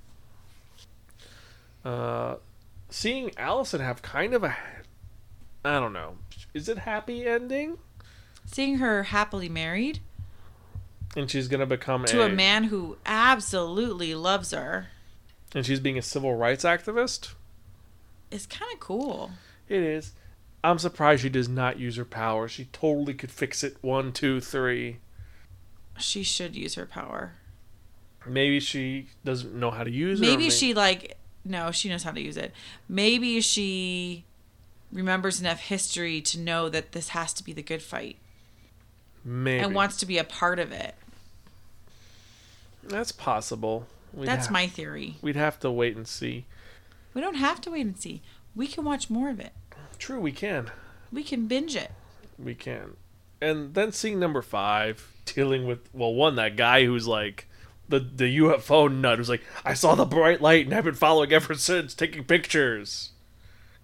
Uh, 1.86 2.36
seeing 2.90 3.32
Allison 3.38 3.82
have 3.82 4.02
kind 4.02 4.34
of 4.34 4.44
a, 4.44 4.56
I 5.64 5.80
don't 5.80 5.94
know, 5.94 6.18
is 6.54 6.70
it 6.70 6.80
happy 6.80 7.26
ending? 7.26 7.78
Seeing 8.46 8.78
her 8.78 9.04
happily 9.04 9.48
married 9.48 10.00
And 11.16 11.30
she's 11.30 11.48
gonna 11.48 11.68
become 11.68 12.06
to 12.06 12.24
a 12.24 12.30
man 12.30 12.66
who 12.66 12.98
absolutely 13.06 14.16
loves 14.16 14.52
her 14.52 14.88
and 15.54 15.66
she's 15.66 15.80
being 15.80 15.98
a 15.98 16.02
civil 16.02 16.36
rights 16.36 16.64
activist. 16.64 17.34
is 18.32 18.46
kind 18.46 18.72
of 18.74 18.80
cool. 18.80 19.32
It 19.68 19.82
is. 19.82 20.14
I'm 20.64 20.80
surprised 20.80 21.22
she 21.22 21.30
does 21.30 21.50
not 21.50 21.80
use 21.80 21.96
her 21.96 22.06
power. 22.06 22.48
She 22.48 22.66
totally 22.66 23.14
could 23.14 23.32
fix 23.32 23.64
it. 23.64 23.78
One, 23.82 24.12
two, 24.12 24.42
three. 24.42 24.98
She 25.98 26.24
should 26.24 26.56
use 26.56 26.76
her 26.76 26.86
power. 26.86 27.34
Maybe 28.26 28.60
she 28.60 29.08
doesn't 29.24 29.54
know 29.54 29.72
how 29.72 29.84
to 29.84 29.92
use 29.92 30.20
it. 30.20 30.26
Maybe 30.26 30.50
she 30.50 30.74
like 30.74 31.18
no, 31.46 31.72
she 31.72 31.90
knows 31.90 32.04
how 32.04 32.12
to 32.12 32.22
use 32.22 32.38
it. 32.38 32.54
Maybe 32.88 33.42
she 33.42 34.26
remembers 34.92 35.40
enough 35.40 35.60
history 35.60 36.22
to 36.22 36.40
know 36.40 36.70
that 36.70 36.92
this 36.94 37.10
has 37.10 37.34
to 37.34 37.44
be 37.44 37.54
the 37.54 37.62
good 37.62 37.82
fight 37.82 38.18
maybe 39.24 39.64
and 39.64 39.76
wants 39.76 39.98
to 39.98 40.06
be 40.06 40.18
a 40.18 40.24
part 40.24 40.60
of 40.60 40.72
it. 40.72 40.96
that's 42.84 43.12
possible. 43.12 43.88
We'd 44.14 44.28
That's 44.28 44.48
ha- 44.48 44.54
my 44.54 44.68
theory. 44.68 45.18
We'd 45.22 45.36
have 45.36 45.60
to 45.60 45.70
wait 45.70 45.96
and 45.96 46.08
see. 46.08 46.46
We 47.14 47.22
don't 47.22 47.36
have 47.36 47.62
to 47.62 47.72
wait 47.72 47.86
and 47.86 47.98
see. 47.98 48.22
We 48.56 48.66
can 48.68 48.84
watch 48.84 49.10
more 49.10 49.30
of 49.30 49.40
it. 49.40 49.54
True, 50.00 50.20
we 50.20 50.32
can. 50.32 50.72
We 51.12 51.24
can 51.24 51.48
binge 51.48 51.76
it. 51.76 51.92
We 52.38 52.56
can. 52.56 52.96
And 53.42 53.74
then 53.74 53.92
seeing 53.92 54.20
number 54.20 54.42
five, 54.42 55.14
dealing 55.26 55.68
with 55.68 55.90
well, 55.94 56.14
one 56.14 56.36
that 56.36 56.56
guy 56.56 56.86
who's 56.86 57.08
like 57.08 57.48
the 57.90 58.00
the 58.00 58.38
UFO 58.40 58.92
nut 58.92 59.18
who's 59.18 59.30
like, 59.30 59.44
I 59.66 59.74
saw 59.74 59.96
the 59.96 60.06
bright 60.06 60.42
light 60.42 60.66
and 60.66 60.74
I've 60.76 60.84
been 60.86 60.94
following 60.96 61.32
ever 61.34 61.54
since, 61.56 61.94
taking 61.94 62.24
pictures. 62.24 63.12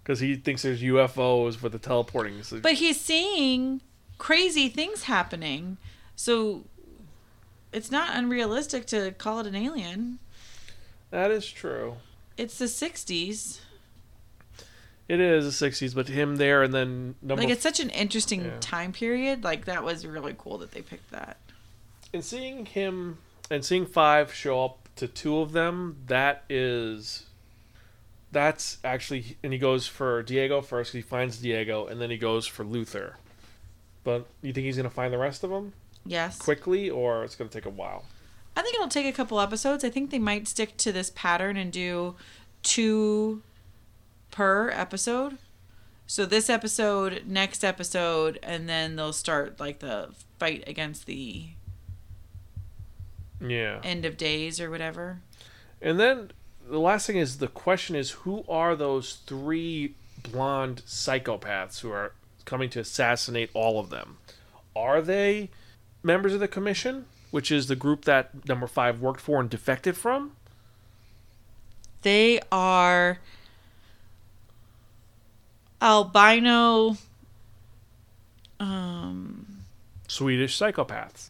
because 0.03 0.19
he 0.19 0.35
thinks 0.35 0.61
there's 0.61 0.81
UFOs 0.81 1.61
with 1.61 1.71
the 1.71 1.79
teleporting. 1.79 2.41
So 2.43 2.59
But 2.59 2.73
he's 2.75 2.99
seeing 3.01 3.81
crazy 4.17 4.69
things 4.69 5.03
happening. 5.03 5.77
So 6.15 6.63
it's 7.73 7.91
not 7.91 8.15
unrealistic 8.15 8.85
to 8.87 9.11
call 9.13 9.39
it 9.39 9.47
an 9.47 9.55
alien. 9.55 10.19
that 11.11 11.31
is 11.31 11.49
true. 11.49 11.97
It's 12.37 12.57
the 12.57 12.65
60s. 12.65 13.59
It 15.07 15.19
is 15.19 15.59
the 15.59 15.69
'60s, 15.69 15.93
but 15.93 16.07
him 16.07 16.37
there 16.37 16.63
and 16.63 16.73
then 16.73 17.13
number 17.21 17.43
Like 17.43 17.51
it's 17.51 17.61
such 17.61 17.79
an 17.79 17.91
interesting 17.91 18.45
Yeah. 18.45 18.57
time 18.59 18.91
period. 18.91 19.43
Like 19.43 19.65
that 19.65 19.83
was 19.83 20.03
really 20.05 20.35
cool 20.37 20.57
that 20.59 20.71
they 20.71 20.81
picked 20.81 21.11
that. 21.11 21.37
and 22.13 22.23
seeing 22.23 22.65
him 22.65 23.17
and 23.51 23.63
seeing 23.63 23.85
five 23.85 24.33
show 24.33 24.65
up 24.65 24.89
to 24.95 25.07
two 25.07 25.39
of 25.39 25.51
them 25.51 25.97
that 26.07 26.43
is 26.49 27.25
that's 28.31 28.77
actually 28.83 29.37
and 29.43 29.53
he 29.53 29.59
goes 29.59 29.87
for 29.87 30.23
diego 30.23 30.61
first 30.61 30.93
he 30.93 31.01
finds 31.01 31.37
diego 31.37 31.85
and 31.87 32.01
then 32.01 32.09
he 32.09 32.17
goes 32.17 32.45
for 32.47 32.63
luther 32.63 33.17
but 34.03 34.25
you 34.41 34.51
think 34.53 34.65
he's 34.65 34.75
going 34.77 34.87
to 34.89 34.93
find 34.93 35.13
the 35.13 35.17
rest 35.17 35.43
of 35.43 35.49
them 35.49 35.73
Yes. 36.05 36.37
quickly 36.37 36.89
or 36.89 37.23
it's 37.23 37.35
going 37.35 37.49
to 37.49 37.53
take 37.53 37.65
a 37.65 37.69
while 37.69 38.05
I 38.57 38.61
think 38.61 38.75
it'll 38.75 38.87
take 38.87 39.05
a 39.05 39.11
couple 39.11 39.41
episodes. 39.41 39.83
I 39.83 39.89
think 39.89 40.11
they 40.11 40.17
might 40.19 40.47
stick 40.47 40.77
to 40.77 40.93
this 40.93 41.09
pattern 41.13 41.57
and 41.57 41.73
do 41.73 42.15
two 42.63 43.41
per 44.31 44.69
episode. 44.69 45.37
So 46.07 46.25
this 46.25 46.49
episode, 46.49 47.23
next 47.27 47.65
episode, 47.65 48.39
and 48.41 48.69
then 48.69 48.95
they'll 48.95 49.11
start 49.11 49.59
like 49.59 49.79
the 49.79 50.11
fight 50.39 50.63
against 50.67 51.05
the 51.05 51.47
yeah 53.41 53.79
end 53.83 54.05
of 54.05 54.17
days 54.17 54.59
or 54.59 54.69
whatever. 54.69 55.19
and 55.81 55.99
then 55.99 56.31
the 56.67 56.79
last 56.79 57.05
thing 57.07 57.17
is 57.17 57.37
the 57.37 57.47
question 57.47 57.95
is 57.95 58.11
who 58.11 58.43
are 58.49 58.75
those 58.75 59.15
three 59.25 59.93
blonde 60.31 60.81
psychopaths 60.87 61.79
who 61.81 61.91
are 61.91 62.13
coming 62.45 62.69
to 62.69 62.79
assassinate 62.79 63.49
all 63.53 63.79
of 63.79 63.89
them 63.89 64.17
are 64.75 65.01
they 65.01 65.49
members 66.01 66.33
of 66.33 66.39
the 66.39 66.47
commission 66.47 67.05
which 67.31 67.51
is 67.51 67.67
the 67.67 67.75
group 67.75 68.05
that 68.05 68.47
number 68.47 68.67
five 68.67 69.01
worked 69.01 69.19
for 69.19 69.39
and 69.39 69.49
defected 69.49 69.95
from 69.97 70.31
They 72.03 72.39
are 72.51 73.19
albino 75.81 76.97
um 78.59 79.45
Swedish 80.07 80.57
psychopaths. 80.57 81.29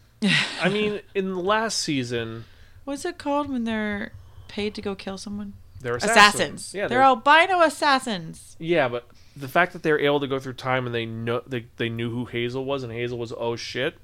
I 0.61 0.69
mean, 0.69 1.01
in 1.13 1.33
the 1.33 1.39
last 1.39 1.79
season, 1.79 2.45
what's 2.83 3.05
it 3.05 3.17
called 3.17 3.49
when 3.49 3.63
they're 3.63 4.11
paid 4.47 4.75
to 4.75 4.81
go 4.81 4.95
kill 4.95 5.17
someone? 5.17 5.53
they're 5.85 5.97
assassins. 5.97 6.17
Assassins. 6.17 6.73
Yeah, 6.73 6.87
they're 6.87 6.97
they're, 6.99 7.03
albino 7.03 7.61
assassins. 7.61 8.55
yeah, 8.59 8.87
but 8.87 9.07
the 9.35 9.47
fact 9.47 9.73
that 9.73 9.83
they're 9.83 9.99
able 9.99 10.19
to 10.19 10.27
go 10.27 10.39
through 10.39 10.53
time 10.53 10.85
and 10.85 10.95
they 10.95 11.05
know 11.05 11.43
they, 11.45 11.67
they 11.77 11.89
knew 11.89 12.09
who 12.09 12.25
Hazel 12.25 12.65
was 12.65 12.83
and 12.83 12.91
Hazel 12.91 13.17
was 13.17 13.33
oh 13.37 13.55
shit. 13.55 13.95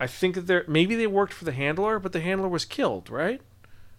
I 0.00 0.06
think 0.06 0.34
that 0.34 0.46
they're 0.46 0.64
maybe 0.66 0.94
they 0.94 1.06
worked 1.06 1.34
for 1.34 1.44
the 1.44 1.52
handler, 1.52 1.98
but 1.98 2.12
the 2.12 2.20
handler 2.20 2.48
was 2.48 2.64
killed, 2.64 3.10
right? 3.10 3.42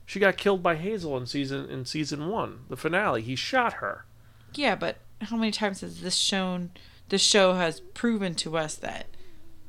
She 0.05 0.19
got 0.19 0.37
killed 0.37 0.63
by 0.63 0.75
Hazel 0.75 1.15
in 1.17 1.25
season 1.25 1.69
in 1.69 1.85
season 1.85 2.27
one, 2.27 2.61
the 2.69 2.77
finale. 2.77 3.21
He 3.21 3.35
shot 3.35 3.73
her. 3.73 4.05
Yeah, 4.53 4.75
but 4.75 4.97
how 5.21 5.37
many 5.37 5.51
times 5.51 5.81
has 5.81 6.01
this 6.01 6.15
shown 6.15 6.71
this 7.09 7.21
show 7.21 7.53
has 7.53 7.79
proven 7.79 8.33
to 8.35 8.57
us 8.57 8.75
that 8.75 9.07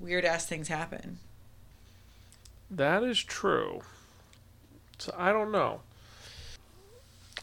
weird 0.01 0.25
ass 0.25 0.47
things 0.47 0.69
happen? 0.69 1.19
That 2.71 3.03
is 3.03 3.23
true. 3.23 3.83
So 4.99 5.15
I 5.17 5.33
don't 5.33 5.53
know. 5.53 5.81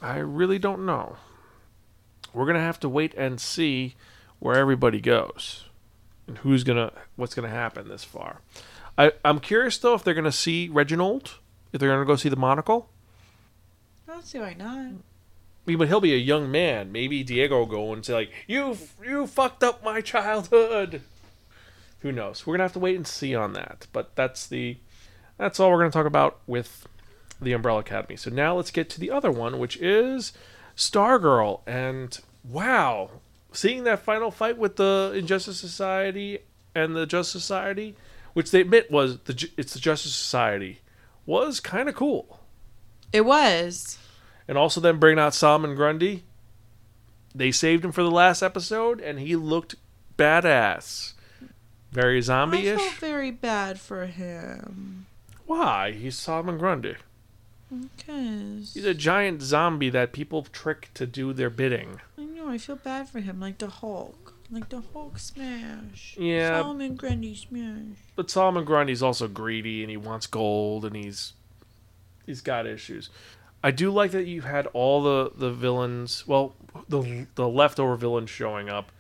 I 0.01 0.17
really 0.17 0.59
don't 0.59 0.85
know. 0.85 1.17
We're 2.33 2.45
gonna 2.45 2.59
have 2.59 2.79
to 2.81 2.89
wait 2.89 3.13
and 3.15 3.39
see 3.39 3.95
where 4.39 4.55
everybody 4.55 4.99
goes 4.99 5.65
and 6.27 6.37
who's 6.39 6.63
gonna 6.63 6.91
what's 7.15 7.33
gonna 7.33 7.49
happen 7.49 7.87
this 7.87 8.03
far. 8.03 8.41
I, 8.97 9.13
I'm 9.23 9.39
curious 9.39 9.77
though 9.77 9.93
if 9.93 10.03
they're 10.03 10.13
gonna 10.13 10.31
see 10.31 10.69
Reginald, 10.69 11.35
if 11.71 11.79
they're 11.79 11.89
gonna 11.89 12.05
go 12.05 12.15
see 12.15 12.29
the 12.29 12.35
monocle. 12.35 12.89
I 14.07 14.13
don't 14.13 14.25
see 14.25 14.39
why 14.39 14.53
not. 14.53 14.77
I 14.77 15.71
mean, 15.71 15.77
but 15.79 15.87
he'll 15.87 16.01
be 16.01 16.13
a 16.13 16.17
young 16.17 16.51
man. 16.51 16.91
Maybe 16.91 17.23
Diego 17.23 17.59
will 17.59 17.65
go 17.65 17.93
and 17.93 18.05
say 18.05 18.13
like, 18.13 18.31
"You 18.47 18.77
you 19.03 19.27
fucked 19.27 19.63
up 19.63 19.83
my 19.83 20.01
childhood." 20.01 21.01
Who 22.01 22.11
knows? 22.11 22.45
We're 22.45 22.53
gonna 22.53 22.65
have 22.65 22.73
to 22.73 22.79
wait 22.79 22.97
and 22.97 23.07
see 23.07 23.33
on 23.33 23.53
that. 23.53 23.87
But 23.91 24.15
that's 24.15 24.45
the 24.45 24.77
that's 25.37 25.59
all 25.59 25.71
we're 25.71 25.79
gonna 25.79 25.91
talk 25.91 26.05
about 26.05 26.39
with 26.47 26.87
the 27.41 27.51
Umbrella 27.53 27.79
Academy. 27.79 28.15
So 28.15 28.29
now 28.29 28.55
let's 28.55 28.71
get 28.71 28.89
to 28.91 28.99
the 28.99 29.11
other 29.11 29.31
one, 29.31 29.59
which 29.59 29.77
is 29.77 30.31
Stargirl. 30.75 31.61
And 31.67 32.17
wow, 32.43 33.09
seeing 33.51 33.83
that 33.83 33.99
final 33.99 34.31
fight 34.31 34.57
with 34.57 34.75
the 34.77 35.13
Injustice 35.15 35.59
Society 35.59 36.39
and 36.73 36.95
the 36.95 37.05
Justice 37.05 37.43
Society, 37.43 37.95
which 38.33 38.51
they 38.51 38.61
admit 38.61 38.89
was 38.91 39.19
the 39.19 39.49
it's 39.57 39.73
the 39.73 39.79
Justice 39.79 40.15
Society, 40.15 40.79
was 41.25 41.59
kind 41.59 41.89
of 41.89 41.95
cool 41.95 42.39
It 43.11 43.21
was. 43.25 43.97
and 44.47 44.57
also 44.57 44.79
then 44.79 44.99
bringing 44.99 45.19
out 45.19 45.33
Solomon 45.33 45.75
Grundy. 45.75 46.23
They 47.33 47.51
saved 47.51 47.83
him 47.83 47.91
for 47.91 48.03
the 48.03 48.11
last 48.11 48.41
episode, 48.41 49.01
and 49.01 49.19
he 49.19 49.35
looked 49.35 49.75
badass. 50.17 51.13
Very 51.91 52.21
zombie-ish. 52.21 52.79
I 52.79 52.83
felt 52.89 52.93
very 52.99 53.31
bad 53.31 53.77
for 53.79 54.05
him. 54.05 55.05
Why? 55.45 55.91
He's 55.91 56.17
Solomon 56.17 56.57
Grundy. 56.57 56.95
Because 57.69 58.73
He's 58.73 58.85
a 58.85 58.93
giant 58.93 59.41
zombie 59.41 59.89
that 59.89 60.13
people 60.13 60.43
trick 60.43 60.89
to 60.93 61.05
do 61.05 61.33
their 61.33 61.49
bidding. 61.49 61.99
I 62.17 62.23
know 62.23 62.47
I 62.49 62.57
feel 62.57 62.75
bad 62.75 63.09
for 63.09 63.19
him, 63.19 63.39
like 63.39 63.57
the 63.57 63.67
Hulk, 63.67 64.33
like 64.51 64.69
the 64.69 64.81
Hulk 64.93 65.17
smash. 65.17 66.15
Yeah. 66.17 66.61
Solomon 66.61 66.95
Grundy 66.95 67.35
smash. 67.35 67.97
But 68.15 68.29
Solomon 68.29 68.65
Grundy's 68.65 69.01
also 69.01 69.27
greedy, 69.27 69.81
and 69.81 69.89
he 69.89 69.97
wants 69.97 70.27
gold, 70.27 70.85
and 70.85 70.95
he's 70.95 71.33
he's 72.25 72.41
got 72.41 72.67
issues. 72.67 73.09
I 73.63 73.71
do 73.71 73.89
like 73.89 74.11
that 74.11 74.27
you 74.27 74.41
had 74.41 74.67
all 74.67 75.01
the 75.01 75.31
the 75.35 75.51
villains. 75.51 76.27
Well, 76.27 76.53
the 76.87 77.25
the 77.35 77.47
leftover 77.47 77.95
villains 77.95 78.29
showing 78.29 78.69
up. 78.69 78.91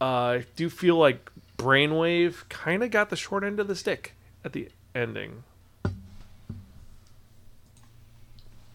Uh, 0.00 0.04
I 0.04 0.44
do 0.54 0.70
feel 0.70 0.96
like 0.96 1.30
Brainwave 1.56 2.48
kind 2.48 2.84
of 2.84 2.92
got 2.92 3.10
the 3.10 3.16
short 3.16 3.42
end 3.42 3.58
of 3.58 3.66
the 3.66 3.74
stick 3.74 4.14
at 4.44 4.52
the 4.52 4.68
ending. 4.94 5.42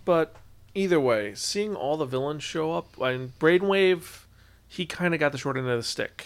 But 0.05 0.35
either 0.73 0.99
way, 0.99 1.33
seeing 1.35 1.75
all 1.75 1.97
the 1.97 2.05
villains 2.05 2.43
show 2.43 2.73
up, 2.73 2.99
and 2.99 3.37
Brainwave, 3.39 4.23
he 4.67 4.85
kind 4.85 5.13
of 5.13 5.19
got 5.19 5.31
the 5.31 5.37
short 5.37 5.57
end 5.57 5.67
of 5.69 5.77
the 5.77 5.83
stick. 5.83 6.25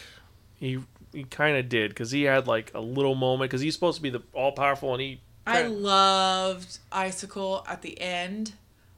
He 0.59 0.80
he 1.13 1.23
kind 1.23 1.57
of 1.57 1.69
did 1.69 1.89
because 1.91 2.11
he 2.11 2.23
had 2.23 2.47
like 2.47 2.71
a 2.73 2.82
little 2.82 3.15
moment 3.15 3.49
because 3.49 3.61
he's 3.61 3.73
supposed 3.73 3.97
to 3.97 4.01
be 4.03 4.09
the 4.09 4.21
all 4.34 4.51
powerful, 4.51 4.93
and 4.93 5.01
he 5.01 5.21
I 5.45 5.63
loved 5.63 6.80
Icicle 6.91 7.65
at 7.67 7.82
the 7.82 7.99
end 8.01 8.53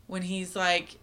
when 0.08 0.24
he's 0.24 0.56
like 0.56 0.98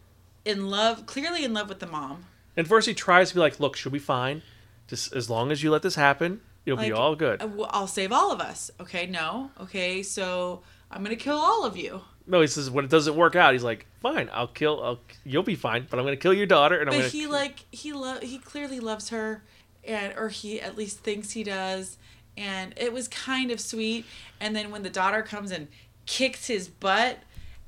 in 0.45 0.69
love, 0.69 1.07
clearly 1.07 1.45
in 1.45 1.53
love 1.55 1.69
with 1.69 1.79
the 1.81 1.87
mom. 1.87 2.25
and 2.57 2.67
first 2.67 2.87
he 2.89 2.95
tries 2.95 3.29
to 3.31 3.35
be 3.35 3.41
like, 3.41 3.61
"Look, 3.61 3.77
she'll 3.77 3.93
be 3.93 3.99
fine. 3.99 4.43
Just 4.89 5.13
as 5.13 5.29
long 5.29 5.51
as 5.53 5.63
you 5.63 5.71
let 5.71 5.83
this 5.83 5.95
happen, 5.97 6.41
it'll 6.65 6.79
be 6.79 6.93
all 6.93 7.15
good." 7.15 7.43
Uh, 7.43 7.67
I'll 7.71 7.87
save 7.87 8.13
all 8.13 8.33
of 8.33 8.41
us. 8.41 8.71
Okay, 8.81 9.07
no. 9.07 9.51
Okay, 9.61 10.03
so 10.03 10.63
I'm 10.91 11.03
gonna 11.03 11.17
kill 11.17 11.37
all 11.39 11.65
of 11.65 11.77
you. 11.77 12.03
No, 12.27 12.41
he 12.41 12.47
says 12.47 12.71
when 12.71 12.85
it 12.85 12.91
doesn't 12.91 13.15
work 13.15 13.37
out, 13.37 13.53
he's 13.53 13.63
like, 13.63 13.87
"Fine, 14.01 14.29
I'll 14.33 14.49
kill. 14.49 14.83
I'll, 14.83 15.01
you'll 15.25 15.43
be 15.43 15.55
fine, 15.55 15.87
but 15.89 15.99
I'm 15.99 16.05
gonna 16.05 16.17
kill 16.17 16.35
your 16.35 16.47
daughter." 16.47 16.79
And 16.81 16.91
I'm 16.91 16.95
But 16.97 16.99
gonna. 16.99 17.09
he 17.11 17.27
like 17.27 17.65
he 17.71 17.93
lo- 17.93 18.21
he 18.21 18.39
clearly 18.39 18.81
loves 18.81 19.11
her, 19.11 19.43
and 19.85 20.13
or 20.17 20.29
he 20.29 20.61
at 20.61 20.77
least 20.77 20.99
thinks 21.01 21.33
he 21.33 21.45
does, 21.45 21.99
and 22.37 22.75
it 22.77 22.93
was 22.93 23.07
kind 23.09 23.51
of 23.51 23.61
sweet. 23.61 24.05
And 24.41 24.57
then 24.57 24.71
when 24.71 24.83
the 24.83 24.91
daughter 24.91 25.23
comes 25.23 25.51
and 25.53 25.69
kicks 26.07 26.47
his 26.49 26.69
butt, 26.69 27.19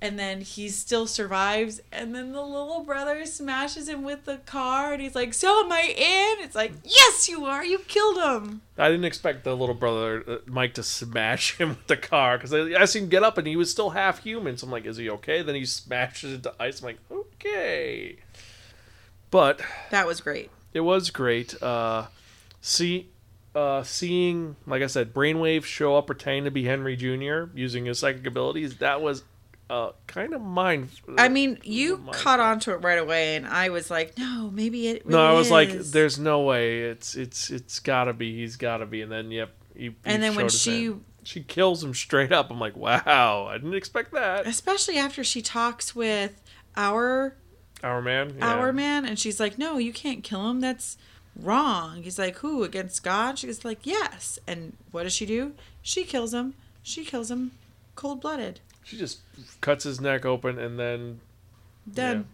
and 0.01 0.19
then 0.19 0.41
he 0.43 0.69
still 0.69 1.07
survives, 1.09 1.81
and 1.91 2.15
then 2.15 2.33
the 2.33 2.43
little 2.43 2.85
brother 2.85 3.27
smashes 3.27 3.89
him 3.89 4.03
with 4.05 4.25
the 4.27 4.37
car, 4.39 4.93
and 4.93 5.03
he's 5.03 5.15
like, 5.15 5.35
"So 5.35 5.65
am 5.65 5.73
I 5.73 5.83
in?" 5.97 6.45
It's 6.45 6.55
like, 6.55 6.73
"Yes, 6.85 7.29
you 7.29 7.45
are. 7.45 7.65
You 7.65 7.79
killed 7.81 8.19
him." 8.19 8.61
I 8.79 8.89
didn't 8.89 9.07
expect 9.07 9.43
the 9.45 9.57
little 9.57 9.75
brother 9.75 10.23
uh, 10.29 10.37
Mike 10.47 10.75
to 10.75 10.83
smash 10.83 11.57
him 11.59 11.71
with 11.71 11.87
the 11.89 11.97
car 11.97 12.39
because 12.39 12.55
I, 12.55 12.81
I 12.81 12.85
seen 12.85 13.05
him 13.05 13.09
get 13.09 13.23
up 13.25 13.39
and 13.39 13.47
he 13.47 13.57
was 13.57 13.71
still 13.71 13.91
half 13.91 14.23
human. 14.23 14.57
So 14.57 14.67
I'm 14.67 14.71
like, 14.73 14.87
"Is 14.87 14.97
he 14.99 15.11
okay?" 15.11 15.43
Then 15.43 15.55
he 15.57 15.65
smashes 15.65 16.33
into 16.35 16.55
ice. 16.61 16.81
I'm 16.81 16.87
like, 16.87 16.99
"Okay," 17.11 18.17
but 19.31 19.61
That 19.91 20.07
was 20.07 20.21
great. 20.21 20.51
it 20.73 20.81
was 20.81 21.11
great. 21.11 21.61
Uh, 21.63 22.07
see, 22.61 23.09
uh, 23.55 23.83
seeing 23.83 24.57
like 24.67 24.83
I 24.83 24.87
said, 24.87 25.13
Brainwave 25.13 25.65
show 25.65 25.97
up 25.97 26.07
pretending 26.07 26.45
to 26.45 26.51
be 26.51 26.65
Henry 26.65 26.97
Jr. 26.97 27.51
using 27.55 27.87
his 27.87 27.99
psychic 27.99 28.27
abilities. 28.27 28.77
That 28.77 29.01
was 29.01 29.25
uh, 29.71 29.91
kind 30.07 30.33
of 30.35 30.41
mind. 30.41 30.89
I 31.19 31.29
mean, 31.29 31.59
you 31.63 31.99
my 31.99 32.13
caught 32.13 32.39
God. 32.39 32.51
on 32.53 32.61
to 32.61 32.73
it 32.73 32.77
right 32.77 32.99
away, 32.99 33.37
and 33.37 33.47
I 33.47 33.69
was 33.71 33.91
like, 33.91 34.17
"No, 34.19 34.51
maybe 34.53 34.89
it." 34.89 35.05
Really 35.05 35.17
no, 35.19 35.27
I 35.27 35.33
was 35.33 35.51
like, 35.51 35.71
"There's 35.71 36.19
no 36.19 36.41
way. 36.43 36.83
It's 36.83 37.15
it's 37.15 37.51
it's 37.51 37.79
gotta 37.81 38.13
be. 38.13 38.35
He's 38.37 38.57
gotta 38.57 38.87
be." 38.87 39.03
And 39.03 39.13
then 39.13 39.31
yep. 39.31 39.51
He, 39.75 39.85
he 39.91 39.95
And 40.05 40.23
then 40.23 40.35
when 40.35 40.49
she- 40.49 40.85
hand. 40.87 41.05
she 41.23 41.43
kills 41.43 41.85
him 41.85 41.95
straight 41.95 42.33
up. 42.33 42.51
I'm 42.51 42.59
like, 42.59 42.77
wow, 42.77 43.47
I 43.47 43.59
didn't 43.59 43.75
expect 43.75 44.13
that. 44.13 44.47
especially 44.47 44.97
after 44.99 45.23
she 45.23 45.43
talks 45.43 45.95
with 45.95 46.43
our 46.77 47.37
Our 47.83 48.01
man. 48.03 48.35
Yeah. 48.39 48.55
our 48.55 48.73
man 48.73 49.05
and 49.05 49.19
she's 49.19 49.39
like 49.39 49.57
no 49.59 49.79
you 49.79 49.93
can't 49.93 50.25
kill 50.25 50.49
him 50.51 50.61
that's 50.61 50.97
wrong 51.37 52.03
he's 52.03 52.19
like 52.19 52.37
who 52.39 52.65
against 52.65 53.03
god 53.05 53.39
she's 53.39 53.65
like 53.65 53.87
yes 53.87 54.39
and 54.47 54.77
what 54.91 55.05
does 55.05 55.13
she 55.13 55.25
do 55.27 55.53
she 55.83 56.03
kills 56.05 56.35
him 56.35 56.55
she 56.83 57.05
kills 57.05 57.31
him 57.31 57.53
cold-blooded 57.95 58.61
She 58.89 58.97
just 58.97 59.21
cuts 59.61 59.85
his 59.85 60.01
neck 60.01 60.25
open 60.25 60.59
and 60.59 60.79
then 60.79 61.21
done 61.93 62.27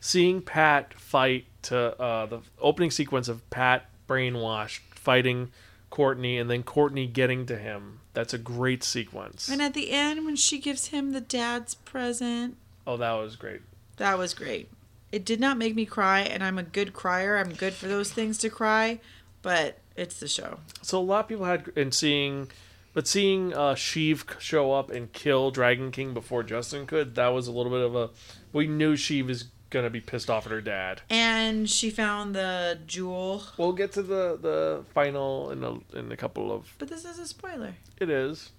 seeing 0.00 0.42
Pat 0.42 0.94
fight 0.94 1.46
to 1.62 1.98
uh, 2.00 2.26
the 2.26 2.40
opening 2.60 2.90
sequence 2.90 3.28
of 3.28 3.48
Pat 3.50 3.86
brainwashed 4.08 4.80
fighting 4.94 5.50
Courtney 5.90 6.38
and 6.38 6.50
then 6.50 6.62
Courtney 6.62 7.06
getting 7.06 7.46
to 7.46 7.56
him. 7.56 8.00
That's 8.14 8.34
a 8.34 8.38
great 8.38 8.82
sequence. 8.82 9.48
and 9.48 9.62
at 9.62 9.74
the 9.74 9.90
end 9.90 10.24
when 10.26 10.36
she 10.36 10.58
gives 10.58 10.88
him 10.88 11.12
the 11.12 11.20
dad's 11.20 11.74
present 11.74 12.56
oh, 12.86 12.96
that 12.98 13.12
was 13.12 13.36
great. 13.36 13.62
that 13.96 14.18
was 14.18 14.34
great 14.34 14.68
it 15.12 15.24
did 15.24 15.40
not 15.40 15.56
make 15.56 15.74
me 15.74 15.86
cry 15.86 16.20
and 16.20 16.42
i'm 16.44 16.58
a 16.58 16.62
good 16.62 16.92
crier 16.92 17.38
i'm 17.38 17.52
good 17.54 17.72
for 17.72 17.86
those 17.88 18.12
things 18.12 18.36
to 18.38 18.50
cry 18.50 18.98
but 19.40 19.78
it's 19.96 20.18
the 20.20 20.28
show 20.28 20.58
So 20.82 20.98
a 20.98 21.00
lot 21.00 21.20
of 21.20 21.28
people 21.28 21.44
had 21.46 21.70
and 21.76 21.94
seeing, 21.94 22.50
but 22.94 23.06
seeing 23.06 23.52
uh, 23.54 23.74
Sheev 23.74 24.38
show 24.40 24.72
up 24.72 24.90
and 24.90 25.12
kill 25.12 25.50
Dragon 25.50 25.90
King 25.90 26.14
before 26.14 26.42
Justin 26.42 26.86
could, 26.86 27.14
that 27.14 27.28
was 27.28 27.46
a 27.48 27.52
little 27.52 27.72
bit 27.72 27.80
of 27.80 27.94
a. 27.94 28.10
We 28.52 28.66
knew 28.66 28.94
Sheev 28.94 29.26
was 29.26 29.44
gonna 29.70 29.88
be 29.90 30.00
pissed 30.00 30.28
off 30.28 30.44
at 30.44 30.52
her 30.52 30.60
dad. 30.60 31.00
and 31.08 31.68
she 31.70 31.88
found 31.88 32.34
the 32.34 32.78
jewel 32.86 33.42
We'll 33.56 33.72
get 33.72 33.92
to 33.92 34.02
the 34.02 34.36
the 34.38 34.84
final 34.92 35.50
in 35.50 35.64
a 35.64 35.98
in 35.98 36.12
a 36.12 36.16
couple 36.16 36.52
of 36.52 36.74
but 36.78 36.88
this 36.88 37.06
is 37.06 37.18
a 37.18 37.26
spoiler 37.26 37.74
It 37.98 38.10
is. 38.10 38.50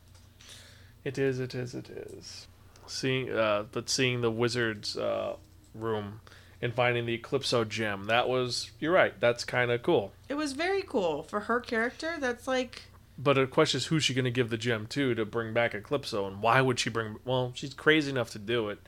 It 1.03 1.17
is. 1.19 1.39
It 1.39 1.53
is. 1.53 1.75
It 1.75 1.89
is. 1.89 2.47
Seeing, 2.87 3.29
uh, 3.31 3.65
but 3.71 3.89
seeing 3.89 4.21
the 4.21 4.31
wizard's 4.31 4.97
uh, 4.97 5.35
room 5.75 6.21
and 6.61 6.73
finding 6.73 7.05
the 7.05 7.17
Eclipso 7.17 7.67
gem. 7.67 8.05
That 8.05 8.27
was. 8.29 8.71
You're 8.79 8.93
right. 8.93 9.13
That's 9.19 9.43
kind 9.45 9.69
of 9.69 9.83
cool. 9.83 10.13
It 10.29 10.35
was 10.35 10.53
very 10.53 10.81
cool 10.81 11.23
for 11.23 11.41
her 11.41 11.59
character. 11.59 12.15
That's 12.19 12.47
like 12.47 12.83
But 13.17 13.33
the 13.33 13.45
question 13.45 13.77
is, 13.77 13.85
who's 13.87 14.03
she 14.03 14.13
going 14.13 14.25
to 14.25 14.31
give 14.31 14.49
the 14.49 14.57
gem 14.57 14.87
to 14.87 15.13
to 15.13 15.25
bring 15.25 15.53
back 15.53 15.73
Eclipso, 15.73 16.27
and 16.27 16.41
why 16.41 16.61
would 16.61 16.79
she 16.79 16.89
bring? 16.89 17.17
Well, 17.25 17.51
she's 17.55 17.73
crazy 17.73 18.09
enough 18.09 18.31
to 18.31 18.39
do 18.39 18.69
it, 18.69 18.79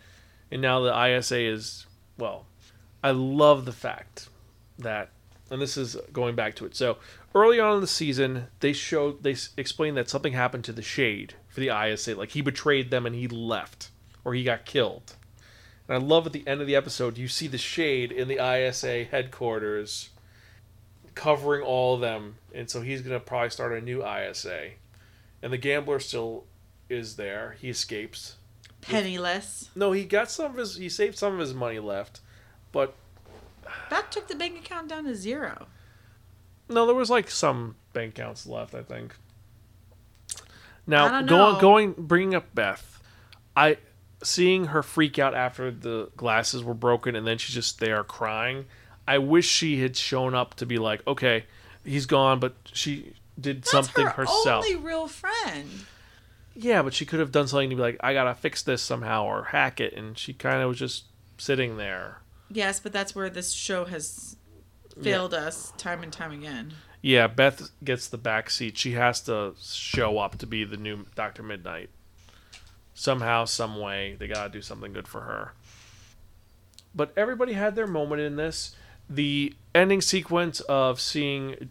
and 0.51 0.61
now 0.61 0.81
the 0.81 1.17
ISA 1.17 1.39
is. 1.39 1.85
Well, 2.17 2.45
I 3.03 3.11
love 3.11 3.65
the 3.65 3.71
fact 3.71 4.29
that, 4.79 5.11
and 5.51 5.61
this 5.61 5.77
is 5.77 5.95
going 6.11 6.35
back 6.35 6.55
to 6.55 6.65
it. 6.65 6.75
So 6.75 6.97
early 7.35 7.59
on 7.59 7.75
in 7.75 7.81
the 7.81 7.87
season, 7.87 8.47
they 8.61 8.73
showed 8.73 9.21
they 9.21 9.35
explained 9.57 9.97
that 9.97 10.09
something 10.09 10.33
happened 10.33 10.63
to 10.65 10.73
the 10.73 10.81
Shade 10.81 11.35
for 11.49 11.59
the 11.59 11.69
ISA, 11.69 12.15
like 12.15 12.31
he 12.31 12.41
betrayed 12.41 12.89
them 12.89 13.05
and 13.05 13.15
he 13.15 13.27
left, 13.27 13.89
or 14.23 14.33
he 14.33 14.43
got 14.43 14.65
killed. 14.65 15.15
And 15.87 15.95
I 15.95 15.99
love 15.99 16.25
at 16.25 16.33
the 16.33 16.47
end 16.47 16.61
of 16.61 16.67
the 16.67 16.75
episode, 16.75 17.17
you 17.17 17.27
see 17.27 17.47
the 17.47 17.59
Shade 17.59 18.11
in 18.11 18.27
the 18.27 18.43
ISA 18.43 19.03
headquarters 19.03 20.09
covering 21.15 21.63
all 21.63 21.95
of 21.95 22.01
them, 22.01 22.35
and 22.53 22.69
so 22.69 22.81
he's 22.81 23.01
gonna 23.01 23.19
probably 23.19 23.49
start 23.49 23.73
a 23.73 23.81
new 23.81 24.05
ISA. 24.05 24.71
And 25.41 25.51
the 25.53 25.57
gambler 25.57 25.99
still 25.99 26.45
is 26.89 27.15
there. 27.15 27.55
He 27.59 27.69
escapes. 27.69 28.35
penniless. 28.81 29.69
No, 29.75 29.91
he 29.91 30.03
got 30.05 30.29
some 30.29 30.51
of 30.51 30.57
his. 30.57 30.75
He 30.75 30.89
saved 30.89 31.17
some 31.17 31.33
of 31.33 31.39
his 31.39 31.53
money 31.53 31.79
left, 31.79 32.19
but 32.71 32.93
That 33.89 34.11
took 34.11 34.27
the 34.27 34.35
bank 34.35 34.57
account 34.59 34.87
down 34.89 35.05
to 35.05 35.15
zero. 35.15 35.67
no, 36.69 36.85
there 36.85 36.95
was 36.95 37.09
like 37.09 37.29
some 37.31 37.75
bank 37.93 38.17
accounts 38.17 38.45
left. 38.45 38.75
I 38.75 38.83
think. 38.83 39.15
Now 40.87 41.07
I 41.13 41.23
going 41.23 41.59
going 41.59 41.93
bringing 41.97 42.35
up 42.35 42.53
Beth, 42.53 43.01
I 43.55 43.77
seeing 44.23 44.65
her 44.65 44.83
freak 44.83 45.17
out 45.19 45.33
after 45.33 45.71
the 45.71 46.09
glasses 46.15 46.63
were 46.63 46.73
broken 46.73 47.15
and 47.15 47.25
then 47.25 47.37
she's 47.37 47.55
just 47.55 47.79
there 47.79 48.03
crying. 48.03 48.65
I 49.07 49.17
wish 49.19 49.47
she 49.47 49.81
had 49.81 49.95
shown 49.95 50.33
up 50.33 50.55
to 50.55 50.65
be 50.65 50.77
like, 50.77 51.05
okay, 51.07 51.45
he's 51.83 52.05
gone, 52.05 52.39
but 52.39 52.55
she 52.73 53.13
did 53.39 53.57
That's 53.63 53.71
something 53.71 54.05
her 54.05 54.11
herself. 54.11 54.65
only 54.65 54.75
real 54.75 55.07
friend. 55.07 55.69
Yeah, 56.55 56.81
but 56.81 56.93
she 56.93 57.05
could 57.05 57.19
have 57.19 57.31
done 57.31 57.47
something 57.47 57.69
to 57.69 57.75
be 57.75 57.81
like, 57.81 57.97
I 57.99 58.13
gotta 58.13 58.33
fix 58.33 58.63
this 58.63 58.81
somehow 58.81 59.25
or 59.25 59.43
hack 59.45 59.79
it, 59.81 59.93
and 59.93 60.17
she 60.17 60.33
kind 60.33 60.61
of 60.61 60.69
was 60.69 60.79
just 60.79 61.03
sitting 61.37 61.77
there. 61.77 62.21
Yes, 62.49 62.79
but 62.79 62.93
that's 62.93 63.13
where 63.13 63.29
this 63.29 63.51
show 63.51 63.85
has 63.85 64.37
failed 65.01 65.33
us 65.33 65.73
time 65.77 66.01
and 66.03 66.13
time 66.13 66.31
again. 66.31 66.73
Yeah, 67.01 67.27
Beth 67.27 67.69
gets 67.83 68.07
the 68.07 68.17
back 68.17 68.49
seat. 68.49 68.77
She 68.77 68.93
has 68.93 69.21
to 69.21 69.53
show 69.61 70.17
up 70.17 70.37
to 70.39 70.47
be 70.47 70.63
the 70.63 70.77
new 70.77 71.05
Doctor 71.13 71.43
Midnight. 71.43 71.89
Somehow, 72.93 73.45
some 73.45 73.77
way, 73.79 74.15
they 74.17 74.27
gotta 74.27 74.49
do 74.49 74.61
something 74.61 74.93
good 74.93 75.07
for 75.07 75.21
her. 75.21 75.53
But 76.95 77.11
everybody 77.17 77.53
had 77.53 77.75
their 77.75 77.87
moment 77.87 78.21
in 78.21 78.37
this. 78.37 78.75
The 79.09 79.53
ending 79.73 80.01
sequence 80.01 80.59
of 80.61 80.99
seeing 80.99 81.69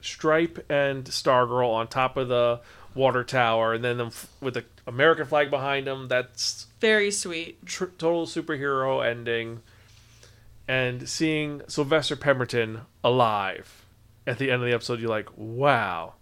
Stripe 0.00 0.64
and 0.70 1.04
Stargirl 1.04 1.72
on 1.72 1.88
top 1.88 2.16
of 2.16 2.28
the 2.28 2.60
water 2.94 3.24
tower, 3.24 3.72
and 3.74 3.82
then 3.84 3.98
them 3.98 4.08
f- 4.08 4.28
with 4.40 4.54
the 4.54 4.64
American 4.86 5.26
flag 5.26 5.50
behind 5.50 5.86
them. 5.86 6.08
That's 6.08 6.66
Very 6.80 7.10
sweet. 7.10 7.64
tr- 7.66 7.84
total 7.98 8.26
superhero 8.26 9.04
ending 9.04 9.60
and 10.68 11.08
seeing 11.08 11.62
Sylvester 11.68 12.16
Pemberton 12.16 12.82
alive 13.02 13.84
at 14.26 14.38
the 14.38 14.50
end 14.50 14.62
of 14.62 14.68
the 14.68 14.74
episode 14.74 15.00
you're 15.00 15.10
like 15.10 15.28
wow 15.36 16.14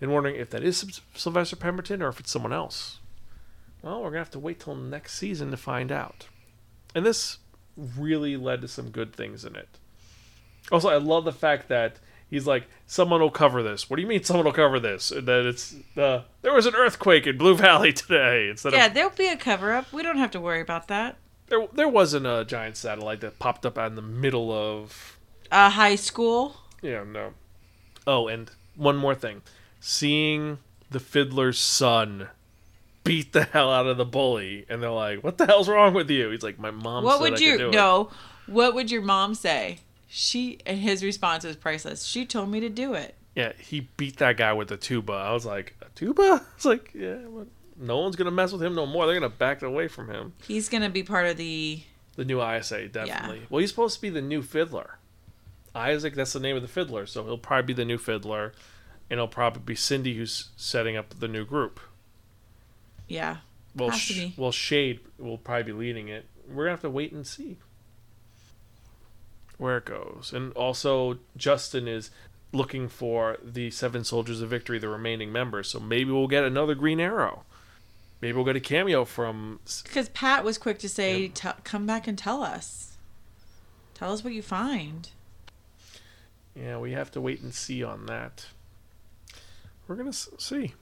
and 0.00 0.12
wondering 0.12 0.36
if 0.36 0.50
that 0.50 0.62
is 0.62 1.00
Sylvester 1.16 1.56
Pemberton 1.56 2.00
or 2.00 2.08
if 2.08 2.20
it's 2.20 2.30
someone 2.30 2.52
else 2.52 3.00
well 3.82 4.00
we're 4.00 4.10
gonna 4.10 4.18
have 4.18 4.30
to 4.30 4.38
wait 4.38 4.60
till 4.60 4.76
next 4.76 5.14
season 5.14 5.50
to 5.50 5.56
find 5.56 5.90
out 5.90 6.28
and 6.94 7.04
this 7.04 7.38
really 7.76 8.36
led 8.36 8.60
to 8.60 8.68
some 8.68 8.90
good 8.90 9.12
things 9.12 9.44
in 9.44 9.56
it 9.56 9.68
also 10.70 10.88
I 10.88 10.96
love 10.96 11.24
the 11.24 11.32
fact 11.32 11.68
that 11.68 11.96
he's 12.30 12.46
like 12.46 12.66
someone 12.86 13.20
will 13.20 13.30
cover 13.30 13.62
this 13.62 13.88
what 13.88 13.96
do 13.96 14.02
you 14.02 14.08
mean 14.08 14.22
someone 14.22 14.44
will 14.44 14.52
cover 14.52 14.78
this 14.78 15.10
and 15.10 15.26
that 15.26 15.46
it's 15.46 15.74
uh, 15.96 16.22
there 16.42 16.52
was 16.52 16.66
an 16.66 16.74
earthquake 16.74 17.26
in 17.26 17.38
Blue 17.38 17.54
Valley 17.66 17.92
today 17.92 18.48
instead 18.50 18.72
of 18.74 18.78
Yeah, 18.78 18.88
there'll 18.88 19.10
be 19.10 19.28
a 19.28 19.36
cover 19.36 19.72
up. 19.72 19.92
We 19.92 20.02
don't 20.02 20.18
have 20.18 20.30
to 20.32 20.40
worry 20.40 20.60
about 20.60 20.88
that. 20.88 21.16
there, 21.48 21.66
there 21.72 21.88
wasn't 21.88 22.26
a 22.26 22.44
giant 22.44 22.76
satellite 22.76 23.20
that 23.22 23.38
popped 23.38 23.64
up 23.64 23.78
out 23.78 23.88
in 23.90 23.96
the 23.96 24.02
middle 24.02 24.52
of. 24.52 25.18
Uh, 25.50 25.70
high 25.70 25.96
school. 25.96 26.56
Yeah, 26.82 27.04
no. 27.04 27.32
Oh, 28.06 28.28
and 28.28 28.50
one 28.76 28.96
more 28.96 29.14
thing. 29.14 29.40
Seeing 29.80 30.58
the 30.90 31.00
fiddler's 31.00 31.58
son 31.58 32.28
beat 33.04 33.32
the 33.32 33.44
hell 33.44 33.72
out 33.72 33.86
of 33.86 33.96
the 33.96 34.04
bully, 34.04 34.66
and 34.68 34.82
they're 34.82 34.90
like, 34.90 35.24
what 35.24 35.38
the 35.38 35.46
hell's 35.46 35.68
wrong 35.68 35.94
with 35.94 36.10
you? 36.10 36.28
He's 36.30 36.42
like, 36.42 36.58
my 36.58 36.70
mom 36.70 37.04
what 37.04 37.14
said 37.14 37.22
would 37.22 37.34
I 37.34 37.38
you 37.38 37.50
could 37.52 37.58
do 37.58 37.68
it." 37.68 37.72
no? 37.72 38.10
What 38.46 38.74
would 38.74 38.90
your 38.90 39.02
mom 39.02 39.34
say? 39.34 39.78
She 40.08 40.58
and 40.64 40.78
his 40.78 41.04
response 41.04 41.44
was 41.44 41.54
priceless. 41.54 42.04
She 42.04 42.24
told 42.24 42.50
me 42.50 42.60
to 42.60 42.70
do 42.70 42.94
it. 42.94 43.14
Yeah, 43.34 43.52
he 43.58 43.88
beat 43.96 44.16
that 44.16 44.38
guy 44.38 44.54
with 44.54 44.72
a 44.72 44.76
tuba. 44.76 45.12
I 45.12 45.32
was 45.32 45.46
like, 45.46 45.76
a 45.82 45.86
tuba? 45.94 46.22
I 46.42 46.54
was 46.56 46.64
like, 46.64 46.90
yeah, 46.94 47.18
no 47.76 47.98
one's 47.98 48.16
to 48.16 48.30
mess 48.30 48.50
with 48.50 48.62
him 48.62 48.74
no 48.74 48.86
more. 48.86 49.06
They're 49.06 49.20
to 49.20 49.28
back 49.28 49.62
away 49.62 49.86
from 49.86 50.08
him. 50.08 50.32
He's 50.42 50.68
gonna 50.68 50.90
be 50.90 51.02
part 51.02 51.26
of 51.26 51.36
the. 51.36 51.82
The 52.16 52.24
new 52.24 52.42
ISA, 52.42 52.88
definitely. 52.88 53.42
Well, 53.48 53.60
he's 53.60 53.70
supposed 53.70 53.96
to 53.96 54.00
be 54.02 54.10
the 54.10 54.22
new 54.22 54.42
fiddler. 54.42 54.98
Isaac, 55.74 56.14
that's 56.14 56.32
the 56.32 56.40
name 56.40 56.56
of 56.56 56.62
the 56.62 56.68
fiddler, 56.68 57.06
so 57.06 57.24
he'll 57.24 57.38
probably 57.38 57.66
be 57.66 57.72
the 57.74 57.84
new 57.84 57.98
fiddler, 57.98 58.52
and 59.08 59.18
it'll 59.18 59.28
probably 59.28 59.62
be 59.64 59.76
Cindy 59.76 60.16
who's 60.16 60.48
setting 60.56 60.96
up 60.96 61.20
the 61.20 61.28
new 61.28 61.44
group. 61.44 61.78
Yeah. 63.06 63.36
Well, 63.76 63.92
sh- 63.92 64.30
well, 64.36 64.50
Shade 64.50 65.00
will 65.18 65.38
probably 65.38 65.64
be 65.64 65.78
leading 65.78 66.08
it. 66.08 66.26
We're 66.48 66.64
gonna 66.64 66.70
have 66.70 66.80
to 66.80 66.90
wait 66.90 67.12
and 67.12 67.24
see 67.26 67.58
where 69.58 69.76
it 69.78 69.84
goes. 69.84 70.32
And 70.34 70.52
also, 70.54 71.18
Justin 71.36 71.86
is 71.86 72.10
looking 72.52 72.88
for 72.88 73.36
the 73.42 73.70
Seven 73.70 74.04
Soldiers 74.04 74.40
of 74.40 74.48
Victory, 74.48 74.78
the 74.78 74.88
remaining 74.88 75.30
members. 75.30 75.68
So 75.68 75.78
maybe 75.78 76.10
we'll 76.10 76.28
get 76.28 76.44
another 76.44 76.74
Green 76.74 77.00
Arrow. 77.00 77.44
Maybe 78.22 78.34
we'll 78.34 78.44
get 78.44 78.56
a 78.56 78.60
cameo 78.60 79.04
from 79.04 79.60
Because 79.84 80.08
Pat 80.08 80.44
was 80.44 80.58
quick 80.58 80.78
to 80.80 80.88
say, 80.88 81.28
"Tell- 81.28 81.56
"Come 81.62 81.86
back 81.86 82.08
and 82.08 82.18
tell 82.18 82.42
us. 82.42 82.96
Tell 83.94 84.12
us 84.12 84.24
what 84.24 84.32
you 84.32 84.42
find." 84.42 85.10
Yeah, 86.56 86.78
we 86.78 86.92
have 86.92 87.10
to 87.12 87.20
wait 87.20 87.40
and 87.40 87.54
see 87.54 87.84
on 87.84 88.06
that. 88.06 88.46
We're 89.86 89.94
gonna 89.94 90.12
see, 90.12 90.74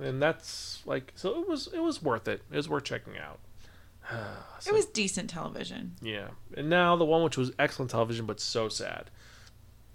and 0.00 0.20
that's 0.20 0.82
like 0.84 1.12
so. 1.14 1.40
It 1.40 1.48
was 1.48 1.68
it 1.68 1.78
was 1.80 2.02
worth 2.02 2.26
it. 2.26 2.42
It 2.50 2.56
was 2.56 2.68
worth 2.68 2.84
checking 2.84 3.16
out. 3.16 3.38
It 4.66 4.74
was 4.74 4.84
decent 4.86 5.30
television. 5.30 5.94
yeah, 6.02 6.28
and 6.54 6.68
now 6.68 6.94
the 6.94 7.04
one 7.04 7.22
which 7.22 7.38
was 7.38 7.50
excellent 7.58 7.90
television 7.90 8.26
but 8.26 8.40
so 8.40 8.68
sad. 8.68 9.10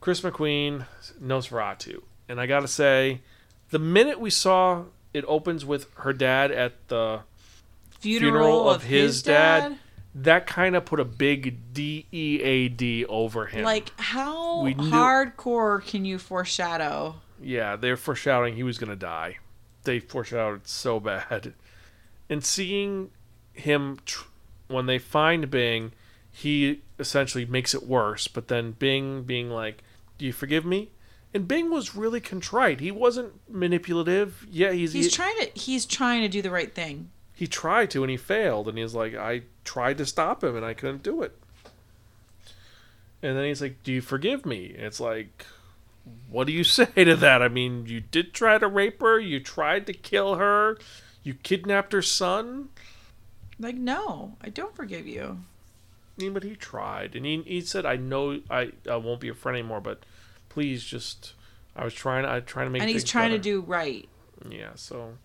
Chris 0.02 0.22
McQueen, 0.22 0.88
NOS4A2, 1.22 2.02
and 2.30 2.42
I 2.42 2.48
gotta 2.48 2.68
say, 2.68 3.22
the 3.70 3.78
minute 3.78 4.20
we 4.20 4.32
saw 4.32 4.86
it 5.14 5.24
opens 5.28 5.66
with 5.66 5.88
her 5.98 6.14
dad 6.14 6.52
at 6.52 6.88
the 6.88 7.22
Funeral, 8.00 8.32
Funeral 8.32 8.70
of, 8.70 8.76
of 8.78 8.84
his, 8.84 9.02
his 9.16 9.24
dad. 9.24 9.70
dad? 9.70 9.78
that 10.16 10.48
kind 10.48 10.76
of 10.76 10.86
put 10.86 11.00
a 11.00 11.06
big 11.06 11.74
D 11.74 12.06
E 12.12 12.42
A 12.42 12.68
D 12.70 13.06
over 13.06 13.46
him. 13.46 13.64
Like 13.66 13.92
how 14.00 14.64
knew- 14.64 14.74
hardcore 14.76 15.86
can 15.86 16.06
you 16.06 16.18
foreshadow? 16.18 17.16
Yeah, 17.42 17.76
they're 17.76 17.98
foreshadowing 17.98 18.56
he 18.56 18.64
was 18.64 18.78
gonna 18.78 18.96
die. 18.96 19.38
They 19.84 20.00
foreshadowed 20.00 20.62
it 20.62 20.68
so 20.68 21.00
bad, 21.00 21.54
and 22.30 22.44
seeing 22.44 23.12
him 23.56 24.00
tr- 24.06 24.26
when 24.68 24.86
they 24.86 24.98
find 25.00 25.50
Bing, 25.50 25.92
he 26.32 26.82
essentially 27.00 27.46
makes 27.46 27.74
it 27.74 27.84
worse. 27.88 28.28
But 28.28 28.48
then 28.48 28.72
Bing 28.72 29.24
being 29.24 29.50
like, 29.50 29.84
"Do 30.18 30.26
you 30.26 30.34
forgive 30.34 30.66
me?" 30.66 30.90
And 31.34 31.48
Bing 31.48 31.70
was 31.70 31.96
really 31.96 32.22
contrite. 32.22 32.80
He 32.80 32.92
wasn't 32.92 33.34
manipulative. 33.50 34.46
Yeah, 34.50 34.72
he's 34.72 34.94
He's 34.94 35.06
he, 35.06 35.12
trying 35.12 35.38
to 35.40 35.50
he's 35.60 35.86
trying 35.86 36.22
to 36.22 36.30
do 36.30 36.42
the 36.42 36.52
right 36.52 36.74
thing. 36.74 37.10
he 37.34 37.48
tried 37.48 37.92
to 37.92 38.04
and 38.04 38.10
he 38.12 38.18
failed. 38.18 38.68
And 38.68 38.78
he's 38.78 38.94
like, 38.96 39.16
"I 39.16 39.42
tried 39.66 39.98
to 40.00 40.06
stop 40.06 40.44
him 40.44 40.56
and 40.56 40.66
I 40.66 40.74
couldn't 40.74 41.04
do 41.04 41.22
it." 41.22 41.38
And 43.22 43.36
then 43.38 43.46
he's 43.46 43.62
like, 43.62 43.84
"Do 43.84 43.92
you 43.92 44.02
forgive 44.02 44.46
me?" 44.46 44.74
And 44.76 44.84
it's 44.86 45.00
like, 45.00 45.46
what 46.30 46.46
do 46.48 46.54
you 46.54 46.64
say 46.78 46.86
to 46.96 47.16
that? 47.16 47.42
I 47.42 47.48
mean, 47.48 47.86
you 47.88 48.00
did 48.02 48.34
try 48.34 48.58
to 48.58 48.68
rape 48.68 49.02
her. 49.02 49.20
You 49.20 49.40
tried 49.40 49.88
to 49.88 49.94
kill 49.94 50.36
her. 50.36 50.78
You 51.24 51.34
kidnapped 51.34 51.94
her 51.94 52.04
son. 52.04 52.70
Like, 53.60 53.76
no, 53.76 54.36
I 54.42 54.50
don't 54.50 54.76
forgive 54.76 55.08
you. 55.08 55.40
I 56.18 56.22
mean, 56.22 56.34
but 56.34 56.44
he 56.44 56.56
tried, 56.56 57.16
and 57.16 57.26
he 57.26 57.42
he 57.46 57.62
said, 57.62 57.86
"I 57.86 57.96
know 57.98 58.42
I, 58.50 58.72
I 58.90 58.96
won't 58.96 59.20
be 59.20 59.30
a 59.30 59.34
friend 59.34 59.58
anymore, 59.58 59.82
but 59.82 60.04
please 60.50 60.84
just." 60.84 61.34
I 61.76 61.84
was 61.84 61.94
trying. 61.94 62.24
I 62.26 62.40
trying 62.40 62.68
to 62.68 62.70
make. 62.70 62.82
and 62.82 62.90
he's 62.90 63.04
trying 63.04 63.32
to 63.32 63.38
do 63.38 63.60
right. 63.60 64.08
Yeah. 64.50 64.72
So, 64.76 65.18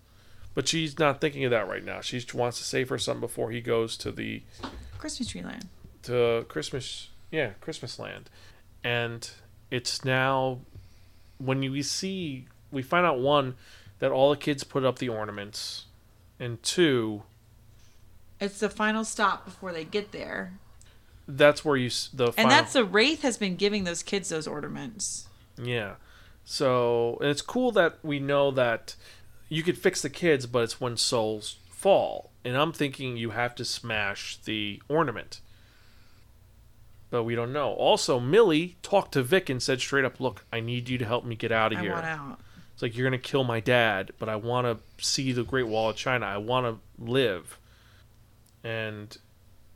but 0.55 0.67
she's 0.67 0.99
not 0.99 1.21
thinking 1.21 1.45
of 1.45 1.53
that 1.53 1.69
right 1.69 1.85
now. 1.85 2.01
She 2.01 2.21
wants 2.35 2.59
to 2.59 2.65
save 2.65 2.89
her 2.89 2.99
son 2.99 3.21
before 3.21 3.53
he 3.53 3.61
goes 3.61 3.97
to 3.99 4.11
the 4.11 4.43
Christmas 4.99 5.29
tree 5.29 5.43
land. 5.43 5.69
to 6.05 6.45
Christmas. 6.49 7.09
Yeah, 7.31 7.51
Christmas 7.61 8.01
land, 8.01 8.29
and 8.83 9.31
it's 9.71 10.05
now 10.05 10.59
when 11.39 11.63
you 11.63 11.71
we 11.71 11.83
see 11.83 12.47
we 12.73 12.83
find 12.83 13.07
out 13.07 13.21
one 13.21 13.55
that 14.01 14.11
all 14.11 14.31
the 14.31 14.37
kids 14.37 14.65
put 14.65 14.85
up 14.85 14.99
the 14.99 15.09
ornaments, 15.09 15.87
and 16.41 16.61
two 16.65 17.23
It's 18.41 18.59
the 18.61 18.71
final 18.71 19.05
stop 19.05 19.45
before 19.45 19.73
they 19.73 19.85
get 19.85 20.13
there. 20.13 20.55
that's 21.29 21.65
where 21.65 21.77
you 21.77 21.87
s- 21.87 22.09
the 22.13 22.27
And 22.27 22.35
final, 22.35 22.51
that's 22.51 22.73
the 22.73 22.85
Wraith 22.85 23.23
has 23.23 23.37
been 23.39 23.55
giving 23.57 23.85
those 23.85 24.03
kids 24.03 24.31
those 24.31 24.47
ornaments. 24.49 25.27
Yeah. 25.63 25.95
So, 26.45 27.19
and 27.21 27.29
it's 27.31 27.43
cool 27.43 27.71
that 27.73 27.99
we 28.03 28.19
know 28.19 28.51
that 28.51 28.97
you 29.49 29.63
could 29.63 29.79
fix 29.79 30.03
the 30.03 30.11
kids, 30.11 30.47
but 30.47 30.65
it's 30.65 30.81
when 30.81 30.97
souls 30.97 31.57
fall. 31.69 32.31
And 32.45 32.57
I'm 32.57 32.73
thinking 32.73 33.17
you 33.17 33.31
have 33.31 33.55
to 33.57 33.65
smash 33.65 34.39
the 34.45 34.83
ornament. 34.89 35.41
But 37.11 37.25
we 37.25 37.35
don't 37.35 37.53
know. 37.53 37.73
Also, 37.75 38.21
Millie 38.21 38.77
talked 38.83 39.13
to 39.13 39.23
Vic 39.23 39.49
and 39.49 39.63
said 39.63 39.81
straight 39.81 40.05
up, 40.05 40.21
"Look, 40.21 40.45
I 40.53 40.61
need 40.61 40.89
you 40.89 40.97
to 40.99 41.05
help 41.05 41.25
me 41.25 41.35
get 41.37 41.51
out 41.53 41.73
of 41.73 41.79
I 41.79 41.83
here." 41.83 41.93
want 41.93 42.07
out. 42.07 42.41
It's 42.73 42.83
like 42.83 42.97
you're 42.97 43.09
going 43.09 43.21
to 43.21 43.29
kill 43.29 43.45
my 43.45 43.61
dad, 43.61 44.13
but 44.19 44.29
I 44.29 44.37
want 44.37 44.67
to 44.67 45.05
see 45.05 45.33
the 45.33 45.43
Great 45.45 45.67
Wall 45.67 45.91
of 45.91 45.97
China. 45.97 46.27
I 46.27 46.39
want 46.39 46.67
to 46.67 47.05
live. 47.05 47.59
And 48.63 49.17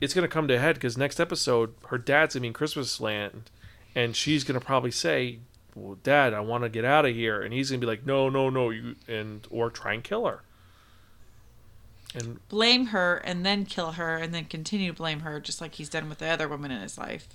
it's 0.01 0.15
going 0.15 0.29
to 0.29 0.33
come 0.33 0.49
to 0.49 0.55
a 0.55 0.59
head 0.59 0.75
because 0.75 0.97
next 0.97 1.19
episode, 1.21 1.75
her 1.89 1.99
dad's 1.99 2.35
going 2.35 2.41
to 2.41 2.43
be 2.43 2.49
in 2.49 2.53
Christmas 2.53 3.01
land, 3.01 3.51
and 3.95 4.15
she's 4.15 4.45
going 4.45 4.59
to 4.59 4.65
probably 4.65 4.91
say, 4.91 5.39
"Well, 5.75 5.99
Dad, 6.03 6.35
I 6.35 6.41
want 6.41 6.65
to 6.65 6.69
get 6.69 6.85
out 6.85 7.07
of 7.07 7.15
here," 7.15 7.41
and 7.41 7.53
he's 7.53 7.71
going 7.71 7.81
to 7.81 7.87
be 7.87 7.91
like, 7.91 8.05
"No, 8.05 8.29
no, 8.29 8.51
no," 8.51 8.71
you 8.71 8.97
and 9.09 9.47
or 9.51 9.71
try 9.71 9.95
and 9.95 10.05
kill 10.05 10.27
her. 10.27 10.43
And 12.15 12.47
Blame 12.49 12.87
her 12.87 13.17
and 13.17 13.45
then 13.45 13.65
kill 13.65 13.93
her 13.93 14.17
and 14.17 14.33
then 14.33 14.45
continue 14.45 14.93
to 14.93 14.97
blame 14.97 15.21
her 15.21 15.41
just 15.41 15.61
like 15.61 15.75
he's 15.75 15.89
done 15.89 16.09
with 16.09 16.19
the 16.19 16.29
other 16.29 16.47
woman 16.47 16.71
in 16.71 16.81
his 16.81 16.97
life. 16.97 17.27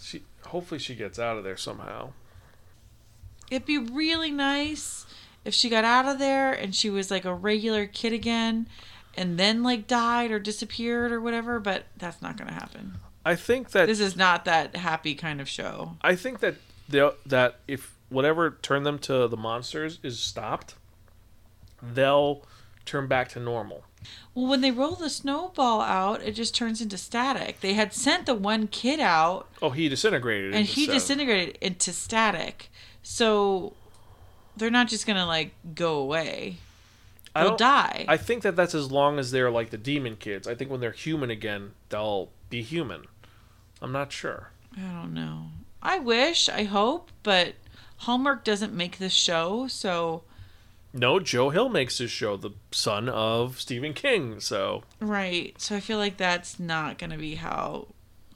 she, 0.00 0.22
hopefully, 0.46 0.78
she 0.78 0.94
gets 0.94 1.18
out 1.18 1.36
of 1.36 1.44
there 1.44 1.56
somehow. 1.56 2.12
It'd 3.50 3.66
be 3.66 3.78
really 3.78 4.30
nice 4.30 5.06
if 5.44 5.54
she 5.54 5.68
got 5.68 5.84
out 5.84 6.06
of 6.06 6.18
there 6.18 6.52
and 6.52 6.74
she 6.74 6.90
was 6.90 7.10
like 7.10 7.24
a 7.24 7.34
regular 7.34 7.86
kid 7.86 8.12
again 8.12 8.66
and 9.16 9.38
then 9.38 9.62
like 9.62 9.86
died 9.86 10.30
or 10.30 10.38
disappeared 10.38 11.12
or 11.12 11.20
whatever, 11.20 11.58
but 11.60 11.84
that's 11.96 12.20
not 12.22 12.36
going 12.36 12.48
to 12.48 12.54
happen. 12.54 12.94
I 13.24 13.34
think 13.34 13.70
that 13.72 13.86
This 13.86 14.00
is 14.00 14.16
not 14.16 14.44
that 14.44 14.76
happy 14.76 15.14
kind 15.14 15.40
of 15.40 15.48
show. 15.48 15.96
I 16.02 16.14
think 16.16 16.40
that 16.40 16.56
that 16.88 17.56
if 17.66 17.96
whatever 18.08 18.50
turned 18.62 18.86
them 18.86 18.98
to 19.00 19.26
the 19.26 19.36
monsters 19.36 19.98
is 20.04 20.20
stopped, 20.20 20.76
they'll 21.82 22.44
turn 22.84 23.06
back 23.08 23.28
to 23.30 23.40
normal. 23.40 23.82
Well, 24.34 24.46
when 24.46 24.60
they 24.60 24.70
roll 24.70 24.94
the 24.94 25.10
snowball 25.10 25.80
out, 25.80 26.22
it 26.22 26.32
just 26.32 26.54
turns 26.54 26.80
into 26.80 26.96
static. 26.96 27.60
They 27.60 27.74
had 27.74 27.92
sent 27.92 28.26
the 28.26 28.34
one 28.36 28.68
kid 28.68 29.00
out 29.00 29.48
Oh, 29.60 29.70
he 29.70 29.88
disintegrated. 29.88 30.54
and 30.54 30.64
he 30.64 30.82
seven. 30.84 30.94
disintegrated 30.94 31.58
into 31.60 31.92
static. 31.92 32.70
So 33.02 33.72
they're 34.56 34.70
not 34.70 34.86
just 34.88 35.06
going 35.06 35.16
to 35.16 35.26
like 35.26 35.52
go 35.74 35.98
away. 35.98 36.58
They'll 37.42 37.56
die. 37.56 38.04
I 38.08 38.16
think 38.16 38.42
that 38.42 38.56
that's 38.56 38.74
as 38.74 38.90
long 38.90 39.18
as 39.18 39.30
they're 39.30 39.50
like 39.50 39.70
the 39.70 39.78
demon 39.78 40.16
kids. 40.16 40.46
I 40.46 40.54
think 40.54 40.70
when 40.70 40.80
they're 40.80 40.90
human 40.92 41.30
again, 41.30 41.72
they'll 41.88 42.30
be 42.50 42.62
human. 42.62 43.04
I'm 43.82 43.92
not 43.92 44.12
sure. 44.12 44.50
I 44.76 44.80
don't 44.80 45.14
know. 45.14 45.46
I 45.82 45.98
wish, 45.98 46.48
I 46.48 46.64
hope, 46.64 47.10
but 47.22 47.54
Hallmark 47.98 48.44
doesn't 48.44 48.74
make 48.74 48.98
this 48.98 49.12
show, 49.12 49.68
so 49.68 50.24
No, 50.92 51.20
Joe 51.20 51.50
Hill 51.50 51.68
makes 51.68 51.98
this 51.98 52.10
show, 52.10 52.36
the 52.36 52.52
son 52.72 53.08
of 53.08 53.60
Stephen 53.60 53.92
King. 53.92 54.40
So 54.40 54.82
right. 55.00 55.54
So 55.60 55.76
I 55.76 55.80
feel 55.80 55.98
like 55.98 56.16
that's 56.16 56.58
not 56.58 56.98
going 56.98 57.10
to 57.10 57.18
be 57.18 57.34
how 57.34 57.88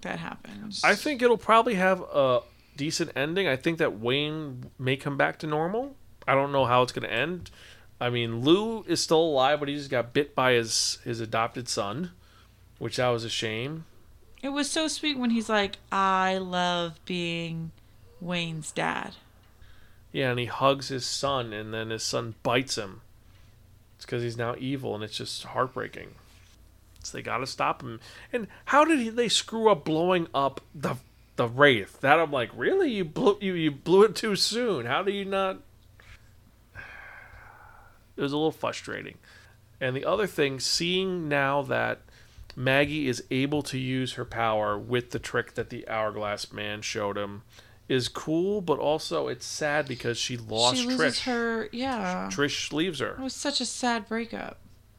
that 0.02 0.18
happens. 0.18 0.82
I 0.84 0.94
think 0.94 1.22
it'll 1.22 1.38
probably 1.38 1.74
have 1.74 2.02
a 2.12 2.40
decent 2.76 3.12
ending. 3.16 3.48
I 3.48 3.56
think 3.56 3.78
that 3.78 3.98
Wayne 3.98 4.70
may 4.78 4.96
come 4.96 5.16
back 5.16 5.38
to 5.40 5.46
normal. 5.46 5.96
I 6.28 6.34
don't 6.34 6.52
know 6.52 6.66
how 6.66 6.82
it's 6.82 6.92
going 6.92 7.08
to 7.08 7.12
end. 7.12 7.50
I 8.00 8.08
mean, 8.10 8.40
Lou 8.40 8.82
is 8.84 9.00
still 9.02 9.20
alive, 9.20 9.60
but 9.60 9.68
he 9.68 9.76
just 9.76 9.90
got 9.90 10.12
bit 10.12 10.34
by 10.34 10.52
his 10.52 10.98
his 11.04 11.20
adopted 11.20 11.68
son, 11.68 12.12
which 12.78 12.96
that 12.96 13.08
was 13.08 13.24
a 13.24 13.28
shame. 13.28 13.84
it 14.42 14.48
was 14.50 14.70
so 14.70 14.88
sweet 14.88 15.18
when 15.18 15.30
he's 15.30 15.48
like, 15.50 15.76
"I 15.92 16.38
love 16.38 16.98
being 17.04 17.72
Wayne's 18.20 18.72
dad." 18.72 19.16
Yeah, 20.12 20.30
and 20.30 20.40
he 20.40 20.46
hugs 20.46 20.88
his 20.88 21.04
son, 21.06 21.52
and 21.52 21.72
then 21.74 21.90
his 21.90 22.02
son 22.02 22.34
bites 22.42 22.76
him. 22.76 23.02
It's 23.96 24.06
because 24.06 24.22
he's 24.22 24.36
now 24.38 24.54
evil, 24.58 24.94
and 24.94 25.04
it's 25.04 25.16
just 25.18 25.44
heartbreaking. 25.44 26.14
So 27.04 27.16
they 27.16 27.22
got 27.22 27.38
to 27.38 27.46
stop 27.46 27.82
him. 27.82 28.00
And 28.32 28.48
how 28.66 28.84
did 28.84 28.98
he, 28.98 29.08
they 29.10 29.28
screw 29.28 29.70
up 29.70 29.84
blowing 29.84 30.26
up 30.34 30.62
the 30.74 30.96
the 31.36 31.46
wraith? 31.48 32.00
That 32.00 32.18
I'm 32.18 32.32
like, 32.32 32.50
really? 32.56 32.90
You 32.90 33.04
blew 33.04 33.36
you 33.42 33.52
you 33.52 33.70
blew 33.70 34.04
it 34.04 34.16
too 34.16 34.36
soon. 34.36 34.86
How 34.86 35.02
do 35.02 35.12
you 35.12 35.26
not? 35.26 35.58
It 38.20 38.22
was 38.22 38.32
a 38.32 38.36
little 38.36 38.52
frustrating. 38.52 39.16
And 39.80 39.96
the 39.96 40.04
other 40.04 40.26
thing, 40.26 40.60
seeing 40.60 41.26
now 41.26 41.62
that 41.62 42.00
Maggie 42.54 43.08
is 43.08 43.24
able 43.30 43.62
to 43.62 43.78
use 43.78 44.12
her 44.12 44.26
power 44.26 44.76
with 44.76 45.12
the 45.12 45.18
trick 45.18 45.54
that 45.54 45.70
the 45.70 45.88
hourglass 45.88 46.52
man 46.52 46.82
showed 46.82 47.16
him 47.16 47.44
is 47.88 48.08
cool, 48.08 48.60
but 48.60 48.78
also 48.78 49.28
it's 49.28 49.46
sad 49.46 49.88
because 49.88 50.18
she 50.18 50.36
lost 50.36 50.76
she 50.76 50.86
loses 50.86 51.20
Trish. 51.20 51.24
her. 51.24 51.68
Yeah, 51.72 52.28
Trish 52.30 52.74
leaves 52.74 52.98
her. 52.98 53.12
it 53.12 53.20
was 53.20 53.32
such 53.32 53.62
a 53.62 53.64
sad 53.64 54.06
breakup. 54.06 54.58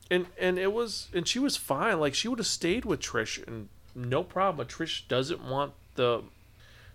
And 0.10 0.26
and 0.40 0.58
it 0.58 0.74
was 0.74 1.08
and 1.14 1.28
she 1.28 1.38
was 1.38 1.56
fine. 1.56 2.00
Like 2.00 2.16
she 2.16 2.28
would 2.28 2.40
have 2.40 2.48
stayed 2.48 2.86
with 2.86 3.02
Trish 3.02 3.46
and 3.48 3.70
no 3.94 4.24
problem. 4.24 4.58
But 4.58 4.68
Trish 4.68 5.08
doesn't 5.08 5.44
want 5.48 5.74
the 5.94 6.24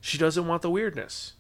she 0.01 0.19
doesn't 0.19 0.49
want 0.49 0.63
the 0.63 0.71
weirdness. 0.71 1.35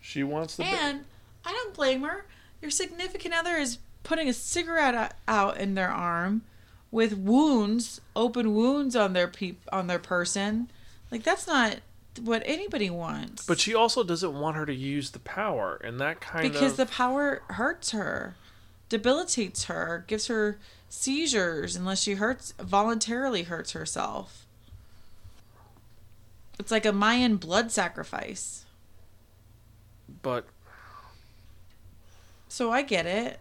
She 0.00 0.24
wants 0.24 0.56
the 0.56 0.64
And 0.64 1.04
I 1.44 1.52
don't 1.52 1.72
blame 1.72 2.02
her. 2.02 2.26
Your 2.60 2.70
significant 2.70 3.34
other 3.34 3.56
is 3.56 3.78
putting 4.02 4.28
a 4.28 4.32
cigarette 4.32 5.14
out 5.26 5.58
in 5.58 5.74
their 5.74 5.90
arm 5.90 6.42
with 6.90 7.16
wounds, 7.16 8.00
open 8.16 8.54
wounds 8.54 8.96
on 8.96 9.12
their 9.12 9.28
peop- 9.28 9.68
on 9.72 9.86
their 9.86 9.98
person. 9.98 10.70
Like 11.10 11.22
that's 11.22 11.46
not 11.46 11.76
what 12.20 12.42
anybody 12.46 12.90
wants. 12.90 13.46
but 13.46 13.60
she 13.60 13.74
also 13.74 14.02
doesn't 14.02 14.34
want 14.38 14.56
her 14.56 14.66
to 14.66 14.74
use 14.74 15.10
the 15.10 15.20
power 15.20 15.80
and 15.84 16.00
that 16.00 16.20
kind 16.20 16.50
because 16.50 16.72
of 16.72 16.76
the 16.78 16.86
power 16.86 17.42
hurts 17.50 17.92
her, 17.92 18.34
debilitates 18.88 19.64
her, 19.64 20.04
gives 20.08 20.26
her 20.26 20.58
seizures 20.88 21.76
unless 21.76 22.02
she 22.02 22.14
hurts 22.14 22.54
voluntarily 22.58 23.44
hurts 23.44 23.70
herself. 23.72 24.46
It's 26.58 26.72
like 26.72 26.86
a 26.86 26.92
Mayan 26.92 27.36
blood 27.36 27.70
sacrifice. 27.70 28.64
but 30.22 30.46
So 32.48 32.72
I 32.72 32.82
get 32.82 33.06
it. 33.06 33.38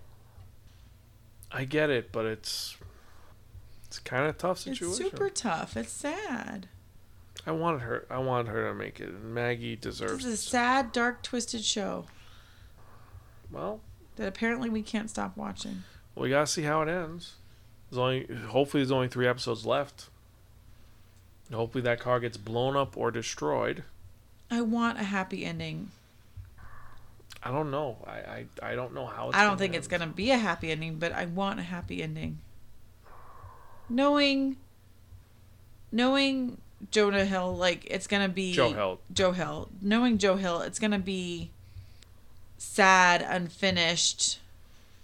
I 1.52 1.64
get 1.64 1.90
it, 1.90 2.12
but 2.12 2.26
it's 2.26 2.78
it's 3.86 4.00
kind 4.00 4.28
of 4.28 4.38
tough 4.38 4.60
situation. 4.60 4.88
It's 4.88 4.98
super 4.98 5.30
tough. 5.30 5.78
It's 5.78 5.92
sad. 5.92 6.68
I 7.46 7.52
wanted 7.52 7.82
her 7.82 8.06
I 8.10 8.18
wanted 8.18 8.52
her 8.52 8.68
to 8.68 8.74
make 8.74 9.00
it 9.00 9.10
and 9.10 9.34
Maggie 9.34 9.78
deserves. 9.78 10.26
This 10.26 10.34
is 10.34 10.46
a 10.46 10.50
sad, 10.50 10.92
dark, 10.92 11.24
twisted 11.24 11.64
show 11.64 12.06
Well, 13.52 13.80
that 14.18 14.28
apparently 14.28 14.70
we 14.70 14.82
can't 14.82 15.10
stop 15.10 15.38
watching. 15.38 15.84
Well, 16.14 16.24
we 16.24 16.30
got 16.30 16.42
to 16.42 16.52
see 16.52 16.64
how 16.64 16.82
it 16.82 16.90
ends. 16.90 17.36
There's 17.90 18.00
only 18.00 18.28
hopefully 18.50 18.84
there's 18.84 18.92
only 18.92 19.08
3 19.08 19.28
episodes 19.28 19.66
left. 19.66 20.10
Hopefully 21.54 21.82
that 21.84 22.02
car 22.02 22.20
gets 22.20 22.36
blown 22.36 22.76
up 22.76 22.98
or 22.98 23.10
destroyed. 23.10 23.86
I 24.52 24.62
want 24.62 25.00
a 25.00 25.04
happy 25.04 25.46
ending. 25.46 25.92
I 27.48 27.52
don't 27.52 27.72
know. 27.72 27.96
I 28.06 28.12
I, 28.12 28.46
I 28.62 28.76
don't 28.76 28.94
know 28.94 29.06
how. 29.06 29.30
It's 29.30 29.38
I 29.38 29.42
don't 29.42 29.52
gonna 29.52 29.60
think 29.60 29.76
it's 29.76 29.88
going 29.88 30.02
to 30.02 30.08
be 30.08 30.32
a 30.32 30.38
happy 30.38 30.70
ending, 30.70 31.00
but 31.00 31.14
I 31.14 31.26
want 31.26 31.62
a 31.62 31.64
happy 31.64 32.04
ending. 32.04 32.40
Knowing 33.88 34.58
knowing 35.90 36.58
Jonah 36.92 37.24
Hill, 37.24 37.56
like 37.56 37.86
it's 37.86 38.06
gonna 38.06 38.28
be 38.28 38.52
Joe 38.52 38.74
Hill. 38.74 39.00
Joe 39.14 39.32
Hill. 39.32 39.70
Knowing 39.82 40.18
Joe 40.18 40.36
Hill, 40.36 40.60
it's 40.60 40.78
gonna 40.78 41.00
be 41.00 41.52
sad, 42.58 43.22
unfinished, 43.22 44.40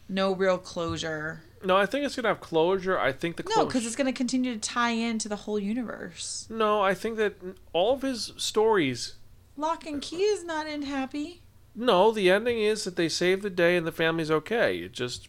no 0.09 0.35
real 0.35 0.57
closure. 0.57 1.43
No, 1.63 1.77
I 1.77 1.85
think 1.85 2.05
it's 2.05 2.17
gonna 2.17 2.27
have 2.27 2.41
closure. 2.41 2.99
I 2.99 3.13
think 3.13 3.37
the 3.37 3.43
No, 3.55 3.65
because 3.65 3.85
it's 3.85 3.95
gonna 3.95 4.11
continue 4.11 4.53
to 4.53 4.59
tie 4.59 4.91
into 4.91 5.29
the 5.29 5.37
whole 5.37 5.57
universe. 5.57 6.45
no, 6.49 6.81
I 6.81 6.93
think 6.93 7.15
that 7.15 7.35
all 7.71 7.93
of 7.93 8.01
his 8.01 8.33
stories. 8.35 9.15
Locke 9.55 9.85
and 9.85 10.01
Key 10.01 10.23
is 10.23 10.43
not 10.43 10.67
in 10.67 10.81
happy. 10.81 11.42
No, 11.75 12.11
the 12.11 12.29
ending 12.29 12.59
is 12.59 12.83
that 12.83 12.95
they 12.95 13.09
save 13.09 13.41
the 13.41 13.49
day 13.49 13.75
and 13.75 13.85
the 13.85 13.91
family's 13.91 14.31
okay. 14.31 14.77
It 14.77 14.91
just. 14.91 15.27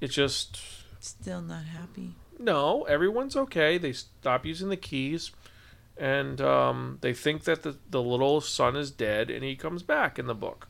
It 0.00 0.08
just. 0.08 0.60
Still 1.00 1.42
not 1.42 1.64
happy. 1.64 2.14
No, 2.38 2.84
everyone's 2.84 3.36
okay. 3.36 3.78
They 3.78 3.92
stop 3.92 4.46
using 4.46 4.68
the 4.68 4.76
keys, 4.76 5.32
and 5.96 6.40
um, 6.40 6.98
they 7.00 7.12
think 7.12 7.44
that 7.44 7.62
the 7.62 7.76
the 7.90 8.02
little 8.02 8.40
son 8.40 8.76
is 8.76 8.90
dead, 8.90 9.30
and 9.30 9.42
he 9.42 9.56
comes 9.56 9.82
back 9.82 10.18
in 10.18 10.26
the 10.26 10.34
book, 10.34 10.68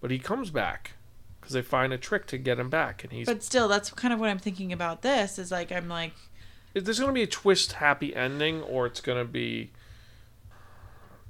but 0.00 0.10
he 0.10 0.18
comes 0.18 0.50
back 0.50 0.92
because 1.40 1.54
they 1.54 1.62
find 1.62 1.92
a 1.92 1.98
trick 1.98 2.26
to 2.26 2.38
get 2.38 2.60
him 2.60 2.70
back, 2.70 3.02
and 3.02 3.12
he's. 3.12 3.26
But 3.26 3.42
still, 3.42 3.66
that's 3.66 3.90
kind 3.90 4.14
of 4.14 4.20
what 4.20 4.28
I'm 4.28 4.38
thinking 4.38 4.72
about 4.72 5.02
this. 5.02 5.38
Is 5.38 5.50
like 5.50 5.72
I'm 5.72 5.88
like, 5.88 6.12
there's 6.72 7.00
gonna 7.00 7.12
be 7.12 7.22
a 7.22 7.28
twist, 7.28 7.72
happy 7.72 8.14
ending, 8.14 8.62
or 8.62 8.86
it's 8.86 9.00
gonna 9.00 9.24
be. 9.24 9.70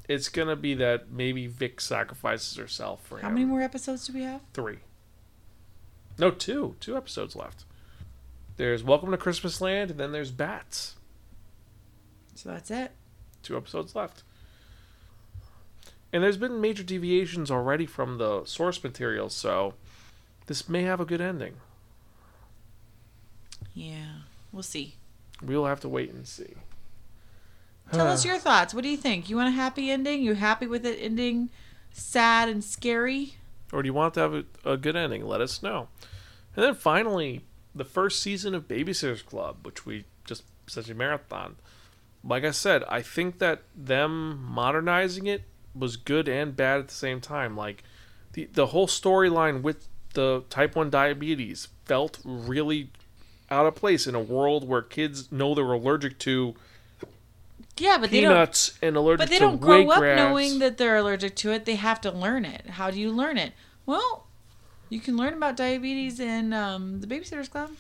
It's 0.09 0.29
gonna 0.29 0.57
be 0.57 0.75
that 0.75 1.11
maybe 1.11 1.47
Vic 1.47 1.81
sacrifices 1.81 2.57
herself 2.57 3.05
for 3.05 3.19
how 3.19 3.29
him. 3.29 3.35
many 3.35 3.47
more 3.47 3.61
episodes 3.63 4.07
do 4.07 4.13
we 4.13 4.23
have? 4.23 4.41
Three. 4.55 4.79
No, 6.19 6.31
two. 6.31 6.77
Two 6.81 6.97
episodes 6.97 7.35
left. 7.37 7.65
There's 8.57 8.83
Welcome 8.85 9.11
to 9.11 9.17
Christmas 9.19 9.61
Land, 9.61 9.91
and 9.91 10.01
then 10.01 10.13
there's 10.13 10.31
Bats. 10.31 10.95
So 12.35 12.49
that's 12.51 12.71
it. 12.71 12.93
two 13.43 13.57
episodes 13.57 13.95
left. 13.95 14.23
And 16.13 16.23
there's 16.23 16.37
been 16.37 16.61
major 16.61 16.83
deviations 16.83 17.51
already 17.51 17.85
from 17.85 18.19
the 18.19 18.45
source 18.45 18.83
material, 18.83 19.29
so 19.29 19.75
this 20.47 20.69
may 20.69 20.83
have 20.83 21.01
a 21.01 21.05
good 21.05 21.21
ending. 21.21 21.57
Yeah, 23.75 24.21
we'll 24.53 24.63
see. 24.63 24.95
We'll 25.43 25.67
have 25.67 25.81
to 25.81 25.89
wait 25.89 26.13
and 26.13 26.27
see. 26.27 26.55
Tell 27.93 28.09
us 28.09 28.25
your 28.25 28.39
thoughts. 28.39 28.75
What 28.75 28.83
do 28.83 28.89
you 28.89 28.97
think? 28.97 29.31
You 29.31 29.37
want 29.37 29.49
a 29.49 29.53
happy 29.53 29.91
ending? 29.91 30.23
You 30.23 30.35
happy 30.35 30.67
with 30.67 30.85
it 30.85 30.99
ending 31.01 31.51
sad 31.93 32.49
and 32.49 32.63
scary? 32.63 33.35
Or 33.73 33.83
do 33.83 33.87
you 33.87 33.95
want 33.95 34.15
to 34.15 34.21
have 34.21 34.35
a, 34.35 34.45
a 34.65 34.77
good 34.77 34.97
ending? 34.97 35.25
Let 35.25 35.41
us 35.41 35.63
know. 35.63 35.89
And 36.55 36.65
then 36.65 36.75
finally, 36.75 37.43
the 37.75 37.85
first 37.85 38.23
season 38.23 38.55
of 38.55 38.69
Babysitters 38.69 39.25
Club, 39.25 39.59
which 39.65 39.87
we 39.87 40.05
just 40.25 40.45
such 40.67 40.89
a 40.89 40.95
marathon. 40.95 41.57
Like 42.25 42.45
I 42.45 42.51
said, 42.51 42.83
I 42.89 43.03
think 43.03 43.39
that 43.39 43.63
them 43.75 44.43
modernizing 44.43 45.27
it 45.27 45.43
was 45.75 45.97
good 45.97 46.29
and 46.29 46.57
bad 46.57 46.81
at 46.81 46.89
the 46.89 46.95
same 46.95 47.21
time. 47.21 47.57
Like 47.57 47.85
the 48.33 48.47
the 48.47 48.67
whole 48.67 48.87
storyline 48.87 49.63
with 49.63 49.89
the 50.15 50.45
type 50.49 50.75
1 50.75 50.89
diabetes 50.89 51.69
felt 51.85 52.21
really 52.25 52.91
out 53.51 53.67
of 53.67 53.75
place 53.75 54.07
in 54.07 54.15
a 54.15 54.21
world 54.21 54.67
where 54.67 54.81
kids 54.81 55.31
know 55.31 55.55
they're 55.55 55.71
allergic 55.71 56.19
to 56.21 56.55
Yeah, 57.79 57.99
but 57.99 58.11
they 58.11 58.21
don't. 58.23 58.73
and 58.83 58.97
allergic 58.97 59.19
But 59.27 59.31
they 59.31 59.39
don't 59.39 59.61
grow 59.61 59.91
up 59.91 60.03
knowing 60.03 60.61
that 60.61 60.79
they're 60.79 60.97
allergic 60.97 61.37
to 61.37 61.53
it. 61.53 61.65
They 61.65 61.75
have 61.77 62.01
to 62.03 62.11
learn 62.11 62.45
it. 62.45 62.71
How 62.71 62.91
do 62.91 62.99
you 62.99 63.11
learn 63.11 63.37
it? 63.37 63.53
Well, 63.85 64.27
you 64.89 65.01
can 65.01 65.17
learn 65.17 65.35
about 65.35 65.57
diabetes 65.57 66.21
in 66.21 66.53
um, 66.53 67.01
the 67.01 67.07
Babysitters 67.07 67.51
Club. 67.51 67.71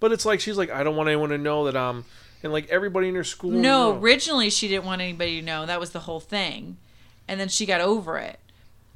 But 0.00 0.12
it's 0.12 0.26
like 0.26 0.40
she's 0.40 0.56
like, 0.56 0.70
I 0.70 0.82
don't 0.82 0.96
want 0.96 1.08
anyone 1.08 1.30
to 1.30 1.38
know 1.38 1.64
that 1.66 1.76
I'm, 1.76 2.04
and 2.42 2.52
like 2.52 2.68
everybody 2.68 3.08
in 3.08 3.14
her 3.14 3.24
school. 3.24 3.52
No, 3.52 3.96
originally 3.96 4.50
she 4.50 4.68
didn't 4.68 4.84
want 4.84 5.00
anybody 5.00 5.40
to 5.40 5.46
know. 5.46 5.66
That 5.66 5.80
was 5.80 5.90
the 5.90 6.00
whole 6.00 6.20
thing. 6.20 6.76
And 7.28 7.40
then 7.40 7.48
she 7.48 7.64
got 7.64 7.80
over 7.80 8.18
it. 8.18 8.38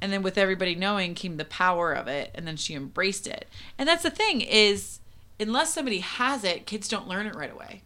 And 0.01 0.13
then 0.13 0.21
with 0.21 0.37
everybody 0.37 0.75
knowing 0.75 1.13
came 1.13 1.37
the 1.37 1.45
power 1.45 1.91
of 1.91 2.07
it, 2.07 2.31
and 2.33 2.47
then 2.47 2.55
she 2.55 2.73
embraced 2.73 3.27
it. 3.27 3.47
And 3.77 3.87
that's 3.87 4.03
the 4.03 4.09
thing 4.09 4.41
is 4.41 4.99
unless 5.39 5.73
somebody 5.73 5.99
has 5.99 6.43
it, 6.43 6.65
kids 6.65 6.87
don't 6.87 7.07
learn 7.07 7.25
it 7.25 7.35
right 7.35 7.51
away. 7.51 7.81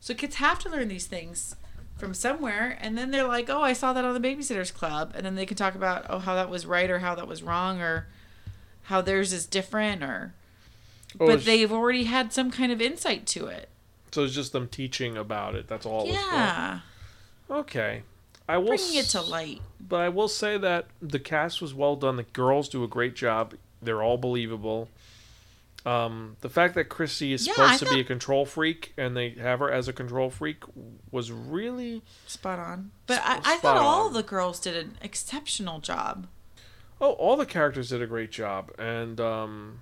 So 0.00 0.14
kids 0.14 0.36
have 0.36 0.58
to 0.60 0.68
learn 0.68 0.88
these 0.88 1.06
things 1.06 1.56
from 2.04 2.14
somewhere 2.14 2.78
and 2.80 2.96
then 2.98 3.10
they're 3.10 3.26
like, 3.26 3.48
"Oh, 3.48 3.62
I 3.62 3.72
saw 3.72 3.92
that 3.92 4.04
on 4.04 4.20
the 4.20 4.28
babysitters 4.28 4.72
club." 4.72 5.12
And 5.14 5.24
then 5.24 5.34
they 5.34 5.46
can 5.46 5.56
talk 5.56 5.74
about 5.74 6.06
oh 6.08 6.18
how 6.18 6.34
that 6.34 6.50
was 6.50 6.66
right 6.66 6.90
or 6.90 6.98
how 7.00 7.14
that 7.14 7.26
was 7.26 7.42
wrong 7.42 7.80
or 7.80 8.06
how 8.84 9.00
theirs 9.00 9.32
is 9.32 9.46
different 9.46 10.02
or 10.02 10.34
Oh, 11.20 11.26
but 11.26 11.44
they've 11.44 11.70
already 11.70 12.04
had 12.04 12.32
some 12.32 12.50
kind 12.50 12.72
of 12.72 12.80
insight 12.80 13.26
to 13.28 13.46
it. 13.46 13.68
So 14.10 14.24
it's 14.24 14.34
just 14.34 14.52
them 14.52 14.68
teaching 14.68 15.16
about 15.16 15.54
it. 15.54 15.68
That's 15.68 15.86
all. 15.86 16.06
Yeah. 16.06 16.80
Okay. 17.50 18.02
I 18.48 18.58
will. 18.58 18.68
Bringing 18.68 18.96
it 18.96 19.06
to 19.06 19.20
light. 19.20 19.60
But 19.80 20.00
I 20.00 20.08
will 20.08 20.28
say 20.28 20.58
that 20.58 20.86
the 21.00 21.18
cast 21.18 21.62
was 21.62 21.72
well 21.72 21.96
done. 21.96 22.16
The 22.16 22.24
girls 22.24 22.68
do 22.68 22.84
a 22.84 22.88
great 22.88 23.14
job. 23.14 23.54
They're 23.80 24.02
all 24.02 24.18
believable. 24.18 24.88
Um, 25.86 26.36
the 26.40 26.48
fact 26.48 26.74
that 26.76 26.88
Kristy 26.88 27.32
is 27.32 27.46
Yeah, 27.46 27.52
supposed 27.52 27.82
I 27.82 27.86
to 27.86 27.94
be 27.94 28.00
a 28.00 28.04
control 28.04 28.46
freak 28.46 28.94
and 28.96 29.14
they 29.14 29.30
have 29.30 29.58
her 29.58 29.70
as 29.70 29.86
a 29.86 29.92
control 29.92 30.30
freak 30.30 30.62
was 31.10 31.30
really 31.30 32.00
Spot 32.26 32.58
on. 32.58 32.90
But 33.06 33.20
I, 33.22 33.36
Sp- 33.36 33.46
I 33.46 33.58
spot 33.58 33.60
thought 33.60 33.76
all 33.78 34.08
the 34.08 34.22
girls 34.22 34.60
did 34.60 34.76
an 34.76 34.96
exceptional 35.02 35.80
job. 35.80 36.26
Oh, 37.00 37.12
all 37.12 37.36
the 37.36 37.44
characters 37.44 37.90
did 37.90 38.00
a 38.00 38.06
great 38.06 38.30
job, 38.30 38.70
and 38.78 39.20
um, 39.20 39.80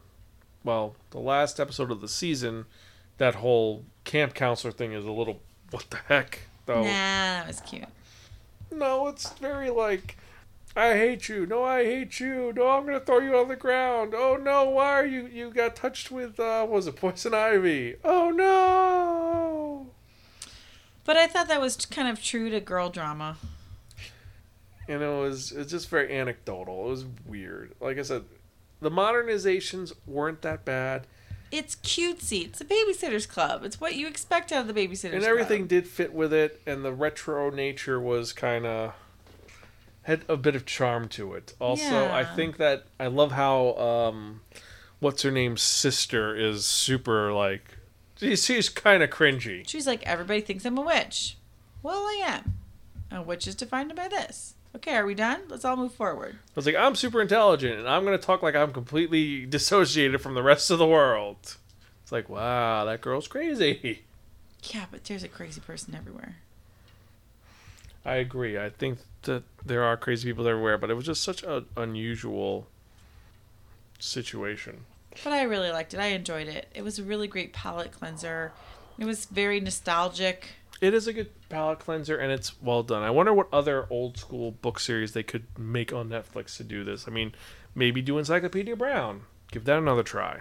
well, 0.65 0.97
the 1.11 1.21
last 1.21 1.61
episode 1.61 1.91
of 1.93 2.01
the 2.01 2.09
season, 2.09 2.65
that 3.19 3.37
whole 3.37 3.85
camp 4.05 4.35
counselor 4.35 4.73
thing 4.73 4.93
is 4.93 5.05
a 5.05 5.13
little 5.13 5.41
what 5.71 5.89
the 5.91 5.99
heck 6.09 6.41
though. 6.67 6.83
Nah, 6.83 6.89
that 6.89 7.47
was 7.47 7.61
cute. 7.61 7.85
No, 8.73 9.07
it's 9.09 9.31
very 9.35 9.71
like, 9.71 10.17
I 10.75 10.95
hate 10.95 11.29
you. 11.29 11.45
No, 11.45 11.65
I 11.65 11.85
hate 11.85 12.19
you. 12.19 12.53
No, 12.57 12.69
I'm 12.69 12.87
gonna 12.87 13.01
throw 13.01 13.19
you 13.19 13.37
on 13.37 13.49
the 13.49 13.57
ground. 13.57 14.15
Oh 14.17 14.37
no, 14.41 14.71
why 14.71 14.93
are 14.93 15.07
you? 15.07 15.27
You 15.27 15.51
got 15.51 15.77
touched 15.77 16.11
with 16.11 16.41
uh, 16.41 16.61
what 16.63 16.71
was 16.71 16.87
it 16.87 16.97
poison 16.97 17.35
ivy? 17.35 17.97
Oh 18.05 18.31
no. 18.31 19.91
But 21.05 21.17
I 21.17 21.27
thought 21.27 21.49
that 21.49 21.61
was 21.61 21.77
kind 21.85 22.09
of 22.09 22.23
true 22.23 22.49
to 22.51 22.61
girl 22.61 22.89
drama. 22.89 23.37
And 24.89 25.03
it 25.03 25.07
was 25.09 25.53
it's 25.53 25.71
just 25.71 25.89
very 25.89 26.17
anecdotal. 26.17 26.87
It 26.87 26.91
was 26.91 27.05
weird. 27.27 27.75
Like 27.81 27.99
I 27.99 28.03
said, 28.03 28.25
the 28.81 28.91
modernizations 28.91 29.93
weren't 30.07 30.43
that 30.43 30.65
bad. 30.65 31.07
It's 31.51 31.77
cutesy. 31.77 32.47
It's 32.47 32.63
a 32.63 32.65
babysitter's 32.65 33.27
club. 33.27 33.63
It's 33.63 33.79
what 33.79 33.95
you 33.95 34.07
expect 34.07 34.53
out 34.53 34.67
of 34.67 34.75
the 34.75 34.75
babysitter's 34.75 35.13
and 35.13 35.23
club. 35.23 35.31
everything 35.31 35.67
did 35.67 35.87
fit 35.87 36.15
with 36.15 36.33
it 36.33 36.63
and 36.67 36.83
the 36.83 36.95
retro 36.95 37.51
nature 37.51 38.01
was 38.01 38.33
kind 38.33 38.65
of 38.65 38.95
had 40.03 40.25
a 40.29 40.37
bit 40.37 40.57
of 40.57 40.67
charm 40.67 41.09
to 41.09 41.35
it 41.35 41.55
also 41.61 42.11
i 42.13 42.25
think 42.25 42.57
that 42.57 42.85
i 42.99 43.07
love 43.07 43.33
how 43.33 43.75
um 43.77 44.41
what's 45.01 45.23
her 45.23 45.31
name's 45.31 45.63
sister 45.63 46.35
is 46.37 46.65
super 46.65 47.33
like 47.33 47.79
she's, 48.17 48.45
she's 48.45 48.69
kind 48.69 49.03
of 49.03 49.11
cringy 49.11 49.67
She's 49.67 49.87
like, 49.87 50.03
everybody 50.05 50.41
thinks 50.41 50.65
I'm 50.65 50.79
a 50.79 50.83
witch. 50.83 51.37
Well, 51.83 51.99
I 52.05 52.23
am. 52.25 52.55
A 53.11 53.21
witch 53.23 53.47
is 53.49 53.55
defined 53.57 53.95
by 53.97 54.07
this. 54.09 54.55
Okay, 54.77 54.95
are 54.95 55.05
we 55.05 55.15
done? 55.15 55.43
Let's 55.49 55.65
all 55.65 55.77
move 55.77 55.93
forward. 55.93 56.35
i 56.35 56.53
was 56.55 56.65
like 56.67 56.77
i'm 56.77 56.95
super 56.95 57.21
intelligent 57.21 57.79
and 57.79 57.89
i'm 57.89 58.05
going 58.05 58.19
to 58.19 58.25
talk 58.25 58.43
like 58.43 58.55
i'm 58.55 58.73
completely 58.73 59.45
dissociated 59.57 60.21
from 60.21 60.35
the 60.35 60.43
rest 60.43 60.71
of 60.71 60.79
the 60.79 60.87
world 60.87 61.57
it's 62.03 62.13
like 62.13 62.29
wow 62.29 62.85
that 62.85 63.01
girl's 63.01 63.29
crazy 63.29 64.03
Yeah, 64.73 64.85
but 64.91 65.05
there's 65.05 65.25
a 65.25 65.29
crazy 65.29 65.61
person 65.61 65.95
everywhere. 65.95 66.37
I 68.05 68.15
agree 68.17 68.59
i 68.59 68.69
think 68.71 68.99
that 69.23 69.43
there 69.65 69.83
are 69.85 69.97
crazy 69.97 70.29
people 70.29 70.47
everywhere 70.49 70.77
but 70.79 70.91
it 70.91 70.95
was 70.95 71.07
just 71.07 71.23
such 71.23 71.43
an 71.43 71.67
unusual 71.77 72.67
situation 73.99 74.85
But 75.23 75.33
I 75.33 75.43
really 75.43 75.71
liked 75.71 75.95
it. 75.95 76.01
I 76.01 76.07
enjoyed 76.07 76.49
it. 76.49 76.69
It 76.75 76.83
was 76.83 76.99
a 76.99 77.05
really 77.05 77.29
great 77.29 77.53
palate 77.53 77.93
cleanser. 77.93 78.53
It 78.99 79.05
was 79.05 79.27
very 79.27 79.61
nostalgic. 79.61 80.49
It 80.81 80.95
is 80.95 81.07
a 81.07 81.13
good 81.13 81.31
palate 81.49 81.79
cleanser 81.81 82.17
and 82.17 82.33
it's 82.33 82.61
well 82.63 82.83
done. 82.83 83.03
I 83.03 83.11
wonder 83.11 83.33
what 83.33 83.49
other 83.53 83.87
old 83.91 84.17
school 84.19 84.51
book 84.51 84.81
series 84.81 85.13
they 85.13 85.23
could 85.23 85.45
make 85.59 85.93
on 85.93 86.09
Netflix 86.09 86.57
to 86.57 86.65
do 86.65 86.83
this. 86.83 87.07
I 87.07 87.11
mean, 87.11 87.33
maybe 87.75 88.01
do 88.03 88.19
Encyclopedia 88.19 88.75
Brown. 88.75 89.23
Give 89.53 89.65
that 89.67 89.79
another 89.79 90.03
try. 90.03 90.41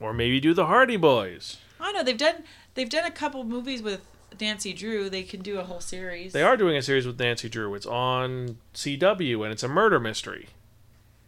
Or 0.00 0.12
maybe 0.12 0.40
do 0.40 0.52
the 0.52 0.66
Hardy 0.66 0.96
Boys. 0.96 1.58
I 1.80 1.92
know 1.92 2.02
they've 2.02 2.18
done 2.18 2.42
they've 2.74 2.90
done 2.90 3.06
a 3.06 3.10
couple 3.10 3.44
movies 3.44 3.82
with 3.82 4.00
Nancy 4.40 4.72
Drew. 4.72 5.08
They 5.08 5.22
can 5.22 5.40
do 5.42 5.58
a 5.58 5.64
whole 5.64 5.80
series. 5.80 6.32
They 6.32 6.42
are 6.42 6.56
doing 6.56 6.76
a 6.76 6.82
series 6.82 7.06
with 7.06 7.18
Nancy 7.18 7.48
Drew. 7.48 7.74
It's 7.74 7.86
on 7.86 8.58
CW 8.74 9.42
and 9.44 9.52
it's 9.52 9.62
a 9.62 9.68
murder 9.68 9.98
mystery. 10.00 10.48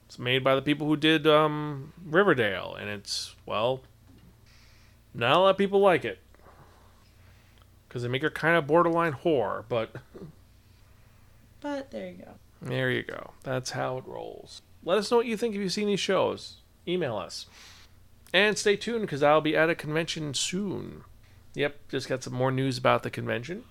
It's 0.06 0.18
made 0.18 0.44
by 0.44 0.54
the 0.54 0.62
people 0.62 0.86
who 0.86 0.96
did 0.96 1.26
um, 1.26 1.92
Riverdale 2.04 2.76
and 2.78 2.88
it's, 2.88 3.34
well, 3.44 3.80
not 5.14 5.36
a 5.36 5.38
lot 5.38 5.50
of 5.50 5.58
people 5.58 5.80
like 5.80 6.04
it. 6.04 6.18
Because 7.88 8.02
they 8.02 8.08
make 8.08 8.22
her 8.22 8.30
kind 8.30 8.56
of 8.56 8.66
borderline 8.66 9.14
whore, 9.14 9.64
but 9.68 9.90
But 11.60 11.90
there 11.90 12.08
you 12.08 12.18
go. 12.18 12.30
There 12.62 12.90
you 12.90 13.02
go. 13.02 13.32
That's 13.42 13.70
how 13.70 13.98
it 13.98 14.04
rolls. 14.06 14.62
Let 14.84 14.98
us 14.98 15.10
know 15.10 15.16
what 15.16 15.26
you 15.26 15.36
think 15.36 15.54
if 15.54 15.60
you've 15.60 15.72
seen 15.72 15.88
these 15.88 16.00
shows. 16.00 16.58
Email 16.86 17.16
us. 17.16 17.46
And 18.32 18.56
stay 18.56 18.76
tuned 18.76 19.02
because 19.02 19.22
I'll 19.22 19.40
be 19.40 19.56
at 19.56 19.70
a 19.70 19.74
convention 19.74 20.32
soon. 20.34 21.02
Yep, 21.56 21.88
just 21.88 22.06
got 22.06 22.22
some 22.22 22.34
more 22.34 22.52
news 22.52 22.76
about 22.76 23.02
the 23.02 23.08
convention 23.08 23.64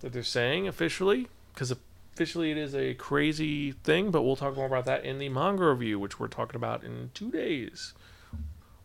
that 0.00 0.14
they're 0.14 0.22
saying 0.22 0.66
officially, 0.66 1.28
because 1.52 1.70
officially 1.70 2.50
it 2.50 2.56
is 2.56 2.74
a 2.74 2.94
crazy 2.94 3.72
thing, 3.72 4.10
but 4.10 4.22
we'll 4.22 4.36
talk 4.36 4.56
more 4.56 4.64
about 4.64 4.86
that 4.86 5.04
in 5.04 5.18
the 5.18 5.28
manga 5.28 5.68
review, 5.68 5.98
which 5.98 6.18
we're 6.18 6.28
talking 6.28 6.56
about 6.56 6.82
in 6.82 7.10
two 7.12 7.30
days. 7.30 7.92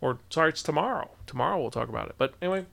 Or, 0.01 0.19
sorry, 0.29 0.49
it's 0.49 0.61
tomorrow. 0.61 1.11
Tomorrow 1.27 1.61
we'll 1.61 1.71
talk 1.71 1.87
about 1.87 2.09
it. 2.09 2.15
But 2.17 2.33
anyway, 2.41 2.65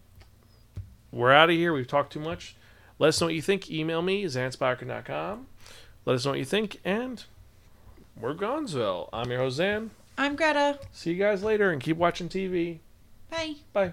we're 1.12 1.32
out 1.32 1.48
of 1.48 1.54
here. 1.54 1.72
We've 1.72 1.86
talked 1.86 2.12
too 2.12 2.20
much. 2.20 2.56
Let 2.98 3.08
us 3.08 3.20
know 3.20 3.28
what 3.28 3.34
you 3.36 3.42
think. 3.42 3.70
Email 3.70 4.02
me, 4.02 4.24
zanspiker.com. 4.24 5.46
Let 6.04 6.16
us 6.16 6.24
know 6.24 6.32
what 6.32 6.40
you 6.40 6.44
think, 6.44 6.80
and 6.84 7.22
we're 8.20 8.34
Gonzo. 8.34 9.08
I'm 9.12 9.30
your 9.30 9.42
Hosan. 9.42 9.90
I'm 10.16 10.34
Greta. 10.34 10.80
See 10.90 11.12
you 11.12 11.16
guys 11.16 11.44
later, 11.44 11.70
and 11.70 11.80
keep 11.80 11.98
watching 11.98 12.28
TV. 12.28 12.80
Bye. 13.30 13.54
Bye. 13.72 13.92